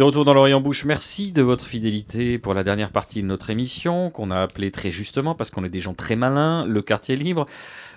De 0.00 0.04
retour 0.04 0.24
dans 0.24 0.32
l'Orient 0.32 0.62
Bouche, 0.62 0.86
merci 0.86 1.30
de 1.30 1.42
votre 1.42 1.66
fidélité 1.66 2.38
pour 2.38 2.54
la 2.54 2.64
dernière 2.64 2.88
partie 2.88 3.20
de 3.20 3.26
notre 3.26 3.50
émission, 3.50 4.08
qu'on 4.08 4.30
a 4.30 4.40
appelée 4.40 4.70
très 4.70 4.90
justement, 4.90 5.34
parce 5.34 5.50
qu'on 5.50 5.62
est 5.62 5.68
des 5.68 5.80
gens 5.80 5.92
très 5.92 6.16
malins, 6.16 6.64
le 6.64 6.80
quartier 6.80 7.16
libre. 7.16 7.44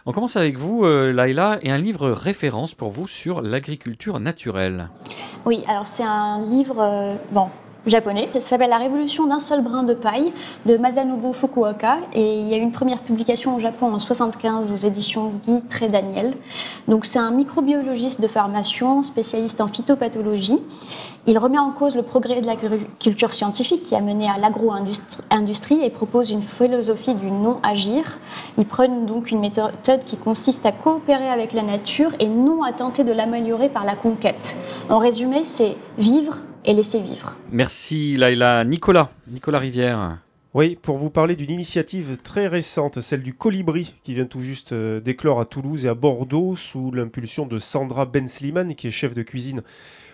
On 0.06 0.12
commence 0.12 0.36
avec 0.36 0.58
vous, 0.58 0.84
euh, 0.84 1.14
Laïla, 1.14 1.60
et 1.62 1.72
un 1.72 1.78
livre 1.78 2.10
référence 2.10 2.74
pour 2.74 2.89
vous 2.89 3.08
sur 3.08 3.41
l'agriculture 3.41 4.20
naturelle. 4.20 4.89
Oui, 5.45 5.64
alors 5.66 5.88
c'est 5.88 6.04
un 6.04 6.43
livre 6.43 6.82
euh, 6.82 7.16
bon, 7.32 7.47
japonais. 7.86 8.30
Ça 8.34 8.40
s'appelle 8.42 8.70
La 8.70 8.78
révolution 8.78 9.28
d'un 9.28 9.40
seul 9.40 9.62
brin 9.62 9.84
de 9.84 9.94
paille 9.94 10.32
de 10.66 10.78
Masanobu 10.78 11.34
Fukuoka. 11.34 11.98
Et 12.14 12.40
il 12.40 12.48
y 12.48 12.54
a 12.54 12.58
eu 12.58 12.62
une 12.62 12.72
première 12.72 13.00
publication 13.00 13.56
au 13.56 13.60
Japon 13.60 13.94
en 13.94 14.00
75 14.00 14.72
aux 14.72 14.88
éditions 14.88 15.32
Guy 15.46 15.62
Tré 15.70 15.90
Daniel. 15.90 16.34
Donc 16.88 17.06
c'est 17.06 17.20
un 17.20 17.32
microbiologiste 17.32 18.22
de 18.22 18.28
formation, 18.28 19.04
spécialiste 19.04 19.62
en 19.62 19.68
phytopathologie. 19.68 20.60
Il 21.26 21.38
remet 21.38 21.58
en 21.58 21.72
cause 21.72 21.96
le 21.96 22.04
progrès 22.04 22.42
de 22.42 22.48
l'agriculture 22.48 23.32
scientifique 23.32 23.84
qui 23.84 23.96
a 23.96 24.02
mené 24.02 24.28
à 24.30 24.38
l'agro-industrie 24.38 25.82
et 25.82 25.90
propose 25.90 26.32
une 26.32 26.44
philosophie 26.44 27.16
du 27.16 27.32
non-agir. 27.32 28.20
Il 28.58 28.66
prône 28.66 29.06
donc 29.06 29.32
une 29.32 29.40
méthode 29.40 30.04
qui 30.06 30.18
consiste 30.18 30.66
à 30.66 30.74
coopérer 30.74 31.30
avec 31.30 31.54
la 31.54 31.64
nature 31.64 32.12
et 32.20 32.28
non 32.28 32.64
à 32.64 32.74
tenter 32.74 33.06
de 33.06 33.14
l'améliorer 33.14 33.70
par 33.70 33.86
la 33.86 33.96
conquête. 33.96 34.58
En 34.90 35.00
résumé, 35.00 35.46
c'est 35.46 35.78
vivre 35.98 36.40
et 36.66 36.74
laisser 36.74 36.99
vivre. 36.99 37.36
Merci 37.51 38.16
Laïla. 38.18 38.64
Nicolas, 38.64 39.11
Nicolas 39.28 39.59
Rivière. 39.59 40.20
Oui, 40.53 40.78
pour 40.80 40.97
vous 40.97 41.09
parler 41.09 41.36
d'une 41.36 41.49
initiative 41.49 42.18
très 42.24 42.47
récente, 42.47 43.01
celle 43.01 43.24
du 43.24 43.34
Colibri, 43.34 43.95
qui 44.03 44.14
vient 44.14 44.28
tout 44.28 44.39
juste 44.39 44.72
euh, 44.72 44.99
d'éclore 44.99 45.39
à 45.39 45.45
Toulouse 45.45 45.88
et 45.88 45.89
à 45.89 45.95
Bordeaux, 45.95 46.55
sous 46.55 46.91
l'impulsion 46.91 47.47
de 47.47 47.57
Sandra 47.57 48.05
Ben 48.05 48.28
Slimane, 48.28 48.76
qui 48.76 48.88
est 48.88 48.91
chef 48.91 49.16
de 49.16 49.24
cuisine 49.24 49.64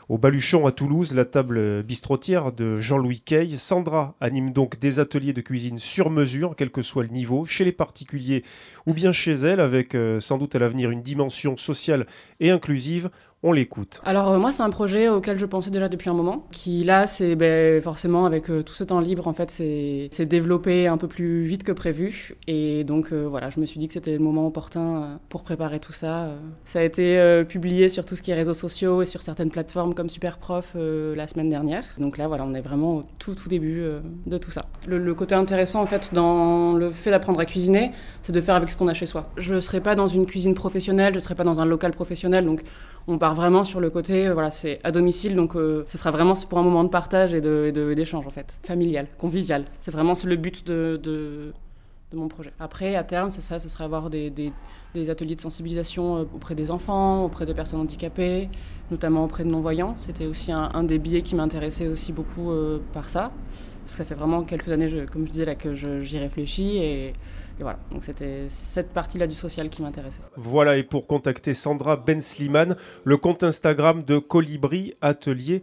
au 0.09 0.17
Baluchon 0.17 0.65
à 0.65 0.71
Toulouse, 0.71 1.13
la 1.13 1.23
table 1.23 1.83
bistrotière 1.83 2.51
de 2.51 2.79
Jean-Louis 2.79 3.19
Kay. 3.19 3.57
Sandra 3.57 4.15
anime 4.19 4.51
donc 4.51 4.79
des 4.79 4.99
ateliers 4.99 5.33
de 5.33 5.41
cuisine 5.41 5.77
sur 5.77 6.09
mesure, 6.09 6.55
quel 6.57 6.71
que 6.71 6.81
soit 6.81 7.03
le 7.03 7.09
niveau, 7.09 7.45
chez 7.45 7.63
les 7.63 7.71
particuliers 7.71 8.43
ou 8.87 8.95
bien 8.95 9.11
chez 9.11 9.33
elle, 9.33 9.59
avec 9.59 9.93
euh, 9.93 10.19
sans 10.19 10.39
doute 10.39 10.55
à 10.55 10.59
l'avenir 10.59 10.89
une 10.89 11.03
dimension 11.03 11.57
sociale 11.57 12.07
et 12.39 12.49
inclusive. 12.49 13.11
On 13.41 13.53
l'écoute. 13.53 14.01
Alors 14.03 14.31
euh, 14.31 14.37
moi 14.37 14.51
c'est 14.51 14.63
un 14.63 14.69
projet 14.69 15.07
auquel 15.07 15.37
je 15.39 15.45
pensais 15.45 15.69
déjà 15.69 15.87
depuis 15.87 16.09
un 16.09 16.13
moment, 16.13 16.45
qui 16.51 16.83
là 16.83 17.07
c'est 17.07 17.35
ben, 17.35 17.81
forcément 17.81 18.25
avec 18.25 18.49
euh, 18.49 18.63
tout 18.63 18.73
ce 18.73 18.83
temps 18.83 18.99
libre 18.99 19.29
en 19.29 19.33
fait 19.33 19.49
c'est 19.49 20.25
développé 20.25 20.87
un 20.87 20.97
peu 20.97 21.07
plus 21.07 21.45
vite 21.45 21.63
que 21.63 21.71
prévu 21.71 22.35
et 22.47 22.83
donc 22.83 23.13
euh, 23.13 23.27
voilà 23.29 23.49
je 23.49 23.61
me 23.61 23.65
suis 23.65 23.79
dit 23.79 23.87
que 23.87 23.93
c'était 23.93 24.11
le 24.11 24.19
moment 24.19 24.45
opportun 24.45 25.19
pour 25.29 25.43
préparer 25.43 25.79
tout 25.79 25.93
ça. 25.93 26.31
Ça 26.65 26.79
a 26.79 26.83
été 26.83 27.45
publié 27.47 27.87
sur 27.87 28.03
tout 28.03 28.17
ce 28.17 28.21
qui 28.21 28.31
est 28.31 28.35
réseaux 28.35 28.53
sociaux 28.53 29.01
et 29.01 29.05
sur 29.05 29.21
certaines 29.21 29.51
plateformes 29.51 29.93
comme 29.93 30.09
Superprof 30.09 30.75
la 30.75 31.27
semaine 31.29 31.49
dernière. 31.49 31.85
Donc 31.97 32.17
là 32.17 32.27
voilà 32.27 32.43
on 32.43 32.53
est 32.53 32.61
vraiment 32.61 32.97
au 32.97 33.03
tout 33.19 33.35
tout 33.35 33.47
début 33.47 33.85
de 34.25 34.37
tout 34.37 34.51
ça. 34.51 34.63
Le, 34.85 34.97
le 34.97 35.15
côté 35.15 35.35
intéressant 35.35 35.81
en 35.81 35.85
fait 35.85 36.13
dans 36.13 36.73
le 36.73 36.91
fait 36.91 37.11
d'apprendre 37.11 37.39
à 37.39 37.45
cuisiner 37.45 37.91
c'est 38.21 38.33
de 38.33 38.41
faire 38.41 38.55
avec 38.55 38.69
ce 38.69 38.75
qu'on 38.75 38.89
a 38.89 38.93
chez 38.93 39.05
soi. 39.05 39.29
Je 39.37 39.55
ne 39.55 39.61
serai 39.61 39.79
pas 39.79 39.95
dans 39.95 40.07
une 40.07 40.25
cuisine 40.25 40.55
professionnelle, 40.55 41.13
je 41.13 41.19
ne 41.19 41.23
serai 41.23 41.35
pas 41.35 41.45
dans 41.45 41.61
un 41.61 41.65
local 41.65 41.91
professionnel 41.91 42.43
donc 42.43 42.63
on 43.07 43.17
part 43.17 43.28
vraiment 43.33 43.63
sur 43.63 43.79
le 43.81 43.89
côté, 43.89 44.27
euh, 44.27 44.33
voilà, 44.33 44.51
c'est 44.51 44.79
à 44.83 44.91
domicile, 44.91 45.35
donc 45.35 45.55
euh, 45.55 45.83
ce 45.87 45.97
sera 45.97 46.11
vraiment 46.11 46.33
pour 46.49 46.57
un 46.59 46.63
moment 46.63 46.83
de 46.83 46.89
partage 46.89 47.33
et 47.33 47.41
de- 47.41 47.65
et 47.67 47.71
de- 47.71 47.93
d'échange 47.93 48.25
en 48.27 48.29
fait, 48.29 48.59
familial, 48.63 49.07
convivial. 49.17 49.65
C'est 49.79 49.91
vraiment 49.91 50.13
le 50.25 50.35
but 50.35 50.65
de, 50.67 50.99
de, 51.01 51.53
de 52.11 52.17
mon 52.17 52.27
projet. 52.27 52.51
Après, 52.59 52.95
à 52.95 53.03
terme, 53.03 53.29
c'est 53.31 53.41
ça, 53.41 53.59
ce 53.59 53.67
serait 53.69 53.83
avoir 53.83 54.09
des, 54.09 54.29
des- 54.29 54.51
ateliers 55.09 55.35
de 55.35 55.41
sensibilisation 55.41 56.17
euh, 56.17 56.23
auprès 56.35 56.55
des 56.55 56.71
enfants, 56.71 57.23
auprès 57.25 57.45
des 57.45 57.53
personnes 57.53 57.79
handicapées, 57.81 58.49
notamment 58.91 59.23
auprès 59.25 59.43
de 59.43 59.49
non-voyants. 59.49 59.95
C'était 59.97 60.25
aussi 60.25 60.51
un, 60.51 60.83
des 60.83 60.97
biais 60.99 61.21
qui 61.21 61.35
m'intéressait 61.35 61.87
aussi 61.87 62.11
beaucoup 62.13 62.51
par 62.93 63.07
ça, 63.09 63.31
parce 63.85 63.93
que 63.93 63.97
ça 63.97 64.05
fait 64.05 64.15
vraiment 64.15 64.43
quelques 64.43 64.69
années, 64.69 65.05
comme 65.11 65.25
je 65.25 65.31
disais 65.31 65.45
là, 65.45 65.55
que 65.55 65.73
j'y 65.75 66.17
réfléchis 66.17 66.77
et, 66.77 67.13
et 67.59 67.63
voilà. 67.63 67.79
Donc 67.91 68.03
c'était 68.03 68.47
cette 68.49 68.93
partie-là 68.93 69.27
du 69.27 69.35
social 69.35 69.69
qui 69.69 69.81
m'intéressait. 69.81 70.21
Voilà, 70.37 70.77
et 70.77 70.83
pour 70.83 71.07
contacter 71.07 71.53
Sandra 71.53 71.97
Ben 71.97 72.21
Slimane, 72.21 72.75
le 73.03 73.17
compte 73.17 73.43
Instagram 73.43 74.03
de 74.03 74.17
Colibri 74.17 74.95
Atelier 75.01 75.61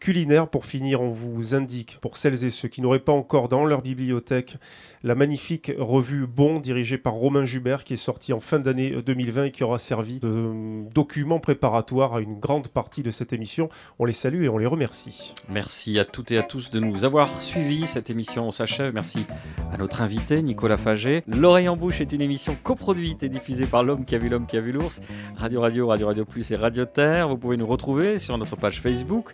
Culinaire. 0.00 0.48
Pour 0.48 0.64
finir, 0.64 1.00
on 1.00 1.08
vous 1.08 1.54
indique, 1.54 1.98
pour 2.00 2.16
celles 2.16 2.44
et 2.44 2.50
ceux 2.50 2.68
qui 2.68 2.82
n'auraient 2.82 2.98
pas 2.98 3.12
encore 3.12 3.48
dans 3.48 3.64
leur 3.64 3.82
bibliothèque, 3.82 4.56
la 5.02 5.14
magnifique 5.14 5.72
revue 5.78 6.26
Bon, 6.26 6.58
dirigée 6.58 6.98
par 6.98 7.14
Romain 7.14 7.44
Jubert, 7.44 7.84
qui 7.84 7.94
est 7.94 7.96
sortie 7.96 8.32
en 8.32 8.40
fin 8.40 8.58
d'année 8.58 8.90
2020 9.02 9.44
et 9.44 9.50
qui 9.50 9.64
aura 9.64 9.78
servi 9.78 10.18
de 10.20 10.28
euh, 10.28 10.82
document 10.94 11.38
préparatoire 11.38 12.14
à 12.14 12.20
une 12.20 12.38
grande 12.38 12.68
partie 12.68 13.02
de 13.02 13.10
cette 13.10 13.32
émission. 13.32 13.68
On 13.98 14.04
les 14.04 14.12
salue 14.12 14.44
et 14.44 14.48
on 14.48 14.58
les 14.58 14.66
remercie. 14.66 15.34
Merci 15.48 15.98
à 15.98 16.04
toutes 16.04 16.32
et 16.32 16.38
à 16.38 16.42
tous 16.42 16.70
de 16.70 16.80
nous 16.80 17.04
avoir 17.04 17.40
suivis. 17.40 17.86
Cette 17.86 18.10
émission 18.10 18.50
s'achève. 18.50 18.92
Merci 18.92 19.26
à 19.72 19.76
notre 19.76 20.02
invité, 20.02 20.42
Nicolas 20.42 20.76
Faget. 20.76 21.22
L'oreille 21.26 21.68
en 21.68 21.76
bouche 21.76 22.00
est 22.00 22.12
une 22.12 22.22
émission 22.22 22.56
coproduite 22.62 23.22
et 23.22 23.28
diffusée 23.28 23.66
par 23.66 23.82
l'homme 23.82 24.04
qui 24.04 24.14
a 24.14 24.18
vu 24.18 24.28
l'homme 24.28 24.46
qui 24.46 24.56
a 24.56 24.60
vu 24.60 24.72
l'ours. 24.72 25.00
Radio 25.36 25.60
Radio, 25.60 25.86
Radio 25.86 26.06
Radio 26.06 26.24
Plus 26.24 26.50
et 26.50 26.56
Radio 26.56 26.84
Terre. 26.84 27.28
Vous 27.28 27.38
pouvez 27.38 27.56
nous 27.56 27.66
retrouver 27.66 28.18
sur 28.18 28.36
notre 28.38 28.56
page 28.56 28.80
Facebook. 28.80 29.32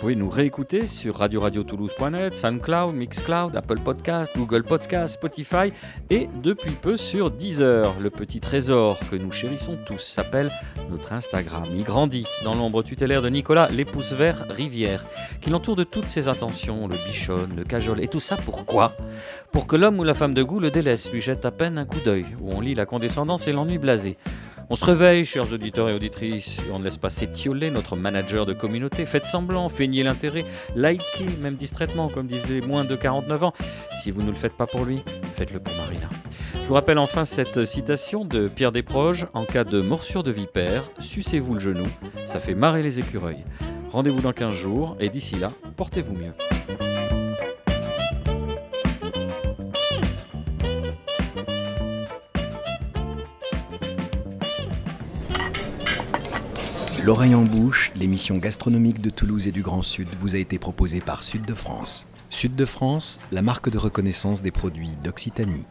Vous 0.00 0.05
pouvez 0.06 0.14
nous 0.14 0.30
réécouter 0.30 0.86
sur 0.86 1.16
radio-radio-toulouse.net, 1.16 2.32
SoundCloud, 2.32 2.94
Mixcloud, 2.94 3.56
Apple 3.56 3.80
Podcast, 3.80 4.30
Google 4.36 4.62
Podcast, 4.62 5.14
Spotify 5.14 5.72
et 6.10 6.28
depuis 6.44 6.70
peu 6.70 6.96
sur 6.96 7.32
Deezer. 7.32 7.92
Le 8.00 8.08
petit 8.10 8.38
trésor 8.38 9.00
que 9.10 9.16
nous 9.16 9.32
chérissons 9.32 9.76
tous 9.84 9.98
s'appelle 9.98 10.52
notre 10.90 11.12
Instagram. 11.12 11.64
Il 11.76 11.82
grandit 11.82 12.24
dans 12.44 12.54
l'ombre 12.54 12.84
tutélaire 12.84 13.20
de 13.20 13.28
Nicolas, 13.30 13.68
l'épouse 13.72 14.12
vert 14.12 14.46
Rivière, 14.48 15.04
qui 15.40 15.50
l'entoure 15.50 15.74
de 15.74 15.82
toutes 15.82 16.06
ses 16.06 16.28
intentions, 16.28 16.86
le 16.86 16.94
bichonne, 17.04 17.56
le 17.56 17.64
cajole. 17.64 18.00
Et 18.00 18.06
tout 18.06 18.20
ça 18.20 18.36
pourquoi 18.36 18.96
Pour 19.50 19.66
que 19.66 19.74
l'homme 19.74 19.98
ou 19.98 20.04
la 20.04 20.14
femme 20.14 20.34
de 20.34 20.42
goût 20.44 20.60
le 20.60 20.70
délaisse, 20.70 21.10
lui 21.10 21.20
jette 21.20 21.44
à 21.44 21.50
peine 21.50 21.78
un 21.78 21.84
coup 21.84 21.98
d'œil, 22.04 22.26
où 22.40 22.52
on 22.52 22.60
lit 22.60 22.76
la 22.76 22.86
condescendance 22.86 23.48
et 23.48 23.52
l'ennui 23.52 23.78
blasé. 23.78 24.16
On 24.68 24.74
se 24.74 24.84
réveille, 24.84 25.24
chers 25.24 25.52
auditeurs 25.52 25.88
et 25.88 25.94
auditrices, 25.94 26.58
et 26.58 26.72
on 26.72 26.80
ne 26.80 26.84
laisse 26.84 26.96
pas 26.96 27.08
s'étioler 27.08 27.70
notre 27.70 27.94
manager 27.94 28.46
de 28.46 28.52
communauté. 28.52 29.06
Faites 29.06 29.24
semblant, 29.24 29.68
feignez 29.68 30.02
l'intérêt, 30.02 30.44
likez, 30.74 31.26
même 31.40 31.54
distraitement, 31.54 32.08
comme 32.08 32.26
disent 32.26 32.48
les 32.48 32.60
moins 32.60 32.84
de 32.84 32.96
49 32.96 33.44
ans. 33.44 33.52
Si 34.02 34.10
vous 34.10 34.22
ne 34.22 34.30
le 34.30 34.34
faites 34.34 34.56
pas 34.56 34.66
pour 34.66 34.84
lui, 34.84 35.00
faites-le 35.36 35.60
pour 35.60 35.72
Marina. 35.76 36.08
Je 36.54 36.66
vous 36.66 36.74
rappelle 36.74 36.98
enfin 36.98 37.24
cette 37.24 37.64
citation 37.64 38.24
de 38.24 38.48
Pierre 38.48 38.72
Desproges 38.72 39.28
En 39.34 39.44
cas 39.44 39.62
de 39.62 39.80
morsure 39.80 40.24
de 40.24 40.32
vipère, 40.32 40.82
sucez-vous 40.98 41.54
le 41.54 41.60
genou, 41.60 41.86
ça 42.26 42.40
fait 42.40 42.56
marrer 42.56 42.82
les 42.82 42.98
écureuils. 42.98 43.44
Rendez-vous 43.92 44.20
dans 44.20 44.32
15 44.32 44.52
jours, 44.52 44.96
et 44.98 45.08
d'ici 45.10 45.36
là, 45.36 45.48
portez-vous 45.76 46.14
mieux. 46.14 46.95
L'oreille 57.06 57.36
en 57.36 57.44
bouche, 57.44 57.92
l'émission 57.94 58.36
gastronomique 58.36 59.00
de 59.00 59.10
Toulouse 59.10 59.46
et 59.46 59.52
du 59.52 59.62
Grand 59.62 59.82
Sud 59.82 60.08
vous 60.18 60.34
a 60.34 60.38
été 60.38 60.58
proposée 60.58 60.98
par 60.98 61.22
Sud 61.22 61.44
de 61.44 61.54
France. 61.54 62.04
Sud 62.30 62.56
de 62.56 62.64
France, 62.64 63.20
la 63.30 63.42
marque 63.42 63.70
de 63.70 63.78
reconnaissance 63.78 64.42
des 64.42 64.50
produits 64.50 64.90
d'Occitanie. 65.04 65.66